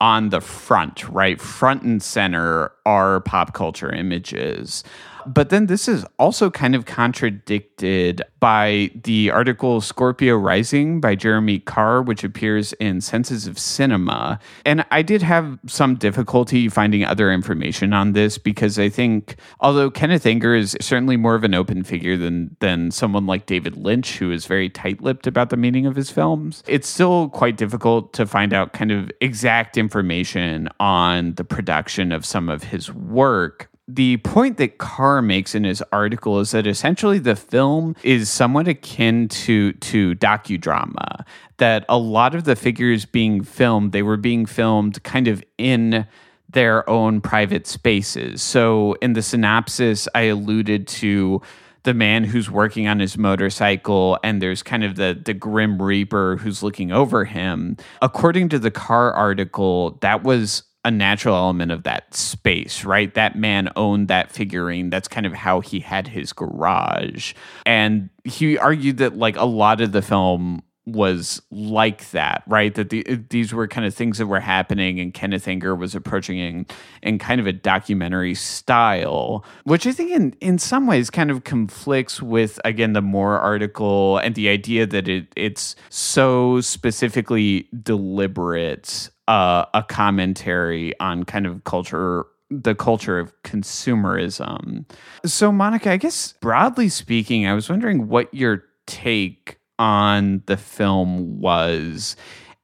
on 0.00 0.30
the 0.30 0.40
front, 0.40 1.08
right? 1.08 1.40
Front 1.40 1.82
and 1.82 2.02
center 2.02 2.72
are 2.86 3.20
pop 3.20 3.54
culture 3.54 3.92
images. 3.92 4.84
But 5.26 5.50
then 5.50 5.66
this 5.66 5.88
is 5.88 6.04
also 6.18 6.50
kind 6.50 6.74
of 6.74 6.84
contradicted 6.86 8.22
by 8.40 8.90
the 9.04 9.30
article 9.30 9.80
Scorpio 9.80 10.36
Rising 10.36 11.00
by 11.00 11.14
Jeremy 11.14 11.60
Carr, 11.60 12.02
which 12.02 12.24
appears 12.24 12.72
in 12.74 13.00
Senses 13.00 13.46
of 13.46 13.58
Cinema. 13.58 14.38
And 14.64 14.84
I 14.90 15.02
did 15.02 15.22
have 15.22 15.58
some 15.66 15.94
difficulty 15.94 16.68
finding 16.68 17.04
other 17.04 17.32
information 17.32 17.92
on 17.92 18.12
this 18.12 18.38
because 18.38 18.78
I 18.78 18.88
think, 18.88 19.36
although 19.60 19.90
Kenneth 19.90 20.26
Anger 20.26 20.54
is 20.54 20.76
certainly 20.80 21.16
more 21.16 21.34
of 21.34 21.44
an 21.44 21.54
open 21.54 21.84
figure 21.84 22.16
than, 22.16 22.56
than 22.60 22.90
someone 22.90 23.26
like 23.26 23.46
David 23.46 23.76
Lynch, 23.76 24.18
who 24.18 24.30
is 24.30 24.46
very 24.46 24.68
tight 24.68 25.00
lipped 25.00 25.26
about 25.26 25.50
the 25.50 25.56
meaning 25.56 25.86
of 25.86 25.96
his 25.96 26.10
films, 26.10 26.62
it's 26.66 26.88
still 26.88 27.28
quite 27.30 27.56
difficult 27.56 28.12
to 28.12 28.26
find 28.26 28.52
out 28.52 28.72
kind 28.72 28.92
of 28.92 29.10
exact 29.20 29.76
information 29.76 30.68
on 30.80 31.34
the 31.34 31.44
production 31.44 32.12
of 32.12 32.24
some 32.26 32.48
of 32.48 32.64
his 32.64 32.92
work 32.92 33.70
the 33.86 34.16
point 34.18 34.56
that 34.56 34.78
Carr 34.78 35.20
makes 35.20 35.54
in 35.54 35.64
his 35.64 35.82
article 35.92 36.40
is 36.40 36.52
that 36.52 36.66
essentially 36.66 37.18
the 37.18 37.36
film 37.36 37.94
is 38.02 38.30
somewhat 38.30 38.66
akin 38.66 39.28
to 39.28 39.72
to 39.74 40.14
docudrama. 40.14 41.24
That 41.58 41.84
a 41.88 41.98
lot 41.98 42.34
of 42.34 42.44
the 42.44 42.56
figures 42.56 43.04
being 43.04 43.42
filmed, 43.42 43.92
they 43.92 44.02
were 44.02 44.16
being 44.16 44.46
filmed 44.46 45.02
kind 45.02 45.28
of 45.28 45.42
in 45.58 46.06
their 46.48 46.88
own 46.88 47.20
private 47.20 47.66
spaces. 47.66 48.42
So 48.42 48.94
in 49.02 49.12
the 49.12 49.22
synopsis, 49.22 50.08
I 50.14 50.22
alluded 50.22 50.86
to 50.88 51.42
the 51.82 51.94
man 51.94 52.24
who's 52.24 52.50
working 52.50 52.88
on 52.88 52.98
his 52.98 53.18
motorcycle 53.18 54.18
and 54.24 54.40
there's 54.40 54.62
kind 54.62 54.82
of 54.82 54.96
the 54.96 55.20
the 55.22 55.34
grim 55.34 55.80
reaper 55.80 56.36
who's 56.38 56.62
looking 56.62 56.90
over 56.90 57.26
him 57.26 57.76
according 58.00 58.48
to 58.48 58.58
the 58.58 58.70
Carr 58.70 59.12
article 59.12 59.98
that 60.00 60.22
was 60.22 60.62
a 60.84 60.90
natural 60.90 61.34
element 61.34 61.72
of 61.72 61.84
that 61.84 62.14
space, 62.14 62.84
right? 62.84 63.14
That 63.14 63.36
man 63.36 63.70
owned 63.74 64.08
that 64.08 64.30
figurine. 64.30 64.90
That's 64.90 65.08
kind 65.08 65.26
of 65.26 65.32
how 65.32 65.60
he 65.60 65.80
had 65.80 66.08
his 66.08 66.32
garage. 66.32 67.32
And 67.64 68.10
he 68.24 68.58
argued 68.58 68.98
that 68.98 69.16
like 69.16 69.36
a 69.36 69.44
lot 69.44 69.80
of 69.80 69.92
the 69.92 70.02
film 70.02 70.62
was 70.86 71.40
like 71.50 72.10
that, 72.10 72.42
right? 72.46 72.74
That 72.74 72.90
the, 72.90 73.02
these 73.30 73.54
were 73.54 73.66
kind 73.66 73.86
of 73.86 73.94
things 73.94 74.18
that 74.18 74.26
were 74.26 74.40
happening, 74.40 75.00
and 75.00 75.14
Kenneth 75.14 75.48
Anger 75.48 75.74
was 75.74 75.94
approaching 75.94 76.38
in, 76.38 76.66
in 77.02 77.18
kind 77.18 77.40
of 77.40 77.46
a 77.46 77.52
documentary 77.52 78.34
style, 78.34 79.44
which 79.64 79.86
I 79.86 79.92
think 79.92 80.10
in, 80.10 80.36
in 80.40 80.58
some 80.58 80.86
ways 80.86 81.08
kind 81.08 81.30
of 81.30 81.44
conflicts 81.44 82.20
with, 82.20 82.60
again, 82.64 82.92
the 82.92 83.00
Moore 83.00 83.38
article 83.38 84.18
and 84.18 84.34
the 84.34 84.48
idea 84.50 84.86
that 84.86 85.08
it 85.08 85.28
it's 85.36 85.74
so 85.88 86.60
specifically 86.60 87.68
deliberate 87.82 89.08
uh, 89.28 89.64
a 89.74 89.82
commentary 89.82 90.98
on 91.00 91.24
kind 91.24 91.46
of 91.46 91.64
culture 91.64 92.26
the 92.50 92.74
culture 92.74 93.18
of 93.18 93.32
consumerism. 93.42 94.84
So, 95.24 95.50
Monica, 95.50 95.90
I 95.90 95.96
guess 95.96 96.34
broadly 96.40 96.88
speaking, 96.88 97.46
I 97.46 97.54
was 97.54 97.68
wondering 97.68 98.06
what 98.06 98.32
your 98.32 98.62
take 98.86 99.58
on 99.78 100.42
the 100.46 100.56
film 100.56 101.40
was 101.40 102.16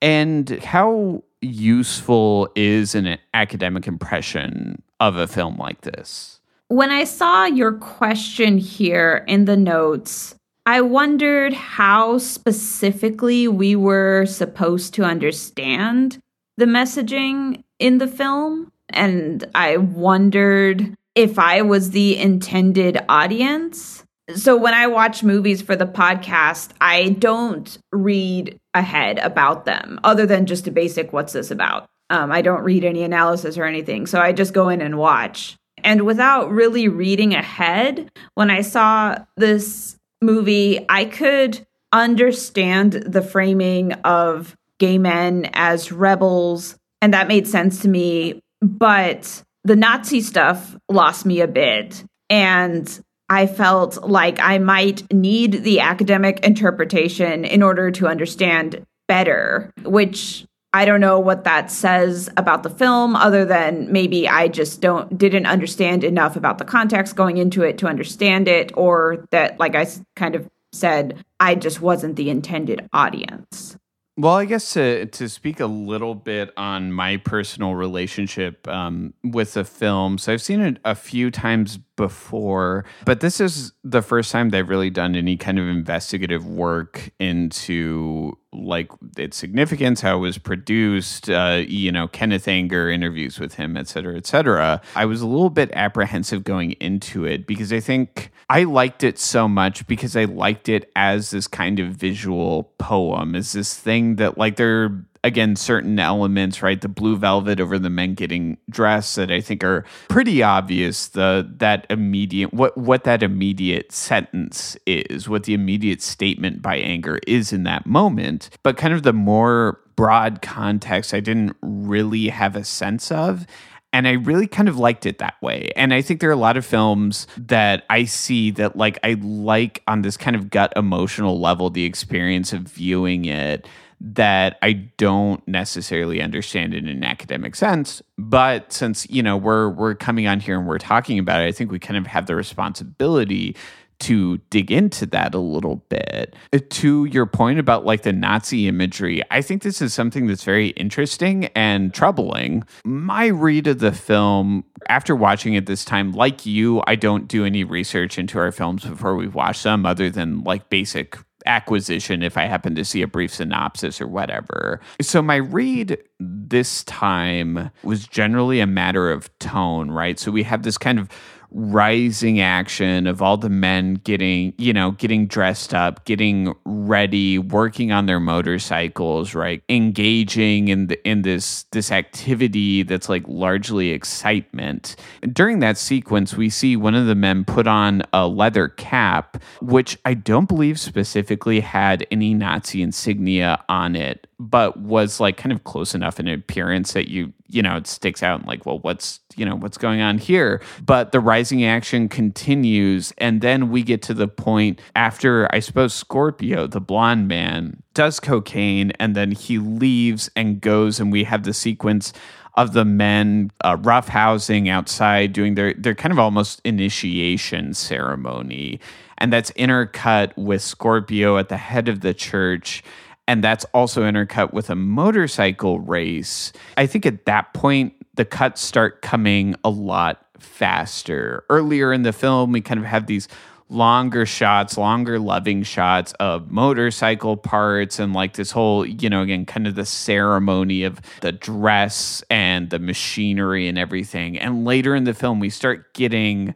and 0.03 0.51
how 0.63 1.25
useful 1.41 2.51
is 2.55 2.95
an 2.95 3.19
academic 3.35 3.87
impression 3.87 4.83
of 5.01 5.17
a 5.17 5.27
film 5.27 5.57
like 5.57 5.81
this? 5.83 6.41
When 6.69 6.91
I 6.91 7.05
saw 7.05 7.47
your 7.47 7.73
question 7.73 8.59
here 8.59 9.25
in 9.27 9.47
the 9.47 9.57
notes, 9.57 10.35
I 10.67 10.83
wondered 10.83 11.53
how 11.53 12.19
specifically 12.19 13.49
we 13.49 13.75
were 13.75 14.27
supposed 14.27 14.95
to 14.95 15.03
understand 15.03 16.21
the 16.61 16.67
messaging 16.67 17.65
in 17.79 17.99
the 17.99 18.07
film. 18.07 18.71
And 18.91 19.45
I 19.55 19.79
wondered 19.79 20.95
if 21.15 21.39
I 21.39 21.63
was 21.63 21.91
the 21.91 22.19
intended 22.19 22.99
audience. 23.09 24.05
So 24.35 24.57
when 24.57 24.75
I 24.75 24.87
watch 24.87 25.25
movies 25.25 25.63
for 25.63 25.75
the 25.75 25.87
podcast, 25.87 26.71
I 26.81 27.11
don't 27.11 27.79
read 27.93 28.61
ahead 28.75 29.19
about 29.19 29.65
them 29.65 29.99
other 30.05 30.27
than 30.27 30.47
just 30.47 30.69
a 30.69 30.71
basic 30.71 31.13
what's 31.13 31.33
this 31.33 31.51
about. 31.51 31.89
Um, 32.11 32.31
I 32.31 32.43
don't 32.43 32.63
read 32.63 32.85
any 32.85 33.03
analysis 33.03 33.57
or 33.57 33.65
anything. 33.65 34.07
So 34.07 34.21
I 34.21 34.33
just 34.33 34.53
go 34.53 34.69
in 34.69 34.83
and 34.83 34.99
watch. 34.99 35.57
And 35.83 36.03
without 36.03 36.51
really 36.51 36.89
reading 36.89 37.35
ahead, 37.35 38.11
when 38.35 38.51
I 38.51 38.61
saw 38.61 39.17
this 39.37 39.97
movie, 40.21 40.85
I 40.89 41.07
could 41.07 41.67
understand 41.93 42.93
the 42.93 43.23
framing 43.23 43.93
of 44.05 44.57
gay 44.81 44.99
men 44.99 45.49
as 45.53 45.93
rebels 45.93 46.77
and 47.01 47.15
that 47.15 47.29
made 47.29 47.47
sense 47.47 47.81
to 47.83 47.89
me. 47.89 48.43
But 48.61 49.45
the 49.65 49.77
Nazi 49.77 50.21
stuff 50.21 50.77
lost 50.89 51.25
me 51.25 51.41
a 51.41 51.49
bit. 51.49 52.05
And 52.29 53.01
I 53.29 53.47
felt 53.47 54.03
like 54.03 54.39
I 54.41 54.59
might 54.59 55.11
need 55.13 55.63
the 55.63 55.81
academic 55.81 56.45
interpretation 56.45 57.45
in 57.45 57.63
order 57.63 57.91
to 57.93 58.09
understand 58.09 58.85
better, 59.07 59.73
which 59.83 60.45
I 60.73 60.85
don't 60.85 61.01
know 61.01 61.19
what 61.19 61.45
that 61.45 61.71
says 61.71 62.29
about 62.37 62.63
the 62.63 62.71
film 62.71 63.17
other 63.17 63.45
than 63.45 63.91
maybe 63.91 64.29
I 64.29 64.49
just 64.49 64.81
don't 64.81 65.17
didn't 65.19 65.47
understand 65.47 66.05
enough 66.05 66.37
about 66.37 66.59
the 66.59 66.65
context 66.65 67.17
going 67.17 67.39
into 67.39 67.63
it 67.63 67.79
to 67.79 67.89
understand 67.89 68.47
it 68.47 68.71
or 68.77 69.27
that 69.31 69.59
like 69.59 69.75
I 69.75 69.87
kind 70.15 70.37
of 70.37 70.49
said 70.73 71.25
I 71.41 71.57
just 71.57 71.81
wasn't 71.81 72.15
the 72.15 72.31
intended 72.31 72.89
audience. 72.93 73.77
Well, 74.21 74.35
I 74.35 74.45
guess 74.45 74.75
to 74.75 75.07
to 75.07 75.31
speak 75.31 75.61
a 75.61 75.67
little 75.67 76.15
bit 76.15 76.53
on 76.55 76.93
my 76.93 77.17
personal 77.17 77.75
relationship 77.75 78.69
um, 78.69 79.15
with 79.25 79.55
the 79.55 79.65
film, 79.65 80.19
so 80.19 80.35
I've 80.35 80.43
seen 80.43 80.61
it 80.61 80.77
a 80.85 80.95
few 80.95 81.31
times 81.31 81.79
before, 82.01 82.87
but 83.05 83.21
this 83.21 83.41
is 83.41 83.73
the 83.85 84.01
first 84.01 84.33
time 84.33 84.49
they've 84.49 84.69
really 84.69 84.89
done 84.89 85.15
any 85.15 85.37
kind 85.37 85.59
of 85.59 85.69
investigative 85.69 86.47
work 86.47 87.11
into 87.19 88.39
like 88.53 88.91
its 89.19 89.37
significance, 89.37 90.01
how 90.01 90.17
it 90.17 90.21
was 90.21 90.39
produced, 90.39 91.29
uh, 91.29 91.63
you 91.69 91.93
know, 91.93 92.09
Kenneth 92.09 92.49
Anger 92.49 92.89
interviews 92.89 93.39
with 93.39 93.55
him, 93.55 93.77
et 93.77 93.87
cetera, 93.87 94.17
et 94.17 94.27
cetera. 94.27 94.81
I 94.97 95.05
was 95.05 95.21
a 95.21 95.27
little 95.27 95.51
bit 95.51 95.71
apprehensive 95.75 96.43
going 96.43 96.73
into 96.73 97.27
it 97.27 97.47
because 97.47 97.71
I 97.71 97.81
think 97.81 98.33
I 98.49 98.65
liked 98.65 99.05
it 99.05 99.19
so 99.19 99.47
much 99.47 99.87
because 99.87 100.17
I 100.17 100.25
liked 100.25 100.71
it 100.71 100.91
as 100.97 101.31
this 101.31 101.47
kind 101.47 101.79
of 101.79 101.89
visual 101.89 102.73
poem, 102.79 103.35
as 103.35 103.53
this 103.53 103.77
thing 103.77 104.17
that 104.17 104.39
like 104.39 104.57
there 104.57 105.05
again 105.25 105.57
certain 105.57 105.99
elements 105.99 106.63
right 106.63 106.81
the 106.81 106.89
blue 106.89 107.17
velvet 107.17 107.61
over 107.61 107.79
the 107.79 107.91
men 107.91 108.15
getting 108.15 108.57
dressed 108.69 109.17
that 109.17 109.31
i 109.31 109.41
think 109.41 109.63
are 109.63 109.85
pretty 110.09 110.43
obvious 110.43 111.09
the 111.09 111.49
that 111.57 111.87
immediate 111.91 112.53
what 112.53 112.77
what 112.77 113.05
that 113.05 113.23
immediate 113.23 113.93
sentence 113.93 114.77
is 114.87 115.29
what 115.29 115.45
the 115.45 115.55
immediate 115.55 116.01
statement 116.03 116.63
by 116.63 116.77
anger 116.77 117.19
is 117.27 117.53
in 117.53 117.65
that 117.65 117.87
moment 117.87 118.51
but 118.63 118.77
kind 118.77 118.95
of 118.95 119.03
the 119.03 119.13
more 119.13 119.81
broad 119.97 120.41
context 120.43 121.13
i 121.13 121.21
didn't 121.21 121.57
really 121.63 122.29
have 122.29 122.57
a 122.57 122.65
sense 122.65 123.11
of 123.11 123.47
and 123.93 124.07
I 124.07 124.13
really 124.13 124.47
kind 124.47 124.69
of 124.69 124.79
liked 124.79 125.05
it 125.05 125.19
that 125.19 125.41
way. 125.43 125.73
And 125.75 125.93
I 125.93 126.01
think 126.01 126.21
there 126.21 126.31
are 126.31 126.33
a 126.33 126.37
lot 126.37 126.57
of 126.57 126.65
films 126.65 127.27
that 127.37 127.85
I 127.91 128.05
see 128.05 128.53
that 128.53 128.77
like 128.77 128.99
I 129.03 129.17
like 129.21 129.83
on 129.89 130.03
this 130.03 130.17
kind 130.17 130.37
of 130.37 130.51
gut 130.51 130.73
emotional 130.77 131.41
level 131.41 131.71
the 131.71 131.85
experience 131.85 132.53
of 132.53 132.63
viewing 132.63 133.25
it 133.25 133.67
that 134.01 134.59
I 134.63 134.73
don't 134.73 135.47
necessarily 135.47 136.23
understand 136.23 136.75
in 136.75 136.89
an 136.89 137.05
academic 137.05 137.55
sense. 137.55 138.03
But 138.17 138.73
since, 138.73 139.09
you 139.11 139.23
know, 139.23 139.37
we're 139.37 139.69
we're 139.69 139.95
coming 139.95 140.27
on 140.27 140.41
here 140.41 140.59
and 140.59 140.67
we're 140.67 140.79
talking 140.79 141.19
about 141.19 141.43
it, 141.43 141.47
I 141.47 141.53
think 141.53 141.71
we 141.71 141.79
kind 141.79 141.99
of 141.99 142.07
have 142.07 142.27
the 142.27 142.35
responsibility 142.35 143.57
to 144.01 144.39
dig 144.49 144.71
into 144.71 145.07
that 145.07 145.35
a 145.35 145.39
little 145.39 145.77
bit. 145.89 146.35
Uh, 146.53 146.59
to 146.71 147.05
your 147.05 147.27
point 147.27 147.59
about 147.59 147.85
like 147.85 148.03
the 148.03 148.13
Nazi 148.13 148.67
imagery, 148.67 149.23
I 149.31 149.43
think 149.43 149.63
this 149.63 149.81
is 149.81 149.95
something 149.95 150.27
that's 150.27 150.45
very 150.45 150.69
interesting 150.69 151.47
and 151.55 151.93
troubling. 151.95 152.65
My 152.85 153.27
read 153.27 153.67
of 153.67 153.79
the 153.79 153.93
film 153.93 154.65
after 154.89 155.15
watching 155.15 155.55
it 155.55 155.67
this 155.67 155.85
time, 155.85 156.13
like 156.13 156.47
you, 156.47 156.83
I 156.87 156.97
don't 156.97 157.29
do 157.29 157.45
any 157.45 157.63
research 157.63 158.19
into 158.19 158.39
our 158.39 158.51
films 158.51 158.85
before 158.85 159.15
we 159.15 159.29
watch 159.29 159.63
them 159.63 159.85
other 159.85 160.11
than 160.11 160.43
like 160.43 160.71
basic 160.71 161.19
acquisition 161.47 162.23
if 162.23 162.37
I 162.37 162.47
happen 162.47 162.75
to 162.75 162.85
see 162.85 163.03
a 163.03 163.07
brief 163.07 163.35
synopsis 163.35 164.01
or 164.01 164.07
whatever. 164.07 164.81
So 165.01 165.23
my 165.23 165.37
read 165.37 165.99
this 166.19 166.85
time 166.85 167.71
was 167.83 168.07
generally 168.07 168.61
a 168.61 168.67
matter 168.67 169.11
of 169.11 169.37
tone, 169.39 169.91
right? 169.91 170.19
So 170.19 170.31
we 170.31 170.43
have 170.43 170.63
this 170.63 170.79
kind 170.79 170.99
of 170.99 171.09
rising 171.53 172.41
action 172.41 173.07
of 173.07 173.23
all 173.23 173.37
the 173.37 173.49
men 173.49 173.95
getting, 173.95 174.55
you 174.59 174.73
know, 174.73 174.93
getting 174.93 175.27
dressed 175.27 175.75
up, 175.75 176.05
getting 176.05 176.55
ready, 176.65 177.39
working 177.39 177.93
on 177.93 178.07
their 178.07 178.21
motorcycles, 178.21 179.35
right? 179.35 179.63
Engaging 179.69 180.69
in 180.69 180.87
the, 180.89 181.09
in 181.09 181.23
this 181.23 181.65
this 181.73 181.91
activity 181.93 182.83
that's 182.83 183.09
like 183.09 183.25
largely 183.27 183.91
excitement. 183.91 184.97
During 185.33 185.61
that 185.61 185.77
sequence, 185.77 186.35
we 186.35 186.49
see 186.49 186.77
one 186.77 186.95
of 186.95 187.07
the 187.07 187.15
men 187.15 187.45
put 187.45 187.67
on 187.67 188.03
a 188.13 188.27
leather 188.27 188.69
cap, 188.69 189.43
which 189.61 189.99
I 190.05 190.15
don't 190.15 190.49
believe 190.49 190.79
specifically 190.79 191.61
had 191.61 192.07
any 192.11 192.35
Nazi 192.35 192.83
insignia 192.83 193.63
on 193.69 193.97
it 193.97 194.27
but 194.41 194.79
was 194.79 195.21
like 195.21 195.37
kind 195.37 195.53
of 195.53 195.65
close 195.65 195.95
enough 195.95 196.19
in 196.19 196.27
appearance 196.27 196.95
that 196.95 197.11
you 197.11 197.31
you 197.47 197.61
know 197.61 197.77
it 197.77 197.87
sticks 197.87 198.23
out 198.23 198.41
and 198.41 198.49
like 198.49 198.65
well 198.65 198.79
what's 198.79 199.21
you 199.37 199.45
know 199.45 199.55
what's 199.55 199.77
going 199.77 200.01
on 200.01 200.17
here? 200.17 200.63
But 200.83 201.13
the 201.13 201.21
rising 201.21 201.63
action 201.63 202.09
continues 202.09 203.13
and 203.19 203.43
then 203.43 203.71
we 203.71 203.83
get 203.83 204.01
to 204.03 204.15
the 204.15 204.29
point 204.29 204.81
after 204.97 205.47
i 205.55 205.61
suppose 205.61 205.93
scorpio 205.93 206.67
the 206.67 206.81
blonde 206.81 207.29
man 207.29 207.83
does 207.93 208.19
cocaine 208.19 208.93
and 208.99 209.15
then 209.15 209.33
he 209.33 209.59
leaves 209.59 210.31
and 210.35 210.61
goes 210.61 210.99
and 210.99 211.13
we 211.13 211.25
have 211.25 211.43
the 211.43 211.53
sequence 211.53 212.15
of 212.55 212.73
the 212.73 212.85
men 212.85 213.51
uh, 213.63 213.77
roughhousing 213.77 214.69
outside 214.69 215.33
doing 215.33 215.55
their 215.55 215.75
their 215.75 215.95
kind 215.95 216.13
of 216.13 216.19
almost 216.19 216.61
initiation 216.65 217.75
ceremony. 217.75 218.81
And 219.19 219.33
that's 219.33 219.51
intercut 219.53 220.35
with 220.37 220.63
scorpio 220.63 221.37
at 221.37 221.51
the 221.51 221.59
head 221.59 221.89
of 221.89 222.01
the 222.01 222.15
church 222.15 222.83
and 223.31 223.45
that's 223.45 223.65
also 223.67 224.03
intercut 224.03 224.53
with 224.53 224.71
a 224.71 224.75
motorcycle 224.75 225.79
race. 225.79 226.53
I 226.77 226.87
think 226.87 227.07
at 227.07 227.27
that 227.27 227.55
point, 227.55 227.95
the 228.15 228.25
cuts 228.25 228.61
start 228.61 229.03
coming 229.03 229.55
a 229.63 229.71
lot 229.71 230.27
faster. 230.41 231.45
Earlier 231.49 231.93
in 231.93 232.03
the 232.03 232.13
film, 232.13 232.51
we 232.51 232.61
kind 232.61 232.81
of 232.81 232.87
have 232.87 233.07
these 233.07 233.29
longer 233.69 234.27
shots, 234.27 234.77
longer 234.77 235.21
loving 235.21 235.63
shots 235.63 236.13
of 236.19 236.51
motorcycle 236.51 237.37
parts 237.37 238.01
and 238.01 238.15
like 238.15 238.33
this 238.33 238.51
whole, 238.51 238.85
you 238.85 239.09
know, 239.09 239.23
again, 239.23 239.47
kind 239.47 239.69
of 239.69 239.77
the 239.77 239.87
ceremony 239.87 240.83
of 240.83 241.01
the 241.21 241.31
dress 241.31 242.25
and 242.31 242.71
the 242.71 242.81
machinery 242.81 243.69
and 243.69 243.79
everything. 243.79 244.41
And 244.41 244.65
later 244.65 244.97
in 244.97 245.05
the 245.05 245.15
film, 245.15 245.39
we 245.39 245.51
start 245.51 245.95
getting 245.95 246.53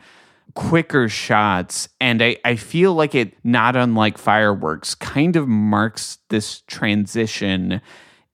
quicker 0.54 1.08
shots. 1.08 1.88
And 2.00 2.22
I, 2.22 2.36
I 2.44 2.56
feel 2.56 2.94
like 2.94 3.14
it, 3.14 3.34
not 3.44 3.76
unlike 3.76 4.18
fireworks, 4.18 4.94
kind 4.94 5.36
of 5.36 5.48
marks 5.48 6.18
this 6.30 6.60
transition 6.62 7.80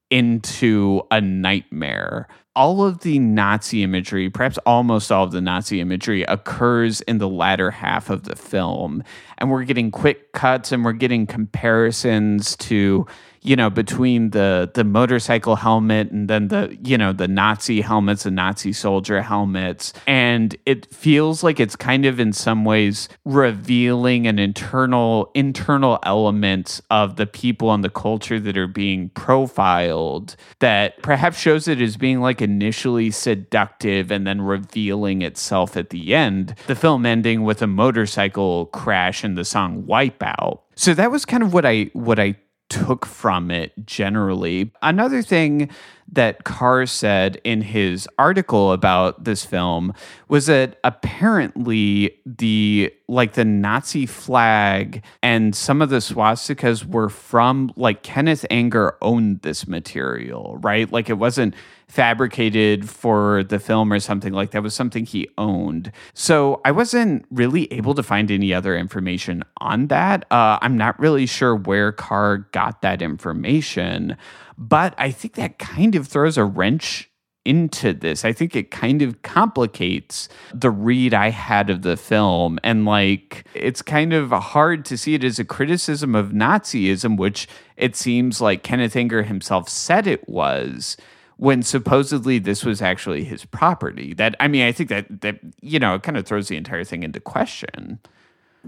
into 0.09 1.01
a 1.09 1.21
nightmare. 1.21 2.27
All 2.53 2.83
of 2.83 2.99
the 2.99 3.17
Nazi 3.17 3.81
imagery, 3.81 4.29
perhaps 4.29 4.57
almost 4.65 5.11
all 5.11 5.23
of 5.23 5.31
the 5.31 5.39
Nazi 5.39 5.79
imagery, 5.79 6.23
occurs 6.23 6.99
in 7.01 7.17
the 7.17 7.29
latter 7.29 7.71
half 7.71 8.09
of 8.09 8.23
the 8.23 8.35
film. 8.35 9.03
And 9.37 9.49
we're 9.49 9.63
getting 9.63 9.89
quick 9.89 10.33
cuts 10.33 10.73
and 10.73 10.83
we're 10.83 10.91
getting 10.91 11.25
comparisons 11.25 12.57
to 12.57 13.07
you 13.43 13.55
know, 13.55 13.69
between 13.69 14.31
the 14.31 14.69
the 14.73 14.83
motorcycle 14.83 15.55
helmet 15.55 16.11
and 16.11 16.29
then 16.29 16.49
the 16.49 16.77
you 16.83 16.97
know 16.97 17.11
the 17.11 17.27
Nazi 17.27 17.81
helmets, 17.81 18.23
the 18.23 18.31
Nazi 18.31 18.71
soldier 18.71 19.21
helmets, 19.21 19.93
and 20.05 20.55
it 20.65 20.93
feels 20.93 21.43
like 21.43 21.59
it's 21.59 21.75
kind 21.75 22.05
of 22.05 22.19
in 22.19 22.33
some 22.33 22.65
ways 22.65 23.09
revealing 23.25 24.27
an 24.27 24.37
internal 24.37 25.31
internal 25.33 25.99
elements 26.03 26.81
of 26.91 27.15
the 27.15 27.25
people 27.25 27.73
and 27.73 27.83
the 27.83 27.89
culture 27.89 28.39
that 28.39 28.57
are 28.57 28.67
being 28.67 29.09
profiled 29.09 30.35
that 30.59 31.01
perhaps 31.01 31.39
shows 31.39 31.67
it 31.67 31.81
as 31.81 31.97
being 31.97 32.21
like 32.21 32.41
initially 32.41 33.09
seductive 33.09 34.11
and 34.11 34.27
then 34.27 34.41
revealing 34.41 35.21
itself 35.23 35.75
at 35.75 35.89
the 35.89 36.13
end. 36.13 36.55
The 36.67 36.75
film 36.75 37.05
ending 37.05 37.43
with 37.43 37.61
a 37.61 37.67
motorcycle 37.67 38.67
crash 38.67 39.23
and 39.23 39.37
the 39.37 39.45
song 39.45 39.83
Wipeout. 39.83 40.59
So 40.75 40.93
that 40.93 41.11
was 41.11 41.25
kind 41.25 41.43
of 41.43 41.53
what 41.53 41.65
I 41.65 41.89
what 41.93 42.19
I 42.19 42.35
took 42.71 43.05
from 43.05 43.51
it 43.51 43.73
generally. 43.85 44.71
Another 44.81 45.21
thing 45.21 45.69
that 46.11 46.45
Carr 46.45 46.85
said 46.85 47.39
in 47.43 47.61
his 47.61 48.07
article 48.17 48.71
about 48.71 49.25
this 49.25 49.43
film 49.43 49.93
was 50.29 50.45
that 50.45 50.79
apparently 50.83 52.17
the 52.25 52.93
like 53.11 53.33
the 53.33 53.43
Nazi 53.43 54.05
flag 54.05 55.03
and 55.21 55.53
some 55.53 55.81
of 55.81 55.89
the 55.89 55.97
swastikas 55.97 56.85
were 56.85 57.09
from 57.09 57.71
like 57.75 58.03
Kenneth 58.03 58.45
Anger 58.49 58.97
owned 59.01 59.41
this 59.41 59.67
material, 59.67 60.57
right? 60.61 60.89
Like 60.91 61.09
it 61.09 61.15
wasn't 61.15 61.53
fabricated 61.89 62.89
for 62.89 63.43
the 63.43 63.59
film 63.59 63.91
or 63.91 63.99
something 63.99 64.31
like 64.31 64.51
that 64.51 64.63
was 64.63 64.73
something 64.73 65.05
he 65.05 65.27
owned. 65.37 65.91
So 66.13 66.61
I 66.63 66.71
wasn't 66.71 67.25
really 67.29 67.71
able 67.73 67.93
to 67.95 68.03
find 68.03 68.31
any 68.31 68.53
other 68.53 68.77
information 68.77 69.43
on 69.57 69.87
that. 69.87 70.25
Uh, 70.31 70.57
I'm 70.61 70.77
not 70.77 70.97
really 70.97 71.25
sure 71.25 71.53
where 71.53 71.91
Carr 71.91 72.47
got 72.53 72.81
that 72.81 73.01
information, 73.01 74.15
but 74.57 74.95
I 74.97 75.11
think 75.11 75.33
that 75.35 75.59
kind 75.59 75.95
of 75.95 76.07
throws 76.07 76.37
a 76.37 76.45
wrench 76.45 77.10
into 77.43 77.93
this. 77.93 78.23
I 78.23 78.33
think 78.33 78.55
it 78.55 78.71
kind 78.71 79.01
of 79.01 79.21
complicates 79.23 80.29
the 80.53 80.69
read 80.69 81.13
I 81.13 81.29
had 81.29 81.69
of 81.69 81.81
the 81.81 81.97
film. 81.97 82.59
And 82.63 82.85
like, 82.85 83.45
it's 83.53 83.81
kind 83.81 84.13
of 84.13 84.31
hard 84.31 84.85
to 84.85 84.97
see 84.97 85.15
it 85.15 85.23
as 85.23 85.39
a 85.39 85.45
criticism 85.45 86.15
of 86.15 86.29
Nazism, 86.29 87.17
which 87.17 87.47
it 87.77 87.95
seems 87.95 88.41
like 88.41 88.63
Kenneth 88.63 88.95
Anger 88.95 89.23
himself 89.23 89.69
said 89.69 90.05
it 90.05 90.27
was 90.29 90.97
when 91.37 91.63
supposedly 91.63 92.37
this 92.37 92.63
was 92.63 92.81
actually 92.81 93.23
his 93.23 93.45
property. 93.45 94.13
That 94.13 94.35
I 94.39 94.47
mean, 94.47 94.61
I 94.61 94.71
think 94.71 94.89
that 94.89 95.21
that 95.21 95.39
you 95.61 95.79
know, 95.79 95.95
it 95.95 96.03
kind 96.03 96.17
of 96.17 96.25
throws 96.25 96.47
the 96.47 96.57
entire 96.57 96.83
thing 96.83 97.01
into 97.01 97.19
question. 97.19 97.99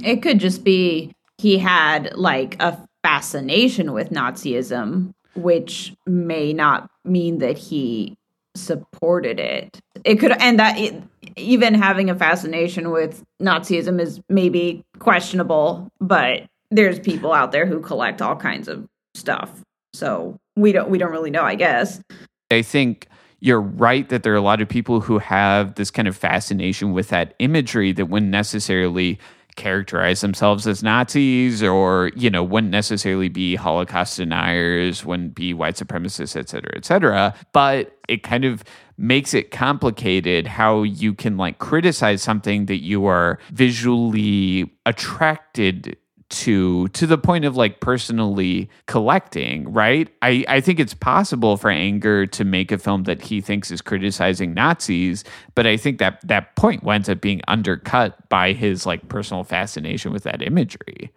It 0.01 0.23
could 0.23 0.39
just 0.39 0.63
be 0.63 1.13
he 1.37 1.59
had 1.59 2.15
like 2.15 2.59
a 2.59 2.83
fascination 3.03 3.93
with 3.93 4.09
Nazism, 4.09 5.13
which 5.35 5.93
may 6.07 6.51
not 6.51 6.89
mean 7.05 7.37
that 7.39 7.59
he 7.59 8.17
supported 8.55 9.39
it. 9.39 9.79
It 10.03 10.15
could, 10.15 10.31
and 10.39 10.59
that 10.59 10.77
it, 10.77 11.01
even 11.35 11.73
having 11.73 12.09
a 12.09 12.15
fascination 12.15 12.91
with 12.91 13.23
Nazism 13.41 13.99
is 13.99 14.21
maybe 14.29 14.83
questionable, 14.99 15.89
but 15.99 16.43
there's 16.71 16.99
people 16.99 17.33
out 17.33 17.51
there 17.51 17.65
who 17.65 17.79
collect 17.79 18.21
all 18.21 18.35
kinds 18.35 18.67
of 18.67 18.87
stuff. 19.15 19.61
So 19.93 20.37
we 20.55 20.71
don't 20.71 20.89
we 20.89 20.97
don't 20.97 21.11
really 21.11 21.29
know, 21.29 21.43
I 21.43 21.55
guess. 21.55 22.01
I 22.51 22.61
think 22.61 23.07
you're 23.39 23.61
right 23.61 24.07
that 24.09 24.23
there 24.23 24.33
are 24.33 24.37
a 24.37 24.41
lot 24.41 24.61
of 24.61 24.69
people 24.69 25.01
who 25.01 25.19
have 25.19 25.75
this 25.75 25.91
kind 25.91 26.07
of 26.07 26.15
fascination 26.15 26.93
with 26.93 27.09
that 27.09 27.33
imagery 27.39 27.91
that 27.91 28.05
wouldn't 28.05 28.31
necessarily 28.31 29.19
characterize 29.55 30.21
themselves 30.21 30.67
as 30.67 30.83
Nazis 30.83 31.63
or, 31.63 32.11
you 32.15 32.29
know, 32.29 32.43
wouldn't 32.43 32.71
necessarily 32.71 33.29
be 33.29 33.55
Holocaust 33.55 34.17
deniers, 34.17 35.05
wouldn't 35.05 35.35
be 35.35 35.53
white 35.53 35.75
supremacists, 35.75 36.35
et 36.35 36.49
cetera, 36.49 36.71
et 36.75 36.85
cetera. 36.85 37.33
But 37.51 37.97
it 38.07 38.23
kind 38.23 38.45
of 38.45 38.63
makes 38.97 39.33
it 39.33 39.51
complicated 39.51 40.45
how 40.45 40.83
you 40.83 41.13
can 41.13 41.37
like 41.37 41.59
criticize 41.59 42.21
something 42.21 42.67
that 42.67 42.81
you 42.83 43.05
are 43.05 43.39
visually 43.51 44.71
attracted 44.85 45.97
to 46.29 46.87
to 46.89 47.05
the 47.05 47.17
point 47.17 47.45
of 47.45 47.55
like 47.55 47.79
personally 47.79 48.69
collecting 48.87 49.71
right 49.71 50.09
i 50.21 50.43
i 50.47 50.59
think 50.59 50.79
it's 50.79 50.93
possible 50.93 51.57
for 51.57 51.69
anger 51.69 52.25
to 52.25 52.43
make 52.43 52.71
a 52.71 52.77
film 52.77 53.03
that 53.03 53.21
he 53.21 53.41
thinks 53.41 53.71
is 53.71 53.81
criticizing 53.81 54.53
nazis 54.53 55.23
but 55.55 55.67
i 55.67 55.77
think 55.77 55.99
that 55.99 56.19
that 56.25 56.55
point 56.55 56.83
winds 56.83 57.09
up 57.09 57.21
being 57.21 57.41
undercut 57.47 58.29
by 58.29 58.53
his 58.53 58.85
like 58.85 59.07
personal 59.09 59.43
fascination 59.43 60.11
with 60.11 60.23
that 60.23 60.41
imagery 60.41 61.11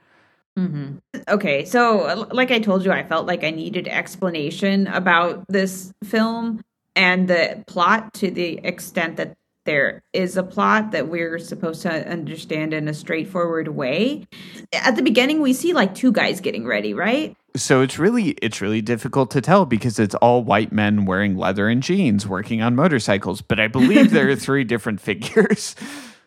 mm-hmm. 0.58 0.96
okay 1.28 1.64
so 1.64 2.28
like 2.32 2.50
i 2.50 2.58
told 2.58 2.84
you 2.84 2.92
i 2.92 3.02
felt 3.02 3.26
like 3.26 3.44
i 3.44 3.50
needed 3.50 3.88
explanation 3.88 4.86
about 4.88 5.44
this 5.48 5.92
film 6.04 6.62
and 6.94 7.28
the 7.28 7.62
plot 7.66 8.12
to 8.14 8.30
the 8.30 8.58
extent 8.64 9.16
that 9.16 9.36
there 9.66 10.02
is 10.12 10.36
a 10.36 10.42
plot 10.42 10.92
that 10.92 11.08
we're 11.08 11.38
supposed 11.38 11.82
to 11.82 12.08
understand 12.08 12.72
in 12.72 12.88
a 12.88 12.94
straightforward 12.94 13.68
way. 13.68 14.24
At 14.72 14.96
the 14.96 15.02
beginning, 15.02 15.40
we 15.40 15.52
see 15.52 15.72
like 15.72 15.94
two 15.94 16.12
guys 16.12 16.40
getting 16.40 16.66
ready, 16.66 16.94
right? 16.94 17.36
So 17.56 17.80
it's 17.80 17.98
really 17.98 18.30
it's 18.42 18.60
really 18.60 18.82
difficult 18.82 19.30
to 19.32 19.40
tell 19.40 19.64
because 19.64 19.98
it's 19.98 20.14
all 20.16 20.42
white 20.42 20.72
men 20.72 21.06
wearing 21.06 21.36
leather 21.36 21.68
and 21.68 21.82
jeans 21.82 22.26
working 22.26 22.62
on 22.62 22.74
motorcycles. 22.74 23.40
But 23.40 23.60
I 23.60 23.68
believe 23.68 24.10
there 24.10 24.28
are 24.28 24.36
three 24.36 24.64
different 24.64 25.00
figures. 25.00 25.74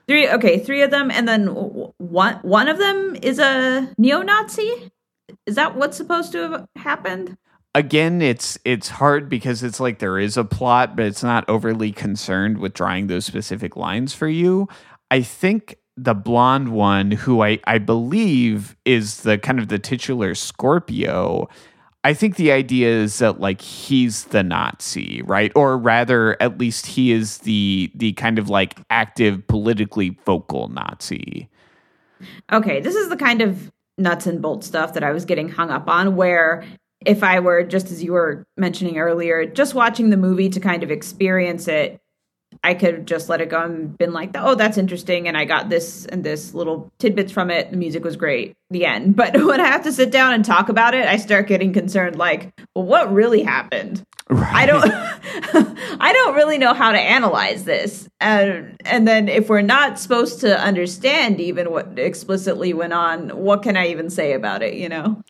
Three, 0.08 0.28
okay, 0.28 0.58
three 0.58 0.82
of 0.82 0.90
them, 0.90 1.12
and 1.12 1.28
then 1.28 1.48
one 1.48 2.36
one 2.42 2.68
of 2.68 2.80
them 2.80 3.16
is 3.22 3.38
a 3.38 3.94
neo-Nazi. 3.98 4.92
Is 5.46 5.56
that 5.56 5.76
what's 5.76 5.98
supposed 5.98 6.32
to 6.32 6.38
have 6.40 6.68
happened? 6.76 7.38
again 7.76 8.22
it's 8.22 8.58
it's 8.66 8.90
hard 8.90 9.30
because 9.30 9.62
it's 9.62 9.80
like 9.80 10.00
there 10.00 10.18
is 10.18 10.38
a 10.38 10.44
plot 10.44 10.96
but 10.96 11.06
it's 11.06 11.24
not 11.24 11.48
overly 11.48 11.92
concerned 11.92 12.58
with 12.58 12.74
drawing 12.74 13.08
those 13.08 13.26
specific 13.26 13.76
lines 13.76 14.14
for 14.14 14.28
you 14.28 14.68
i 15.12 15.22
think 15.22 15.78
the 16.04 16.14
blonde 16.14 16.70
one 16.70 17.12
who 17.12 17.44
i 17.44 17.60
i 17.66 17.78
believe 17.78 18.76
is 18.86 19.22
the 19.22 19.38
kind 19.38 19.60
of 19.60 19.68
the 19.68 19.80
titular 19.80 20.34
scorpio 20.34 21.48
i 22.04 22.14
think 22.14 22.36
the 22.36 22.52
idea 22.52 22.90
is 22.90 23.20
that 23.20 23.40
like 23.40 23.62
he's 23.62 24.26
the 24.26 24.44
nazi 24.44 25.22
right? 25.24 25.52
Or 25.56 25.78
rather 25.78 26.42
at 26.42 26.58
least 26.58 26.86
he 26.86 27.12
is 27.12 27.40
the 27.40 27.92
the 27.96 28.14
kind 28.14 28.40
of 28.40 28.50
like 28.50 28.80
active 28.90 29.46
politically 29.48 30.18
vocal 30.26 30.70
nazi. 30.70 31.50
Okay 32.52 32.80
this 32.80 32.96
is 32.96 33.10
the 33.10 33.18
kind 33.18 33.42
of 33.42 33.72
nuts 33.98 34.26
and 34.26 34.42
bolts 34.42 34.68
stuff 34.68 34.94
that 34.94 35.04
I 35.04 35.12
was 35.12 35.26
getting 35.26 35.50
hung 35.50 35.70
up 35.70 35.90
on 35.90 36.16
where 36.16 36.64
if 37.06 37.24
I 37.24 37.40
were 37.40 37.64
just 37.64 37.92
as 37.92 38.04
you 38.04 38.14
were 38.14 38.46
mentioning 38.58 38.98
earlier, 38.98 39.46
just 39.46 39.74
watching 39.74 40.10
the 40.10 40.18
movie 40.18 40.50
to 40.50 40.60
kind 40.60 40.84
of 40.84 40.92
experience 40.92 41.68
it, 41.68 42.00
I 42.64 42.74
could 42.74 42.94
have 42.94 43.06
just 43.06 43.30
let 43.30 43.42
it 43.42 43.50
go 43.50 43.62
and 43.62 43.98
been 43.98 44.12
like, 44.12 44.32
oh, 44.36 44.56
that's 44.56 44.78
interesting. 44.78 45.28
And 45.28 45.38
I 45.38 45.46
got 45.46 45.70
this 45.70 46.06
and 46.06 46.24
this 46.24 46.54
little 46.54 46.92
tidbits 47.00 47.32
from 47.32 47.50
it. 47.50 47.72
The 47.72 47.78
music 47.78 48.04
was 48.04 48.16
great. 48.16 48.56
The 48.70 48.86
end. 48.86 49.16
But 49.20 49.34
when 49.36 49.60
I 49.60 49.68
have 49.68 49.84
to 49.84 49.92
sit 49.92 50.12
down 50.12 50.34
and 50.34 50.46
talk 50.46 50.70
about 50.70 50.94
it, 50.94 51.06
I 51.06 51.18
start 51.18 51.48
getting 51.48 51.74
concerned 51.74 52.16
like, 52.16 52.54
well, 52.74 52.86
what 52.86 53.12
really 53.12 53.44
happened? 53.44 54.04
Right. 54.30 54.54
I 54.54 54.66
don't 54.66 54.86
I 56.00 56.14
don't 56.14 56.36
really 56.36 56.58
know 56.58 56.74
how 56.74 56.92
to 56.92 57.00
analyze 57.00 57.64
this. 57.64 58.08
And 58.22 58.78
and 58.86 59.08
then 59.08 59.28
if 59.28 59.50
we're 59.50 59.62
not 59.62 60.00
supposed 60.00 60.42
to 60.42 60.60
understand 60.60 61.42
even 61.42 61.72
what 61.72 61.98
explicitly 61.98 62.74
went 62.74 62.94
on, 62.94 63.30
what 63.30 63.64
can 63.64 63.76
I 63.76 63.88
even 63.88 64.10
say 64.10 64.34
about 64.34 64.62
it, 64.62 64.76
you 64.76 64.88
know? 64.88 65.22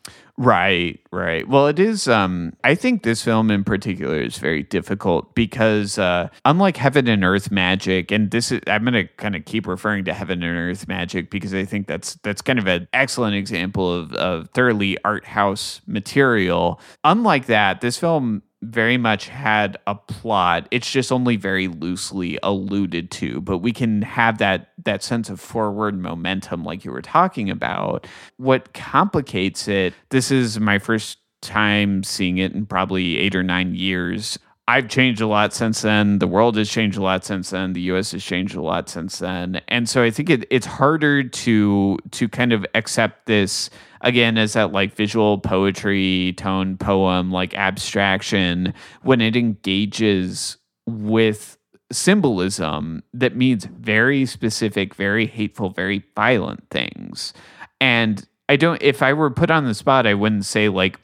Right, 0.42 0.98
right. 1.12 1.46
Well, 1.46 1.66
it 1.66 1.78
is. 1.78 2.08
Um, 2.08 2.54
I 2.64 2.74
think 2.74 3.02
this 3.02 3.22
film 3.22 3.50
in 3.50 3.62
particular 3.62 4.22
is 4.22 4.38
very 4.38 4.62
difficult 4.62 5.34
because, 5.34 5.98
uh, 5.98 6.30
unlike 6.46 6.78
Heaven 6.78 7.08
and 7.08 7.22
Earth 7.22 7.50
Magic, 7.50 8.10
and 8.10 8.30
this 8.30 8.50
is, 8.50 8.62
I'm 8.66 8.84
going 8.84 8.94
to 8.94 9.04
kind 9.18 9.36
of 9.36 9.44
keep 9.44 9.66
referring 9.66 10.06
to 10.06 10.14
Heaven 10.14 10.42
and 10.42 10.56
Earth 10.56 10.88
Magic 10.88 11.30
because 11.30 11.52
I 11.52 11.66
think 11.66 11.88
that's 11.88 12.14
that's 12.22 12.40
kind 12.40 12.58
of 12.58 12.66
an 12.66 12.88
excellent 12.94 13.34
example 13.34 13.92
of, 13.92 14.14
of 14.14 14.48
thoroughly 14.54 14.96
art 15.04 15.26
house 15.26 15.82
material. 15.86 16.80
Unlike 17.04 17.44
that, 17.44 17.82
this 17.82 17.98
film 17.98 18.42
very 18.62 18.98
much 18.98 19.28
had 19.28 19.78
a 19.86 19.94
plot. 19.94 20.68
It's 20.70 20.90
just 20.90 21.10
only 21.10 21.36
very 21.36 21.68
loosely 21.68 22.38
alluded 22.42 23.10
to, 23.12 23.40
but 23.40 23.58
we 23.58 23.72
can 23.72 24.02
have 24.02 24.38
that 24.38 24.72
that 24.84 25.02
sense 25.02 25.30
of 25.30 25.40
forward 25.40 25.98
momentum 25.98 26.64
like 26.64 26.84
you 26.84 26.92
were 26.92 27.02
talking 27.02 27.50
about. 27.50 28.06
What 28.36 28.74
complicates 28.74 29.68
it, 29.68 29.94
this 30.10 30.30
is 30.30 30.60
my 30.60 30.78
first 30.78 31.18
time 31.42 32.02
seeing 32.02 32.38
it 32.38 32.52
in 32.52 32.66
probably 32.66 33.18
8 33.18 33.34
or 33.34 33.42
9 33.42 33.74
years. 33.74 34.38
I've 34.70 34.86
changed 34.86 35.20
a 35.20 35.26
lot 35.26 35.52
since 35.52 35.82
then. 35.82 36.20
The 36.20 36.28
world 36.28 36.56
has 36.56 36.70
changed 36.70 36.96
a 36.96 37.02
lot 37.02 37.24
since 37.24 37.50
then. 37.50 37.72
The 37.72 37.80
US 37.92 38.12
has 38.12 38.22
changed 38.22 38.54
a 38.54 38.62
lot 38.62 38.88
since 38.88 39.18
then. 39.18 39.60
And 39.66 39.88
so 39.88 40.04
I 40.04 40.12
think 40.12 40.30
it, 40.30 40.46
it's 40.48 40.64
harder 40.64 41.24
to 41.24 41.98
to 42.12 42.28
kind 42.28 42.52
of 42.52 42.64
accept 42.76 43.26
this 43.26 43.68
again 44.00 44.38
as 44.38 44.52
that 44.52 44.70
like 44.70 44.94
visual 44.94 45.38
poetry 45.38 46.34
tone 46.36 46.76
poem 46.76 47.32
like 47.32 47.52
abstraction 47.54 48.72
when 49.02 49.20
it 49.20 49.34
engages 49.34 50.56
with 50.86 51.58
symbolism 51.90 53.02
that 53.12 53.34
means 53.34 53.64
very 53.64 54.24
specific 54.24 54.94
very 54.94 55.26
hateful 55.26 55.70
very 55.70 56.04
violent 56.14 56.62
things 56.70 57.34
and 57.80 58.28
i 58.48 58.54
don't 58.54 58.80
if 58.80 59.02
i 59.02 59.12
were 59.12 59.28
put 59.28 59.50
on 59.50 59.64
the 59.64 59.74
spot 59.74 60.06
i 60.06 60.14
wouldn't 60.14 60.44
say 60.44 60.68
like 60.68 61.00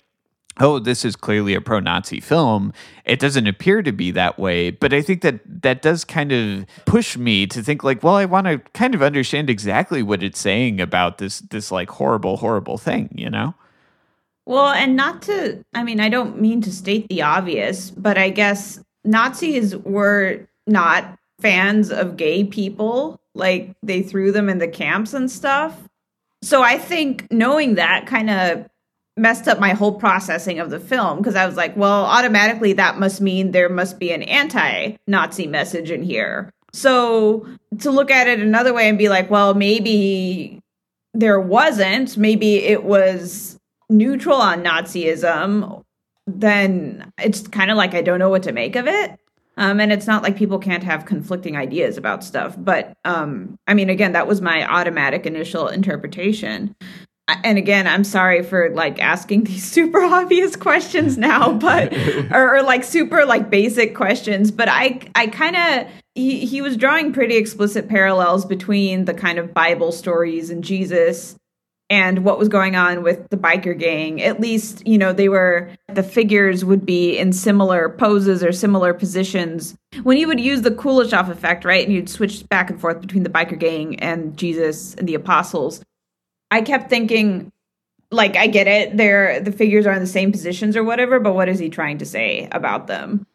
oh, 0.59 0.79
this 0.79 1.05
is 1.05 1.17
clearly 1.17 1.55
a 1.55 1.61
pro 1.61 1.81
Nazi 1.81 2.21
film. 2.21 2.73
It 3.05 3.19
doesn't 3.19 3.47
appear 3.47 3.83
to 3.83 3.93
be 3.93 4.11
that 4.13 4.39
way. 4.39 4.71
But 4.71 4.93
I 4.93 5.03
think 5.03 5.23
that 5.23 5.41
that 5.63 5.83
does 5.83 6.05
kind 6.05 6.33
of 6.33 6.67
push 6.85 7.17
me 7.17 7.47
to 7.49 7.63
think 7.63 7.85
like, 7.85 8.03
well, 8.03 8.15
I 8.15 8.25
want 8.25 8.47
to 8.47 8.59
kind 8.73 8.95
of 8.95 9.03
understand 9.03 9.51
exactly 9.51 10.03
what 10.03 10.23
it's 10.23 10.39
saying 10.39 10.81
about 10.81 11.19
this 11.19 11.41
this 11.41 11.71
like 11.71 11.91
horrible, 11.91 12.39
horrible 12.39 12.79
thing, 12.79 13.11
you 13.15 13.31
know? 13.31 13.55
Well, 14.47 14.69
and 14.69 14.97
not 14.97 15.23
to 15.23 15.63
I 15.75 15.83
mean, 15.83 16.01
I 16.01 16.09
don't 16.09 16.41
mean 16.41 16.63
to 16.63 16.73
state 16.73 17.09
the 17.09 17.23
obvious, 17.23 17.91
but 17.91 18.17
I 18.17 18.31
guess 18.31 18.81
Nazis 19.05 19.77
were 19.77 20.47
not 20.67 21.19
fans 21.41 21.91
of 21.91 22.17
gay 22.17 22.45
people. 22.45 23.21
Like 23.35 23.75
they 23.83 24.03
threw 24.03 24.33
them 24.33 24.49
in 24.49 24.59
the 24.59 24.69
camps 24.69 25.13
and 25.13 25.31
stuff. 25.31 25.89
So 26.43 26.63
I 26.63 26.79
think 26.79 27.27
knowing 27.31 27.75
that 27.75 28.07
kind 28.07 28.31
of 28.31 28.67
messed 29.17 29.49
up 29.49 29.59
my 29.59 29.71
whole 29.71 29.95
processing 29.95 30.59
of 30.59 30.71
the 30.71 30.81
film 30.81 31.19
because 31.19 31.37
I 31.37 31.47
was 31.47 31.57
like, 31.57 31.77
well, 31.77 32.05
automatically 32.05 32.75
that 32.75 32.99
must 32.99 33.21
mean 33.21 33.53
there 33.53 33.69
must 33.69 33.99
be 33.99 34.13
an 34.13 34.23
anti 34.23 34.97
Nazi 35.07 35.47
message 35.47 35.91
in 35.91 36.03
here. 36.03 36.51
So 36.73 37.47
to 37.79 37.91
look 37.91 38.11
at 38.11 38.29
it 38.29 38.41
another 38.41 38.75
way 38.75 38.89
and 38.89 38.99
be 38.99 39.09
like, 39.09 39.31
well, 39.31 39.55
maybe 39.55 40.61
there 41.15 41.41
wasn't, 41.41 42.17
maybe 42.19 42.57
it 42.57 42.85
was 42.85 43.59
neutral 43.89 44.37
on 44.37 44.63
Nazism, 44.63 45.83
then 46.27 47.11
it's 47.19 47.47
kind 47.49 47.71
of 47.71 47.77
like 47.77 47.95
I 47.95 48.03
don't 48.03 48.19
know 48.19 48.29
what 48.29 48.43
to 48.43 48.53
make 48.53 48.77
of 48.77 48.87
it. 48.87 49.19
Um, 49.59 49.81
and 49.81 49.91
it's 49.91 50.07
not 50.07 50.23
like 50.23 50.37
people 50.37 50.59
can't 50.59 50.85
have 50.85 51.07
conflicting 51.07 51.57
ideas 51.57 51.97
about 51.97 52.23
stuff. 52.23 52.55
But 52.59 52.95
um, 53.07 53.59
I 53.67 53.73
mean, 53.73 53.89
again, 53.89 54.13
that 54.13 54.27
was 54.27 54.43
my 54.43 54.71
automatic 54.71 55.25
initial 55.25 55.69
interpretation 55.69 56.77
and 57.29 57.59
again 57.59 57.87
i'm 57.87 58.05
sorry 58.05 58.43
for 58.43 58.71
like 58.71 59.01
asking 59.01 59.45
these 59.45 59.65
super 59.71 60.03
obvious 60.03 60.57
questions 60.57 61.19
now 61.19 61.53
but 61.53 61.93
or, 62.33 62.57
or, 62.57 62.63
like 62.63 62.85
super 62.85 63.25
like 63.25 63.51
basic 63.51 63.95
questions 63.95 64.51
but 64.51 64.69
i 64.69 65.01
i 65.15 65.27
kind 65.27 65.57
of 65.57 65.91
he, 66.15 66.47
he 66.47 66.63
was 66.63 66.77
drawing 66.77 67.13
pretty 67.13 67.37
explicit 67.37 67.89
parallels 67.89 68.45
between 68.45 69.05
the 69.05 69.15
kind 69.15 69.39
of 69.39 69.53
bible 69.53 69.93
stories 69.93 70.51
and 70.51 70.65
jesus 70.65 71.37
and 71.89 72.25
what 72.25 72.39
was 72.39 72.49
going 72.49 72.75
on 72.75 73.03
with 73.03 73.29
the 73.31 73.37
biker 73.37 73.79
gang. 73.79 74.21
At 74.21 74.41
least, 74.41 74.87
you 74.87 74.99
know, 74.99 75.13
they 75.13 75.29
were, 75.29 75.71
the 75.93 76.03
figures 76.03 76.65
would 76.65 76.85
be 76.85 77.17
in 77.17 77.33
similar 77.33 77.89
poses 77.89 78.43
or 78.43 78.53
similar 78.53 78.93
positions. 78.93 79.77
When 80.03 80.19
you 80.19 80.27
would 80.27 80.41
use 80.41 80.63
the 80.63 80.71
Kuleshov 80.71 81.29
effect, 81.29 81.65
right, 81.65 81.85
and 81.85 81.95
you'd 81.95 82.09
switch 82.09 82.49
back 82.49 82.71
and 82.71 82.81
forth 82.81 83.01
between 83.01 83.23
the 83.23 83.31
biker 83.31 83.59
gang 83.59 84.01
and 84.01 84.37
Jesus 84.37 84.95
and 84.95 85.09
the 85.09 85.15
apostles, 85.15 85.81
I 86.51 86.63
kept 86.63 86.91
thinking, 86.91 87.53
like, 88.11 88.37
I 88.37 88.47
get 88.47 88.67
it, 88.67 88.97
they're, 88.97 89.41
the 89.41 89.53
figures 89.53 89.87
are 89.87 89.93
in 89.93 90.01
the 90.01 90.07
same 90.07 90.33
positions 90.33 90.77
or 90.77 90.85
whatever, 90.85 91.19
but 91.21 91.35
what 91.35 91.49
is 91.49 91.59
he 91.59 91.69
trying 91.69 91.99
to 91.99 92.07
say 92.07 92.49
about 92.53 92.87
them? 92.87 93.27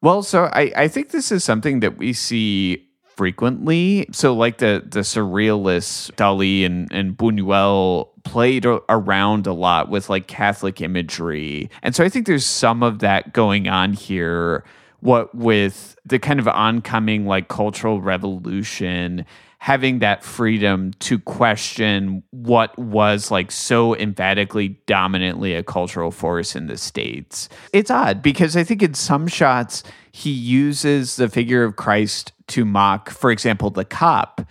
Well, 0.00 0.22
so 0.22 0.44
I, 0.52 0.72
I 0.76 0.88
think 0.88 1.10
this 1.10 1.32
is 1.32 1.42
something 1.42 1.80
that 1.80 1.96
we 1.96 2.12
see 2.12 2.88
frequently. 3.16 4.06
So, 4.12 4.34
like 4.34 4.58
the 4.58 4.82
the 4.86 5.00
surrealists, 5.00 6.10
Dali 6.12 6.66
and 6.66 6.88
and 6.92 7.16
Buñuel 7.16 8.08
played 8.24 8.66
around 8.66 9.46
a 9.46 9.52
lot 9.52 9.88
with 9.88 10.10
like 10.10 10.26
Catholic 10.26 10.80
imagery, 10.80 11.70
and 11.82 11.94
so 11.94 12.04
I 12.04 12.08
think 12.08 12.26
there's 12.26 12.46
some 12.46 12.82
of 12.82 12.98
that 13.00 13.32
going 13.32 13.68
on 13.68 13.92
here. 13.92 14.64
What 15.00 15.34
with 15.34 15.98
the 16.04 16.18
kind 16.18 16.40
of 16.40 16.48
oncoming 16.48 17.26
like 17.26 17.48
cultural 17.48 18.00
revolution 18.00 19.26
having 19.64 20.00
that 20.00 20.22
freedom 20.22 20.92
to 20.98 21.18
question 21.18 22.22
what 22.32 22.78
was 22.78 23.30
like 23.30 23.50
so 23.50 23.96
emphatically 23.96 24.78
dominantly 24.84 25.54
a 25.54 25.62
cultural 25.62 26.10
force 26.10 26.54
in 26.54 26.66
the 26.66 26.76
states. 26.76 27.48
It's 27.72 27.90
odd 27.90 28.20
because 28.20 28.58
I 28.58 28.62
think 28.62 28.82
in 28.82 28.92
some 28.92 29.26
shots 29.26 29.82
he 30.12 30.30
uses 30.30 31.16
the 31.16 31.30
figure 31.30 31.64
of 31.64 31.76
Christ 31.76 32.32
to 32.48 32.66
mock, 32.66 33.08
for 33.08 33.30
example, 33.30 33.70
the 33.70 33.86
cop. 33.86 34.42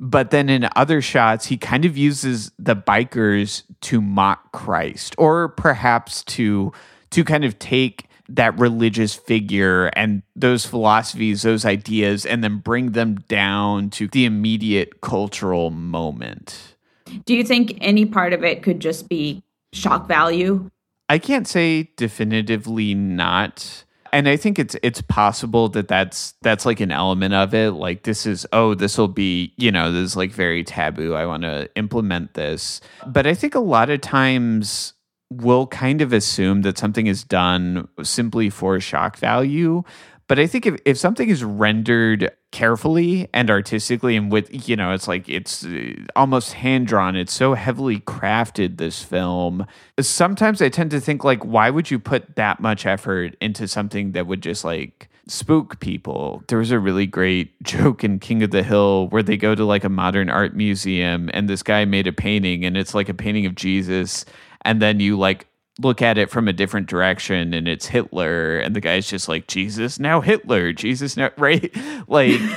But 0.00 0.30
then 0.30 0.48
in 0.48 0.66
other 0.74 1.02
shots, 1.02 1.44
he 1.44 1.58
kind 1.58 1.84
of 1.84 1.98
uses 1.98 2.50
the 2.58 2.74
bikers 2.74 3.64
to 3.82 4.00
mock 4.00 4.52
Christ, 4.52 5.14
or 5.18 5.50
perhaps 5.50 6.24
to 6.24 6.72
to 7.10 7.24
kind 7.24 7.44
of 7.44 7.58
take 7.58 8.08
that 8.34 8.58
religious 8.58 9.14
figure 9.14 9.86
and 9.88 10.22
those 10.34 10.64
philosophies, 10.64 11.42
those 11.42 11.64
ideas, 11.64 12.24
and 12.24 12.42
then 12.42 12.58
bring 12.58 12.92
them 12.92 13.16
down 13.28 13.90
to 13.90 14.08
the 14.08 14.24
immediate 14.24 15.00
cultural 15.00 15.70
moment. 15.70 16.76
Do 17.24 17.34
you 17.34 17.44
think 17.44 17.76
any 17.80 18.06
part 18.06 18.32
of 18.32 18.42
it 18.42 18.62
could 18.62 18.80
just 18.80 19.08
be 19.08 19.42
shock 19.72 20.08
value? 20.08 20.70
I 21.08 21.18
can't 21.18 21.46
say 21.46 21.90
definitively 21.96 22.94
not. 22.94 23.84
And 24.14 24.28
I 24.28 24.36
think 24.36 24.58
it's 24.58 24.76
it's 24.82 25.00
possible 25.02 25.68
that 25.70 25.88
that's 25.88 26.34
that's 26.42 26.66
like 26.66 26.80
an 26.80 26.92
element 26.92 27.32
of 27.32 27.54
it. 27.54 27.72
Like 27.72 28.02
this 28.02 28.26
is 28.26 28.46
oh 28.52 28.74
this 28.74 28.98
will 28.98 29.08
be 29.08 29.54
you 29.56 29.72
know 29.72 29.90
this 29.90 30.10
is 30.10 30.16
like 30.16 30.32
very 30.32 30.64
taboo. 30.64 31.14
I 31.14 31.24
want 31.24 31.44
to 31.44 31.70
implement 31.76 32.34
this, 32.34 32.82
but 33.06 33.26
I 33.26 33.32
think 33.34 33.54
a 33.54 33.60
lot 33.60 33.88
of 33.88 34.02
times 34.02 34.92
will 35.40 35.66
kind 35.66 36.02
of 36.02 36.12
assume 36.12 36.62
that 36.62 36.78
something 36.78 37.06
is 37.06 37.24
done 37.24 37.88
simply 38.02 38.50
for 38.50 38.80
shock 38.80 39.16
value. 39.16 39.82
But 40.28 40.38
I 40.38 40.46
think 40.46 40.66
if, 40.66 40.80
if 40.84 40.96
something 40.96 41.28
is 41.28 41.44
rendered 41.44 42.30
carefully 42.52 43.28
and 43.34 43.50
artistically 43.50 44.16
and 44.16 44.32
with, 44.32 44.68
you 44.68 44.76
know, 44.76 44.92
it's 44.92 45.08
like 45.08 45.28
it's 45.28 45.64
uh, 45.64 45.94
almost 46.16 46.54
hand 46.54 46.86
drawn, 46.86 47.16
it's 47.16 47.32
so 47.32 47.54
heavily 47.54 48.00
crafted, 48.00 48.78
this 48.78 49.02
film. 49.02 49.66
Sometimes 50.00 50.62
I 50.62 50.68
tend 50.68 50.90
to 50.92 51.00
think, 51.00 51.24
like, 51.24 51.44
why 51.44 51.70
would 51.70 51.90
you 51.90 51.98
put 51.98 52.36
that 52.36 52.60
much 52.60 52.86
effort 52.86 53.36
into 53.40 53.68
something 53.68 54.12
that 54.12 54.26
would 54.26 54.42
just 54.42 54.64
like 54.64 55.10
spook 55.28 55.78
people. 55.80 56.42
There 56.48 56.58
was 56.58 56.70
a 56.70 56.78
really 56.78 57.06
great 57.06 57.62
joke 57.62 58.04
in 58.04 58.18
King 58.18 58.42
of 58.42 58.50
the 58.50 58.62
Hill 58.62 59.08
where 59.08 59.22
they 59.22 59.36
go 59.36 59.54
to 59.54 59.64
like 59.64 59.84
a 59.84 59.88
modern 59.88 60.28
art 60.28 60.54
museum 60.54 61.30
and 61.32 61.48
this 61.48 61.62
guy 61.62 61.84
made 61.84 62.06
a 62.06 62.12
painting 62.12 62.64
and 62.64 62.76
it's 62.76 62.94
like 62.94 63.08
a 63.08 63.14
painting 63.14 63.46
of 63.46 63.54
Jesus 63.54 64.24
and 64.64 64.80
then 64.80 65.00
you 65.00 65.18
like 65.18 65.46
look 65.80 66.02
at 66.02 66.18
it 66.18 66.30
from 66.30 66.48
a 66.48 66.52
different 66.52 66.86
direction 66.86 67.54
and 67.54 67.66
it's 67.66 67.86
Hitler 67.86 68.58
and 68.58 68.76
the 68.76 68.80
guy's 68.80 69.08
just 69.08 69.28
like 69.28 69.46
Jesus 69.46 69.98
now 69.98 70.20
Hitler 70.20 70.72
Jesus 70.72 71.16
now 71.16 71.30
right? 71.38 71.74
Like 72.08 72.38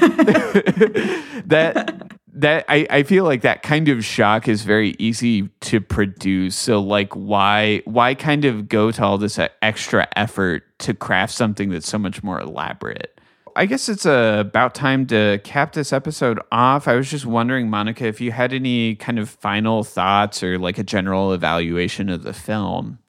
that 1.45 2.11
that 2.35 2.65
I, 2.67 2.85
I 2.89 3.03
feel 3.03 3.23
like 3.23 3.41
that 3.41 3.63
kind 3.63 3.87
of 3.87 4.03
shock 4.03 4.49
is 4.49 4.63
very 4.63 4.95
easy 4.99 5.47
to 5.61 5.79
produce. 5.79 6.55
So 6.55 6.81
like 6.81 7.13
why 7.13 7.81
why 7.85 8.13
kind 8.13 8.45
of 8.45 8.67
go 8.67 8.91
to 8.91 9.03
all 9.03 9.17
this 9.17 9.39
uh, 9.39 9.47
extra 9.61 10.07
effort 10.15 10.63
to 10.79 10.93
craft 10.93 11.33
something 11.33 11.69
that's 11.69 11.87
so 11.87 11.97
much 11.97 12.21
more 12.23 12.39
elaborate 12.39 13.14
I 13.57 13.65
guess 13.65 13.87
it's 13.87 14.05
uh, 14.05 14.37
about 14.39 14.75
time 14.75 15.05
to 15.07 15.39
cap 15.43 15.73
this 15.73 15.93
episode 15.93 16.41
off. 16.51 16.87
I 16.89 16.95
was 16.95 17.09
just 17.09 17.25
wondering, 17.25 17.69
Monica, 17.69 18.05
if 18.05 18.19
you 18.19 18.33
had 18.33 18.51
any 18.51 18.95
kind 18.95 19.17
of 19.17 19.29
final 19.29 19.83
thoughts 19.83 20.43
or 20.43 20.59
like 20.59 20.77
a 20.77 20.83
general 20.83 21.31
evaluation 21.31 22.09
of 22.09 22.23
the 22.23 22.33
film. 22.33 22.99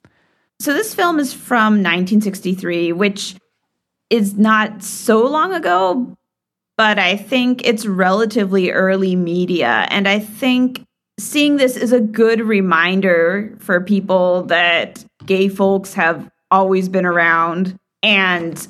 So, 0.60 0.72
this 0.72 0.94
film 0.94 1.18
is 1.18 1.34
from 1.34 1.74
1963, 1.82 2.92
which 2.92 3.34
is 4.08 4.34
not 4.34 4.84
so 4.84 5.26
long 5.26 5.52
ago, 5.52 6.16
but 6.76 6.98
I 6.98 7.16
think 7.16 7.66
it's 7.66 7.84
relatively 7.84 8.70
early 8.70 9.16
media. 9.16 9.86
And 9.90 10.06
I 10.06 10.20
think 10.20 10.84
seeing 11.18 11.56
this 11.56 11.76
is 11.76 11.92
a 11.92 12.00
good 12.00 12.40
reminder 12.40 13.56
for 13.58 13.80
people 13.80 14.44
that 14.44 15.04
gay 15.24 15.48
folks 15.48 15.94
have 15.94 16.30
always 16.50 16.88
been 16.88 17.04
around 17.04 17.76
and 18.02 18.66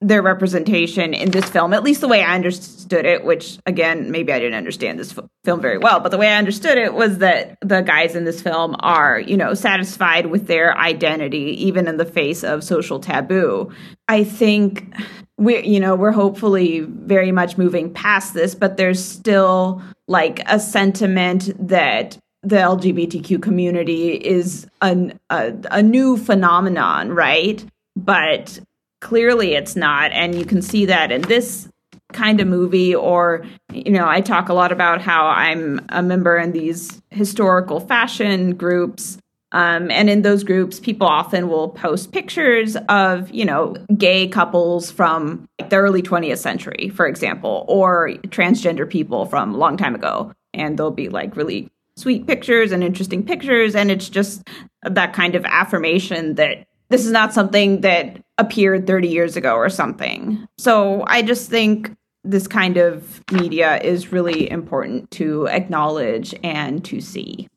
their 0.00 0.22
representation 0.22 1.12
in 1.12 1.30
this 1.30 1.48
film, 1.48 1.74
at 1.74 1.82
least 1.82 2.00
the 2.00 2.08
way 2.08 2.22
I 2.22 2.34
understood 2.34 3.04
it, 3.04 3.22
which 3.22 3.58
again, 3.66 4.10
maybe 4.10 4.32
I 4.32 4.38
didn't 4.38 4.54
understand 4.54 4.98
this 4.98 5.16
f- 5.16 5.26
film 5.44 5.60
very 5.60 5.76
well, 5.76 6.00
but 6.00 6.10
the 6.10 6.16
way 6.16 6.28
I 6.28 6.36
understood 6.36 6.78
it 6.78 6.94
was 6.94 7.18
that 7.18 7.58
the 7.60 7.82
guys 7.82 8.16
in 8.16 8.24
this 8.24 8.40
film 8.40 8.76
are, 8.80 9.20
you 9.20 9.36
know, 9.36 9.52
satisfied 9.52 10.26
with 10.26 10.46
their 10.46 10.76
identity, 10.78 11.66
even 11.66 11.86
in 11.86 11.98
the 11.98 12.06
face 12.06 12.42
of 12.42 12.64
social 12.64 12.98
taboo. 12.98 13.70
I 14.08 14.24
think 14.24 14.94
we, 15.36 15.62
you 15.66 15.80
know, 15.80 15.94
we're 15.94 16.12
hopefully 16.12 16.80
very 16.80 17.30
much 17.30 17.58
moving 17.58 17.92
past 17.92 18.32
this, 18.32 18.54
but 18.54 18.78
there's 18.78 19.04
still 19.04 19.82
like 20.08 20.40
a 20.46 20.58
sentiment 20.58 21.50
that 21.68 22.16
the 22.42 22.56
LGBTQ 22.56 23.42
community 23.42 24.12
is 24.12 24.66
an, 24.80 25.20
a, 25.28 25.52
a 25.70 25.82
new 25.82 26.16
phenomenon, 26.16 27.10
right? 27.10 27.62
But 27.96 28.60
clearly 29.00 29.54
it's 29.54 29.76
not 29.76 30.12
and 30.12 30.34
you 30.34 30.44
can 30.44 30.62
see 30.62 30.86
that 30.86 31.10
in 31.10 31.22
this 31.22 31.68
kind 32.12 32.40
of 32.40 32.46
movie 32.46 32.94
or 32.94 33.44
you 33.72 33.90
know 33.90 34.08
i 34.08 34.20
talk 34.20 34.48
a 34.48 34.54
lot 34.54 34.72
about 34.72 35.00
how 35.00 35.26
i'm 35.26 35.80
a 35.90 36.02
member 36.02 36.36
in 36.36 36.52
these 36.52 37.00
historical 37.10 37.80
fashion 37.80 38.54
groups 38.54 39.18
um, 39.52 39.90
and 39.90 40.08
in 40.08 40.22
those 40.22 40.44
groups 40.44 40.78
people 40.78 41.06
often 41.06 41.48
will 41.48 41.68
post 41.68 42.12
pictures 42.12 42.76
of 42.88 43.30
you 43.30 43.44
know 43.44 43.74
gay 43.96 44.28
couples 44.28 44.90
from 44.90 45.48
the 45.58 45.76
early 45.76 46.02
20th 46.02 46.38
century 46.38 46.90
for 46.94 47.06
example 47.06 47.64
or 47.68 48.10
transgender 48.26 48.88
people 48.88 49.24
from 49.24 49.54
a 49.54 49.58
long 49.58 49.76
time 49.76 49.94
ago 49.94 50.32
and 50.52 50.78
they'll 50.78 50.90
be 50.90 51.08
like 51.08 51.36
really 51.36 51.70
sweet 51.96 52.26
pictures 52.26 52.72
and 52.72 52.82
interesting 52.82 53.24
pictures 53.24 53.74
and 53.74 53.90
it's 53.90 54.08
just 54.08 54.42
that 54.82 55.12
kind 55.12 55.34
of 55.34 55.44
affirmation 55.44 56.34
that 56.34 56.66
this 56.88 57.04
is 57.06 57.12
not 57.12 57.32
something 57.32 57.82
that 57.82 58.20
appeared 58.38 58.86
30 58.86 59.08
years 59.08 59.36
ago 59.36 59.54
or 59.54 59.68
something. 59.68 60.46
So 60.58 61.04
I 61.06 61.22
just 61.22 61.50
think 61.50 61.94
this 62.24 62.46
kind 62.46 62.76
of 62.76 63.22
media 63.32 63.80
is 63.80 64.12
really 64.12 64.50
important 64.50 65.10
to 65.12 65.46
acknowledge 65.48 66.34
and 66.42 66.84
to 66.84 67.00
see. 67.00 67.48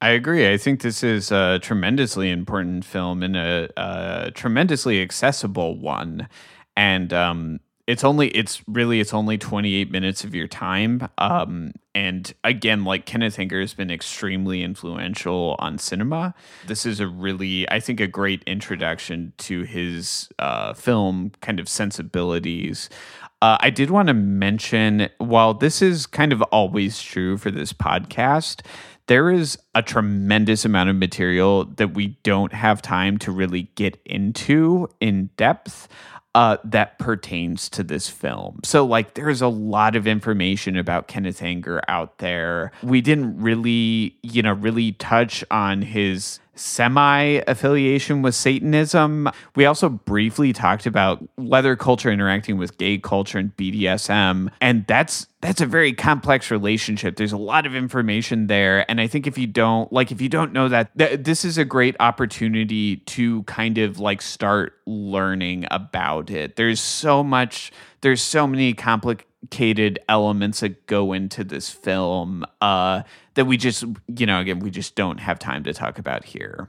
I 0.00 0.10
agree. 0.10 0.50
I 0.50 0.56
think 0.58 0.82
this 0.82 1.02
is 1.02 1.32
a 1.32 1.58
tremendously 1.60 2.30
important 2.30 2.84
film 2.84 3.22
and 3.22 3.36
a, 3.36 3.70
a 3.76 4.30
tremendously 4.32 5.00
accessible 5.00 5.78
one. 5.78 6.28
And 6.76 7.12
um, 7.12 7.60
it's 7.86 8.02
only 8.02 8.28
it's 8.28 8.62
really 8.66 9.00
it's 9.00 9.14
only 9.14 9.38
28 9.38 9.90
minutes 9.90 10.24
of 10.24 10.34
your 10.34 10.48
time. 10.48 11.08
Um 11.18 11.72
and 11.94 12.34
again 12.44 12.84
like 12.84 13.06
kenneth 13.06 13.38
anger 13.38 13.60
has 13.60 13.74
been 13.74 13.90
extremely 13.90 14.62
influential 14.62 15.56
on 15.58 15.78
cinema. 15.78 16.34
This 16.66 16.84
is 16.84 17.00
a 17.00 17.06
really 17.06 17.68
i 17.70 17.80
think 17.80 18.00
a 18.00 18.06
great 18.06 18.42
introduction 18.46 19.32
to 19.38 19.62
his 19.62 20.28
uh 20.38 20.74
film 20.74 21.32
kind 21.40 21.60
of 21.60 21.68
sensibilities. 21.68 22.90
Uh, 23.42 23.58
I 23.60 23.68
did 23.68 23.90
want 23.90 24.08
to 24.08 24.14
mention 24.14 25.10
while 25.18 25.52
this 25.52 25.82
is 25.82 26.06
kind 26.06 26.32
of 26.32 26.40
always 26.44 27.02
true 27.02 27.36
for 27.36 27.50
this 27.50 27.70
podcast, 27.70 28.64
there 29.08 29.30
is 29.30 29.58
a 29.74 29.82
tremendous 29.82 30.64
amount 30.64 30.88
of 30.88 30.96
material 30.96 31.66
that 31.76 31.94
we 31.94 32.18
don't 32.22 32.54
have 32.54 32.80
time 32.80 33.18
to 33.18 33.30
really 33.30 33.70
get 33.74 34.00
into 34.06 34.88
in 35.00 35.30
depth 35.36 35.86
uh, 36.36 36.58
that 36.64 36.98
pertains 36.98 37.70
to 37.70 37.82
this 37.82 38.10
film. 38.10 38.60
So, 38.62 38.84
like, 38.84 39.14
there's 39.14 39.40
a 39.40 39.48
lot 39.48 39.96
of 39.96 40.06
information 40.06 40.76
about 40.76 41.08
Kenneth 41.08 41.42
Anger 41.42 41.80
out 41.88 42.18
there. 42.18 42.72
We 42.82 43.00
didn't 43.00 43.40
really, 43.40 44.18
you 44.22 44.42
know, 44.42 44.52
really 44.52 44.92
touch 44.92 45.42
on 45.50 45.80
his 45.80 46.38
semi 46.56 47.40
affiliation 47.46 48.22
with 48.22 48.34
Satanism. 48.34 49.30
We 49.54 49.66
also 49.66 49.88
briefly 49.88 50.52
talked 50.52 50.86
about 50.86 51.26
leather 51.36 51.76
culture 51.76 52.10
interacting 52.10 52.58
with 52.58 52.78
gay 52.78 52.98
culture 52.98 53.38
and 53.38 53.56
BDSM, 53.56 54.50
and 54.60 54.86
that's 54.86 55.26
that's 55.40 55.60
a 55.60 55.66
very 55.66 55.92
complex 55.92 56.50
relationship. 56.50 57.16
There's 57.16 57.32
a 57.32 57.36
lot 57.36 57.66
of 57.66 57.74
information 57.74 58.48
there, 58.48 58.90
and 58.90 59.00
I 59.00 59.06
think 59.06 59.26
if 59.26 59.38
you 59.38 59.46
don't 59.46 59.92
like 59.92 60.10
if 60.10 60.20
you 60.20 60.28
don't 60.28 60.52
know 60.52 60.68
that 60.68 60.96
th- 60.98 61.20
this 61.22 61.44
is 61.44 61.58
a 61.58 61.64
great 61.64 61.96
opportunity 62.00 62.96
to 62.96 63.42
kind 63.44 63.78
of 63.78 63.98
like 63.98 64.22
start 64.22 64.74
learning 64.86 65.66
about 65.70 66.30
it. 66.30 66.56
There's 66.56 66.80
so 66.80 67.22
much 67.22 67.70
there's 68.00 68.22
so 68.22 68.46
many 68.46 68.72
complicated 68.72 69.98
elements 70.08 70.60
that 70.60 70.86
go 70.86 71.12
into 71.12 71.44
this 71.44 71.70
film 71.70 72.44
uh, 72.60 73.02
that 73.36 73.46
we 73.46 73.56
just, 73.56 73.84
you 74.08 74.26
know, 74.26 74.40
again, 74.40 74.58
we 74.58 74.70
just 74.70 74.94
don't 74.96 75.18
have 75.18 75.38
time 75.38 75.62
to 75.64 75.72
talk 75.72 75.98
about 75.98 76.24
here. 76.24 76.68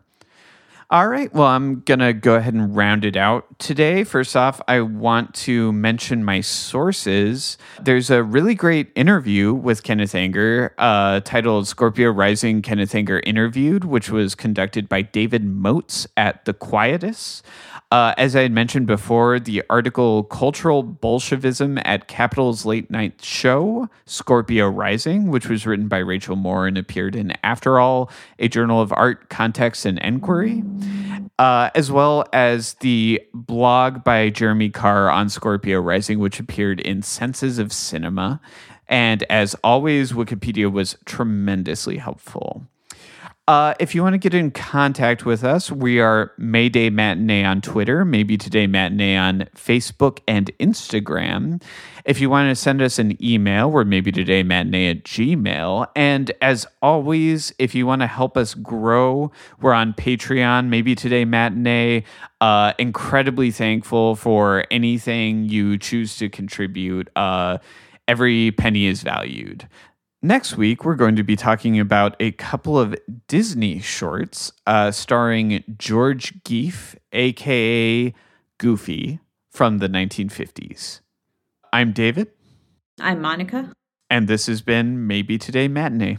All 0.90 1.10
right. 1.10 1.34
Well, 1.34 1.48
I'm 1.48 1.82
going 1.82 2.00
to 2.00 2.14
go 2.14 2.36
ahead 2.36 2.54
and 2.54 2.74
round 2.74 3.04
it 3.04 3.18
out 3.18 3.60
today. 3.60 4.06
First 4.06 4.38
off, 4.38 4.62
I 4.70 4.80
want 4.80 5.34
to 5.36 5.74
mention 5.74 6.24
my 6.24 6.40
sources. 6.40 7.58
There's 7.82 8.10
a 8.10 8.24
really 8.24 8.56
great 8.56 8.94
interview 8.96 9.54
with 9.54 9.84
Kenneth 9.84 10.16
Anger 10.16 10.74
uh, 10.78 11.20
titled 11.20 11.68
Scorpio 11.68 12.10
Rising 12.12 12.62
Kenneth 12.62 12.96
Anger 12.96 13.20
Interviewed, 13.26 13.84
which 13.84 14.10
was 14.10 14.34
conducted 14.34 14.88
by 14.88 15.02
David 15.02 15.44
Moats 15.44 16.08
at 16.16 16.46
The 16.46 16.54
Quietus. 16.54 17.44
Uh, 17.90 18.14
as 18.18 18.36
I 18.36 18.42
had 18.42 18.52
mentioned 18.52 18.86
before, 18.86 19.40
the 19.40 19.64
article 19.70 20.24
Cultural 20.24 20.84
Bolshevism 20.84 21.80
at 21.86 22.10
Capital's 22.10 22.66
Late 22.66 22.92
Night 22.92 23.22
Show, 23.24 23.88
Scorpio 24.06 24.68
Rising, 24.68 25.30
which 25.30 25.48
was 25.48 25.66
written 25.66 25.88
by 25.88 26.00
Rachel 26.00 26.36
Moore 26.36 26.68
and 26.68 26.78
appeared 26.78 27.16
in 27.16 27.32
Afterall, 27.46 28.12
a 28.40 28.50
journal 28.50 28.82
of 28.82 28.92
art, 28.92 29.30
context, 29.30 29.86
and 29.86 30.00
enquiry, 30.00 30.64
uh, 31.40 31.70
as 31.76 31.90
well 31.90 32.26
as 32.34 32.74
the 32.82 33.22
blog 33.34 34.04
by 34.04 34.32
Jeremy 34.32 34.70
Carr 34.70 35.10
on 35.10 35.30
Scorpio 35.30 35.80
Rising, 35.80 36.20
which 36.20 36.42
appeared 36.42 36.82
in 36.82 37.02
Senses 37.02 37.58
of 37.58 37.72
Cinema. 37.72 38.42
And 38.90 39.24
as 39.30 39.56
always, 39.64 40.12
Wikipedia 40.12 40.70
was 40.70 40.98
tremendously 41.06 41.98
helpful. 41.98 42.68
Uh, 43.48 43.74
if 43.80 43.96
you 43.96 44.04
want 44.04 44.14
to 44.14 44.18
get 44.18 44.34
in 44.34 44.52
contact 44.52 45.26
with 45.26 45.42
us, 45.42 45.72
we 45.72 46.02
are 46.02 46.34
Mayday 46.38 46.90
Matinee 46.90 47.46
on 47.46 47.62
Twitter, 47.62 48.04
maybe 48.04 48.38
today 48.38 48.68
Matinee 48.68 49.16
on 49.16 49.48
Facebook 49.56 50.20
and 50.28 50.52
Instagram. 50.60 51.64
If 52.04 52.20
you 52.20 52.30
want 52.30 52.50
to 52.50 52.56
send 52.56 52.82
us 52.82 53.00
an 53.00 53.18
email, 53.24 53.72
we're 53.72 53.86
maybe 53.86 54.12
today 54.12 54.44
matinee 54.44 54.90
at 54.90 55.04
Gmail. 55.04 55.88
And 55.96 56.30
as 56.42 56.68
always, 56.82 57.54
if 57.58 57.74
you 57.74 57.88
want 57.88 58.02
to 58.02 58.08
help 58.08 58.36
us 58.36 58.54
grow, 58.54 59.32
we're 59.62 59.74
on 59.74 59.94
Patreon, 59.94 60.68
maybe 60.68 60.94
today 60.94 61.24
matinee. 61.24 62.04
Uh, 62.42 62.74
incredibly 62.78 63.52
thankful 63.52 64.18
for 64.18 64.66
anything 64.72 65.46
you 65.46 65.78
choose 65.78 66.18
to 66.18 66.28
contribute. 66.28 67.10
Uh, 67.16 67.60
every 68.08 68.52
penny 68.52 68.88
is 68.88 69.04
valued. 69.04 69.68
Next 70.28 70.58
week, 70.58 70.84
we're 70.84 70.96
going 70.96 71.16
to 71.16 71.24
be 71.24 71.38
talking 71.38 71.80
about 71.80 72.18
a 72.20 72.32
couple 72.32 72.78
of 72.78 72.94
Disney 73.30 73.80
shorts 73.80 74.52
uh, 74.66 74.92
starring 74.92 75.64
George 75.78 76.44
Geef, 76.44 76.98
aka 77.14 78.14
Goofy, 78.58 79.22
from 79.50 79.78
the 79.78 79.88
1950s. 79.88 81.00
I'm 81.72 81.94
David. 81.94 82.28
I'm 83.00 83.22
Monica. 83.22 83.72
And 84.10 84.28
this 84.28 84.48
has 84.48 84.62
been 84.62 85.08
Maybe 85.08 85.38
Today 85.38 85.70
Matinee. 85.70 86.18